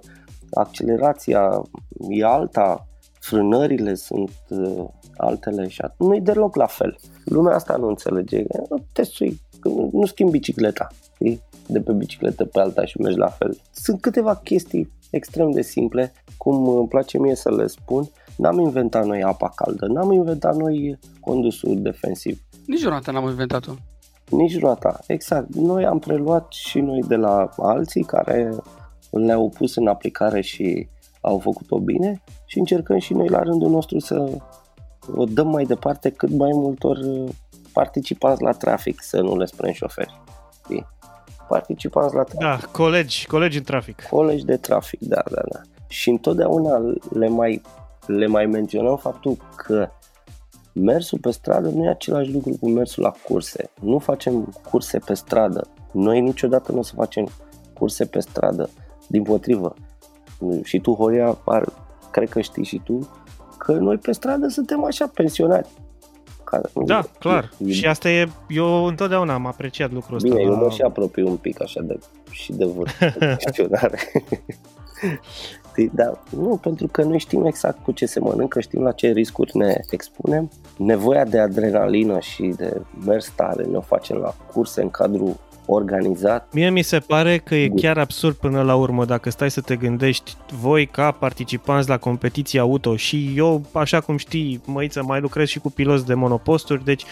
accelerația 0.51 1.61
e 2.09 2.23
alta, 2.25 2.87
frânările 3.25 3.95
sunt 3.95 4.31
uh, 4.49 4.85
altele 5.17 5.67
și 5.67 5.81
nu 5.97 6.15
e 6.15 6.19
deloc 6.19 6.55
la 6.55 6.65
fel. 6.65 6.97
Lumea 7.25 7.55
asta 7.55 7.75
nu 7.75 7.87
înțelege. 7.87 8.43
Te 8.91 9.03
sui 9.03 9.41
nu 9.91 10.05
schimbi 10.05 10.31
bicicleta, 10.31 10.87
știi? 11.13 11.41
de 11.67 11.79
pe 11.79 11.91
bicicletă 11.91 12.45
pe 12.45 12.59
alta 12.59 12.85
și 12.85 13.01
mergi 13.01 13.17
la 13.17 13.27
fel. 13.27 13.57
Sunt 13.71 14.01
câteva 14.01 14.35
chestii 14.35 14.91
extrem 15.09 15.51
de 15.51 15.61
simple, 15.61 16.13
cum 16.37 16.67
îmi 16.67 16.87
place 16.87 17.17
mie 17.17 17.35
să 17.35 17.51
le 17.55 17.67
spun, 17.67 18.09
n-am 18.37 18.59
inventat 18.59 19.05
noi 19.05 19.23
apa 19.23 19.51
caldă, 19.55 19.85
n-am 19.85 20.11
inventat 20.11 20.55
noi 20.55 20.99
condusul 21.19 21.81
defensiv. 21.81 22.41
Nici 22.65 22.83
roata 22.83 23.11
n-am 23.11 23.27
inventat-o. 23.27 23.71
Nici 24.29 24.59
roata, 24.59 24.99
exact. 25.07 25.55
Noi 25.55 25.85
am 25.85 25.99
preluat 25.99 26.51
și 26.51 26.79
noi 26.79 27.03
de 27.07 27.15
la 27.15 27.49
alții 27.57 28.03
care 28.03 28.51
le-au 29.09 29.49
pus 29.49 29.75
în 29.75 29.87
aplicare 29.87 30.41
și 30.41 30.87
au 31.25 31.39
făcut-o 31.39 31.79
bine 31.79 32.21
și 32.45 32.59
încercăm 32.59 32.97
și 32.97 33.13
noi 33.13 33.27
la 33.27 33.41
rândul 33.41 33.69
nostru 33.69 33.99
să 33.99 34.37
o 35.15 35.23
dăm 35.23 35.47
mai 35.47 35.63
departe 35.63 36.09
cât 36.09 36.29
mai 36.29 36.51
multor 36.53 36.99
participanți 37.73 38.41
la 38.41 38.51
trafic, 38.51 39.01
să 39.01 39.21
nu 39.21 39.37
le 39.37 39.45
spunem 39.45 39.73
șoferi. 39.73 40.21
Știi? 40.63 40.85
Participanți 41.47 42.15
la 42.15 42.23
trafic. 42.23 42.39
Da, 42.39 42.67
colegi, 42.71 43.27
colegi 43.27 43.57
în 43.57 43.63
trafic. 43.63 44.01
Colegi 44.09 44.45
de 44.45 44.57
trafic, 44.57 44.99
da, 44.99 45.21
da, 45.31 45.41
da. 45.51 45.61
Și 45.87 46.09
întotdeauna 46.09 46.95
le 47.13 47.27
mai, 47.27 47.61
le 48.05 48.27
mai 48.27 48.45
menționăm 48.45 48.97
faptul 48.97 49.37
că 49.55 49.89
mersul 50.73 51.19
pe 51.19 51.31
stradă 51.31 51.69
nu 51.69 51.83
e 51.83 51.89
același 51.89 52.31
lucru 52.31 52.57
cu 52.59 52.69
mersul 52.69 53.03
la 53.03 53.13
curse. 53.27 53.69
Nu 53.81 53.97
facem 53.99 54.53
curse 54.69 54.97
pe 54.97 55.13
stradă. 55.13 55.67
Noi 55.91 56.21
niciodată 56.21 56.71
nu 56.71 56.79
o 56.79 56.83
să 56.83 56.93
facem 56.95 57.27
curse 57.73 58.05
pe 58.05 58.19
stradă. 58.19 58.69
Din 59.07 59.23
potrivă. 59.23 59.75
Și 60.63 60.79
tu, 60.79 60.93
Horia, 60.93 61.37
ar, 61.45 61.73
cred 62.11 62.29
că 62.29 62.41
știi 62.41 62.63
și 62.63 62.81
tu, 62.83 63.09
că 63.57 63.71
noi 63.71 63.97
pe 63.97 64.11
stradă 64.11 64.47
suntem 64.47 64.83
așa 64.83 65.07
pensionați. 65.13 65.71
Care, 66.43 66.69
da, 66.85 66.99
e, 67.03 67.17
clar. 67.19 67.51
E, 67.57 67.71
și 67.71 67.85
asta 67.85 68.09
e, 68.09 68.29
eu 68.47 68.85
întotdeauna 68.85 69.33
am 69.33 69.45
apreciat 69.45 69.91
lucrul 69.91 70.15
ăsta. 70.15 70.29
Bine, 70.29 70.41
la... 70.41 70.51
eu 70.51 70.55
mă 70.55 70.69
și 70.69 70.81
apropiu 70.81 71.27
un 71.27 71.35
pic 71.35 71.61
așa 71.61 71.81
de, 71.81 71.99
și 72.31 72.53
de 72.53 72.65
vârstă 72.65 73.15
pensionare. 73.43 73.99
da, 75.91 76.23
nu, 76.29 76.57
pentru 76.61 76.87
că 76.87 77.03
noi 77.03 77.19
știm 77.19 77.45
exact 77.45 77.83
cu 77.83 77.91
ce 77.91 78.05
se 78.05 78.19
mănâncă, 78.19 78.59
știm 78.59 78.81
la 78.81 78.91
ce 78.91 79.11
riscuri 79.11 79.57
ne 79.57 79.81
expunem. 79.89 80.51
Nevoia 80.77 81.25
de 81.25 81.39
adrenalină 81.39 82.19
și 82.19 82.53
de 82.57 82.81
mers 83.05 83.31
tare 83.35 83.63
ne 83.63 83.77
o 83.77 83.81
facem 83.81 84.17
la 84.17 84.35
curse 84.53 84.81
în 84.81 84.89
cadrul 84.89 85.35
organizat. 85.65 86.53
Mie 86.53 86.69
mi 86.69 86.81
se 86.81 86.99
pare 86.99 87.37
că 87.37 87.55
e 87.55 87.67
chiar 87.75 87.97
absurd 87.97 88.35
până 88.35 88.61
la 88.61 88.75
urmă 88.75 89.05
dacă 89.05 89.29
stai 89.29 89.51
să 89.51 89.61
te 89.61 89.75
gândești 89.75 90.35
voi 90.59 90.85
ca 90.85 91.11
participanți 91.11 91.89
la 91.89 91.97
competiții 91.97 92.59
auto 92.59 92.95
și 92.95 93.33
eu, 93.35 93.61
așa 93.71 93.99
cum 93.99 94.17
știi, 94.17 94.61
măiță, 94.65 95.03
mai 95.03 95.19
lucrez 95.19 95.47
și 95.47 95.59
cu 95.59 95.71
piloți 95.71 96.05
de 96.05 96.13
monoposturi, 96.13 96.83
deci 96.83 97.03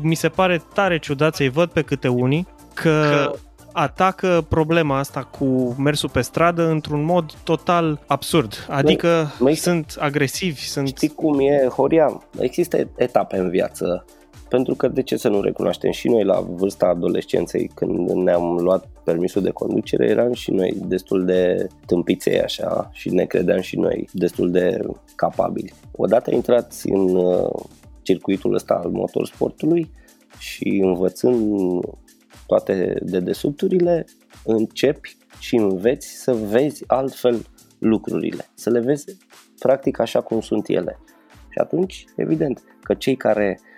mi 0.00 0.14
se 0.14 0.28
pare 0.28 0.62
tare 0.74 0.98
ciudat 0.98 1.34
să-i 1.34 1.48
văd 1.48 1.68
pe 1.70 1.82
câte 1.82 2.08
unii 2.08 2.46
că, 2.74 2.90
că 3.10 3.32
atacă 3.72 4.44
problema 4.48 4.98
asta 4.98 5.28
cu 5.38 5.74
mersul 5.78 6.08
pe 6.08 6.20
stradă 6.20 6.68
într-un 6.68 7.04
mod 7.04 7.32
total 7.44 8.00
absurd. 8.06 8.66
Adică 8.68 9.32
mai, 9.38 9.54
sunt 9.54 9.96
agresivi, 9.98 10.60
sunt... 10.60 10.88
Știi 10.88 11.08
cum 11.08 11.40
e, 11.40 11.66
Horia? 11.66 12.22
Există 12.38 12.88
etape 12.96 13.36
în 13.36 13.50
viață 13.50 14.04
pentru 14.52 14.74
că 14.74 14.88
de 14.88 15.02
ce 15.02 15.16
să 15.16 15.28
nu 15.28 15.40
recunoaștem 15.40 15.90
și 15.90 16.08
noi 16.08 16.24
la 16.24 16.40
vârsta 16.40 16.86
adolescenței 16.86 17.70
când 17.74 18.10
ne-am 18.10 18.56
luat 18.56 18.86
permisul 19.04 19.42
de 19.42 19.50
conducere 19.50 20.08
eram 20.08 20.32
și 20.32 20.50
noi 20.50 20.76
destul 20.86 21.24
de 21.24 21.66
tâmpiței 21.86 22.42
așa 22.42 22.90
și 22.92 23.08
ne 23.08 23.24
credeam 23.24 23.60
și 23.60 23.78
noi 23.78 24.08
destul 24.12 24.50
de 24.50 24.80
capabili. 25.14 25.72
Odată 25.92 26.34
intrați 26.34 26.90
în 26.90 27.16
uh, 27.16 27.50
circuitul 28.02 28.54
ăsta 28.54 28.74
al 28.84 28.90
motorsportului 28.90 29.90
și 30.38 30.80
învățând 30.82 31.84
toate 32.46 32.98
dedesubturile, 33.02 34.04
începi 34.44 35.16
și 35.38 35.56
înveți 35.56 36.08
să 36.08 36.32
vezi 36.32 36.84
altfel 36.86 37.46
lucrurile, 37.78 38.48
să 38.54 38.70
le 38.70 38.80
vezi 38.80 39.16
practic 39.58 39.98
așa 39.98 40.20
cum 40.20 40.40
sunt 40.40 40.68
ele. 40.68 40.98
Și 41.48 41.58
atunci, 41.58 42.04
evident, 42.16 42.62
că 42.82 42.94
cei 42.94 43.16
care 43.16 43.58
Uh, 43.60 43.70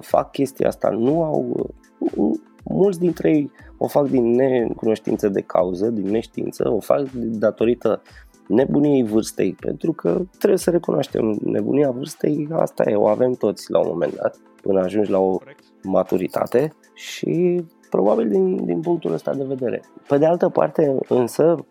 fac 0.00 0.30
chestia 0.30 0.68
asta 0.68 0.88
nu 0.88 1.22
au, 1.22 1.70
uh, 1.98 2.38
mulți 2.64 2.98
dintre 2.98 3.30
ei 3.30 3.50
o 3.76 3.86
fac 3.86 4.08
din 4.08 4.30
necunoștință 4.30 5.28
de 5.28 5.40
cauză, 5.40 5.86
din 5.86 6.10
neștiință, 6.10 6.70
o 6.70 6.80
fac 6.80 7.10
datorită 7.14 8.02
nebuniei 8.48 9.02
vârstei, 9.02 9.52
pentru 9.60 9.92
că 9.92 10.22
trebuie 10.38 10.58
să 10.58 10.70
recunoaștem 10.70 11.38
nebunia 11.44 11.90
vârstei, 11.90 12.48
asta 12.52 12.90
e, 12.90 12.94
o 12.94 13.06
avem 13.06 13.32
toți 13.32 13.70
la 13.70 13.78
un 13.78 13.88
moment 13.88 14.14
dat, 14.14 14.36
până 14.62 14.80
ajungi 14.80 15.10
la 15.10 15.18
o 15.18 15.38
maturitate 15.82 16.72
și 16.94 17.64
probabil 17.90 18.28
din, 18.28 18.64
din 18.64 18.80
punctul 18.80 19.12
ăsta 19.12 19.34
de 19.34 19.44
vedere. 19.44 19.82
Pe 20.08 20.18
de 20.18 20.26
altă 20.26 20.48
parte, 20.48 20.98
însă, 21.08 21.66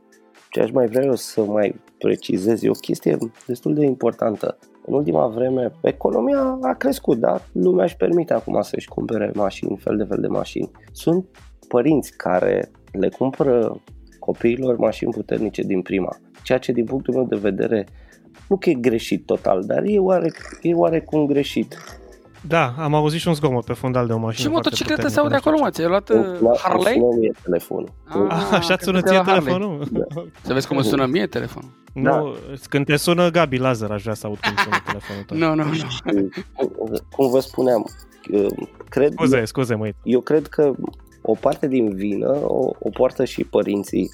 ce 0.49 0.61
aș 0.61 0.71
mai 0.71 0.87
vrea 0.87 1.03
eu 1.03 1.15
să 1.15 1.41
mai 1.41 1.79
precizez, 1.97 2.63
e 2.63 2.69
o 2.69 2.73
chestie 2.73 3.17
destul 3.47 3.73
de 3.73 3.85
importantă. 3.85 4.57
În 4.89 4.93
ultima 4.93 5.27
vreme, 5.27 5.71
economia 5.81 6.57
a 6.61 6.73
crescut, 6.73 7.17
da? 7.17 7.41
Lumea 7.51 7.83
își 7.83 7.95
permite 7.95 8.33
acum 8.33 8.61
să-și 8.61 8.87
cumpere 8.87 9.31
mașini, 9.33 9.77
fel 9.77 9.97
de 9.97 10.03
fel 10.03 10.21
de 10.21 10.27
mașini. 10.27 10.71
Sunt 10.91 11.25
părinți 11.67 12.17
care 12.17 12.71
le 12.91 13.09
cumpără 13.09 13.81
copiilor 14.19 14.77
mașini 14.77 15.11
puternice 15.11 15.61
din 15.61 15.81
prima, 15.81 16.17
ceea 16.43 16.57
ce 16.57 16.71
din 16.71 16.85
punctul 16.85 17.13
meu 17.13 17.25
de 17.25 17.35
vedere 17.35 17.87
nu 18.49 18.57
că 18.57 18.69
e 18.69 18.73
greșit 18.73 19.25
total, 19.25 19.63
dar 19.63 19.83
e, 19.85 19.99
oare, 19.99 20.31
e 20.61 20.73
oarecum 20.73 21.25
greșit. 21.25 21.77
Da, 22.47 22.73
am 22.77 22.93
auzit 22.93 23.19
și 23.19 23.27
un 23.27 23.33
zgomot 23.33 23.65
pe 23.65 23.73
fundal 23.73 24.07
de 24.07 24.13
o 24.13 24.17
mașină 24.17 24.47
Și 24.47 24.53
motocicletă 24.53 25.07
se 25.07 25.19
aude 25.19 25.35
acolo, 25.35 25.57
mă? 25.59 25.69
Ți-ai 25.69 25.87
luat 25.87 26.11
Harley? 26.57 26.93
Sună 26.93 27.15
mie 27.19 27.31
telefonul. 27.43 27.93
Ah, 28.29 28.47
așa 28.51 28.77
sună 28.79 29.01
ție 29.01 29.21
telefonul? 29.25 29.87
Da. 29.91 30.05
Să 30.41 30.53
vezi 30.53 30.67
cum 30.67 30.81
sună 30.81 31.05
mie 31.05 31.27
telefonul. 31.27 31.69
Nu, 31.93 32.11
da. 32.11 32.55
când 32.69 32.85
te 32.85 32.95
sună 32.95 33.29
Gabi 33.29 33.57
Lazar, 33.57 33.91
aș 33.91 34.01
vrea 34.01 34.13
să 34.13 34.27
aud 34.27 34.37
cum 34.39 34.53
sună 34.63 34.75
telefonul 34.85 35.23
tău. 35.23 35.37
Nu, 35.37 35.55
nu, 35.55 35.63
nu. 35.63 36.29
Cum 37.15 37.29
vă 37.29 37.39
spuneam, 37.39 37.85
cred... 38.89 39.11
Scuze, 39.11 39.45
scuze, 39.45 39.75
măi. 39.75 39.95
Eu 40.03 40.19
cred 40.19 40.47
că 40.47 40.73
o 41.21 41.33
parte 41.33 41.67
din 41.67 41.95
vină 41.95 42.39
o, 42.43 42.71
o 42.79 42.89
poartă 42.89 43.25
și 43.25 43.43
părinții 43.43 44.09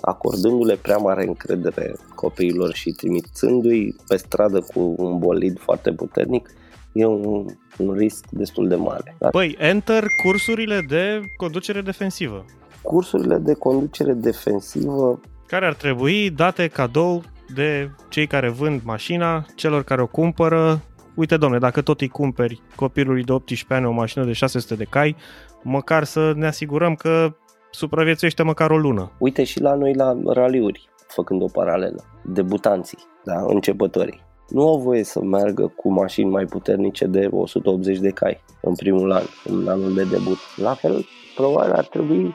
acordându-le 0.00 0.74
prea 0.74 0.96
mare 0.96 1.26
încredere 1.26 1.94
copiilor 2.14 2.72
și 2.74 2.90
trimițându-i 2.90 3.96
pe 4.08 4.16
stradă 4.16 4.60
cu 4.60 4.94
un 4.96 5.18
bolid 5.18 5.58
foarte 5.58 5.92
puternic, 5.92 6.50
e 6.94 7.04
un, 7.04 7.46
un 7.78 7.92
risc 7.92 8.26
destul 8.30 8.68
de 8.68 8.74
mare. 8.74 9.16
Da? 9.18 9.28
Păi, 9.28 9.56
enter 9.58 10.04
cursurile 10.22 10.80
de 10.88 11.20
conducere 11.36 11.80
defensivă. 11.80 12.44
Cursurile 12.82 13.38
de 13.38 13.54
conducere 13.54 14.12
defensivă 14.12 15.20
care 15.46 15.66
ar 15.66 15.74
trebui 15.74 16.30
date 16.30 16.68
cadou 16.68 17.22
de 17.54 17.90
cei 18.08 18.26
care 18.26 18.48
vând 18.48 18.80
mașina, 18.84 19.46
celor 19.54 19.82
care 19.82 20.02
o 20.02 20.06
cumpără. 20.06 20.80
Uite, 21.14 21.36
domne, 21.36 21.58
dacă 21.58 21.82
tot 21.82 22.00
îi 22.00 22.08
cumperi 22.08 22.62
copilului 22.76 23.24
de 23.24 23.32
18 23.32 23.74
ani 23.74 23.86
o 23.86 23.90
mașină 23.90 24.24
de 24.24 24.32
600 24.32 24.74
de 24.74 24.84
cai, 24.84 25.16
măcar 25.62 26.04
să 26.04 26.32
ne 26.36 26.46
asigurăm 26.46 26.94
că 26.94 27.34
supraviețuiește 27.70 28.42
măcar 28.42 28.70
o 28.70 28.78
lună. 28.78 29.10
Uite 29.18 29.44
și 29.44 29.60
la 29.60 29.74
noi 29.74 29.94
la 29.94 30.16
raliuri, 30.26 30.88
făcând 31.06 31.42
o 31.42 31.46
paralelă, 31.52 32.04
debutanții, 32.24 32.98
da, 33.24 33.44
începătorii 33.48 34.23
nu 34.48 34.68
au 34.68 34.78
voie 34.78 35.04
să 35.04 35.20
meargă 35.20 35.72
cu 35.76 35.92
mașini 35.92 36.30
mai 36.30 36.44
puternice 36.44 37.06
de 37.06 37.28
180 37.30 37.98
de 37.98 38.10
cai 38.10 38.40
în 38.60 38.74
primul 38.74 39.12
an, 39.12 39.22
în 39.44 39.68
anul 39.68 39.94
de 39.94 40.04
debut. 40.04 40.38
La 40.56 40.74
fel, 40.74 41.04
probabil 41.34 41.72
ar 41.72 41.86
trebui 41.86 42.34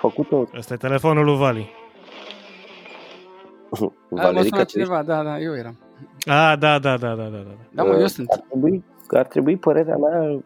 făcut 0.00 0.32
o... 0.32 0.44
Asta 0.56 0.74
e 0.74 0.76
telefonul 0.76 1.24
lui 1.24 1.36
Vali. 1.36 1.70
Valerica 4.08 4.64
cineva, 4.64 5.02
da, 5.02 5.22
da, 5.22 5.38
eu 5.38 5.56
eram. 5.56 5.78
Ah, 6.26 6.54
da, 6.58 6.78
da, 6.78 6.96
da, 6.96 7.14
da, 7.14 7.14
da. 7.14 7.28
Da, 7.28 7.54
da 7.70 7.82
mă, 7.82 7.94
eu 7.98 8.06
sunt. 8.06 8.30
Ar 8.30 8.44
trebui, 8.48 8.84
ar 9.08 9.26
trebui, 9.26 9.56
părerea 9.56 9.96
mea, 9.96 10.42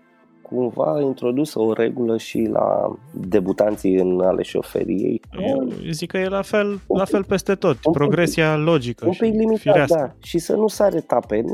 cumva 0.48 1.00
introdusă 1.00 1.60
o 1.60 1.72
regulă 1.72 2.18
și 2.18 2.48
la 2.52 2.96
debutanții 3.10 3.94
în 3.94 4.20
ale 4.20 4.42
șoferiei. 4.42 5.20
Eu 5.48 5.68
zic 5.90 6.10
că 6.10 6.18
e 6.18 6.28
la 6.28 6.42
fel, 6.42 6.80
la 6.88 7.04
fel 7.04 7.24
peste 7.24 7.54
tot. 7.54 7.76
Un 7.84 7.92
Progresia 7.92 8.54
pic, 8.54 8.64
logică 8.64 9.06
Un 9.06 9.12
pic 9.18 9.34
limitat, 9.34 9.88
da. 9.88 10.12
Și 10.22 10.38
să 10.38 10.54
nu 10.54 10.68
sare 10.68 10.96
etape. 10.96 11.44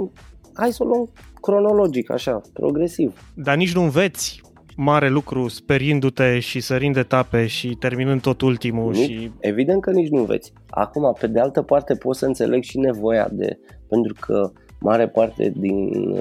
Hai 0.55 0.73
să 0.73 0.83
o 0.83 0.87
luăm 0.87 1.11
cronologic, 1.41 2.11
așa, 2.11 2.41
progresiv. 2.53 3.33
Dar 3.35 3.57
nici 3.57 3.75
nu 3.75 3.83
înveți 3.83 4.43
mare 4.77 5.09
lucru 5.09 5.49
sperindu-te 5.49 6.39
și 6.39 6.61
sărind 6.61 6.97
etape 6.97 7.47
și 7.47 7.69
terminând 7.69 8.21
tot 8.21 8.41
ultimul. 8.41 8.93
Nu, 8.93 9.01
și... 9.01 9.31
Evident 9.39 9.83
că 9.83 9.91
nici 9.91 10.09
nu 10.09 10.19
înveți. 10.19 10.53
Acum, 10.71 11.17
pe 11.21 11.27
de 11.27 11.41
altă 11.41 11.63
parte, 11.63 11.95
pot 11.95 12.17
să 12.17 12.27
înțeleg 12.27 12.63
și 12.63 12.79
nevoia 12.79 13.29
de... 13.33 13.59
Pentru 13.89 14.15
că 14.21 14.51
mare 14.81 15.09
parte 15.09 15.53
din 15.57 16.17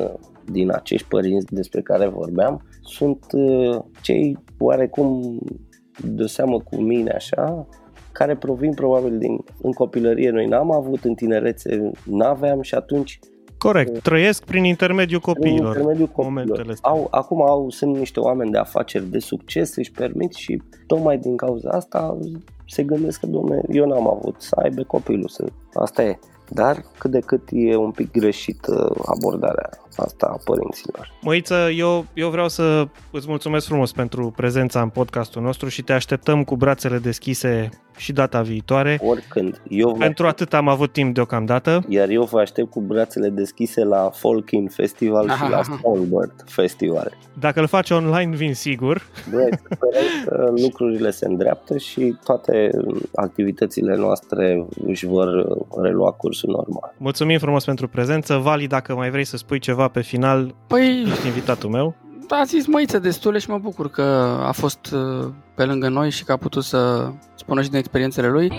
din 0.51 0.71
acești 0.71 1.07
părinți 1.07 1.53
despre 1.53 1.81
care 1.81 2.07
vorbeam 2.07 2.61
sunt 2.81 3.25
uh, 3.31 3.79
cei 4.01 4.37
oarecum 4.57 5.39
de 6.03 6.25
seamă 6.25 6.59
cu 6.59 6.75
mine 6.75 7.11
așa, 7.11 7.67
care 8.11 8.35
provin 8.35 8.73
probabil 8.73 9.17
din 9.17 9.43
în 9.61 9.71
copilărie. 9.71 10.29
Noi 10.29 10.45
n-am 10.45 10.71
avut 10.71 11.03
în 11.03 11.13
tinerețe, 11.13 11.91
n-aveam 12.05 12.61
și 12.61 12.75
atunci 12.75 13.19
Corect, 13.57 14.01
trăiesc 14.01 14.43
prin 14.43 14.63
intermediul 14.63 15.19
prin 15.19 15.33
copiilor. 15.33 15.67
intermediul 15.67 16.07
copiilor. 16.07 16.33
momentele 16.33 16.71
astea. 16.71 16.89
Au, 16.89 17.07
acum 17.11 17.41
au, 17.41 17.69
sunt 17.69 17.97
niște 17.97 18.19
oameni 18.19 18.51
de 18.51 18.57
afaceri 18.57 19.05
de 19.05 19.19
succes, 19.19 19.75
își 19.75 19.91
permit 19.91 20.33
și 20.33 20.61
tocmai 20.87 21.17
din 21.17 21.35
cauza 21.35 21.69
asta 21.69 22.17
se 22.67 22.83
gândesc 22.83 23.19
că, 23.19 23.25
domne, 23.25 23.61
eu 23.69 23.87
n-am 23.87 24.07
avut 24.07 24.35
să 24.37 24.55
aibă 24.63 24.83
copilul, 24.83 25.27
să... 25.27 25.45
asta 25.73 26.03
e. 26.03 26.19
Dar 26.49 26.85
cât 26.97 27.11
de 27.11 27.19
cât 27.19 27.41
e 27.51 27.75
un 27.75 27.91
pic 27.91 28.11
greșită 28.11 28.93
abordarea 29.05 29.69
asta 29.99 30.25
a 30.25 30.39
părinților. 30.43 31.11
Măiță, 31.21 31.69
eu, 31.75 32.05
eu 32.13 32.29
vreau 32.29 32.47
să 32.47 32.87
îți 33.11 33.27
mulțumesc 33.27 33.65
frumos 33.65 33.91
pentru 33.91 34.33
prezența 34.35 34.81
în 34.81 34.89
podcastul 34.89 35.41
nostru 35.41 35.67
și 35.67 35.81
te 35.81 35.93
așteptăm 35.93 36.43
cu 36.43 36.55
brațele 36.55 36.97
deschise 36.97 37.69
și 37.99 38.11
data 38.11 38.41
viitoare. 38.41 38.99
Oricând. 39.03 39.61
Eu 39.67 39.89
vă 39.89 39.97
Pentru 39.97 40.27
atât 40.27 40.53
am 40.53 40.67
avut 40.67 40.91
timp 40.91 41.13
deocamdată. 41.13 41.85
Iar 41.87 42.09
eu 42.09 42.23
vă 42.23 42.39
aștept 42.39 42.69
cu 42.69 42.81
brațele 42.81 43.29
deschise 43.29 43.83
la 43.83 44.09
Folkin 44.13 44.67
Festival 44.67 45.29
și 45.29 45.49
la 45.49 45.61
Songbird 45.81 46.43
Festival. 46.45 47.17
Dacă 47.39 47.59
îl 47.59 47.67
faci 47.67 47.89
online, 47.89 48.35
vin 48.35 48.53
sigur. 48.53 49.01
Băi, 49.31 49.49
sperăm 49.63 50.03
că 50.25 50.51
lucrurile 50.63 51.11
se 51.11 51.25
îndreaptă 51.25 51.77
și 51.77 52.15
toate 52.23 52.69
activitățile 53.15 53.95
noastre 53.95 54.65
își 54.85 55.05
vor 55.05 55.57
relua 55.81 56.11
cursul 56.11 56.49
normal. 56.49 56.93
Mulțumim 56.97 57.37
frumos 57.37 57.65
pentru 57.65 57.87
prezență. 57.87 58.35
Vali, 58.35 58.67
dacă 58.67 58.95
mai 58.95 59.09
vrei 59.09 59.23
să 59.23 59.37
spui 59.37 59.59
ceva 59.59 59.87
pe 59.89 60.01
final, 60.01 60.55
Păi, 60.67 61.05
ești 61.11 61.27
invitatul 61.27 61.69
meu. 61.69 61.95
a 62.29 62.43
zis 62.43 62.65
măiță 62.67 62.99
destule 62.99 63.37
și 63.37 63.49
mă 63.49 63.57
bucur 63.57 63.89
că 63.89 64.01
a 64.45 64.51
fost 64.51 64.91
uh, 64.93 65.27
pe 65.55 65.65
lângă 65.65 65.87
noi 65.89 66.09
și 66.09 66.23
că 66.23 66.31
a 66.31 66.37
putut 66.37 66.63
să 66.63 67.11
spună 67.35 67.61
și 67.61 67.69
din 67.69 67.77
experiențele 67.77 68.27
lui. 68.29 68.51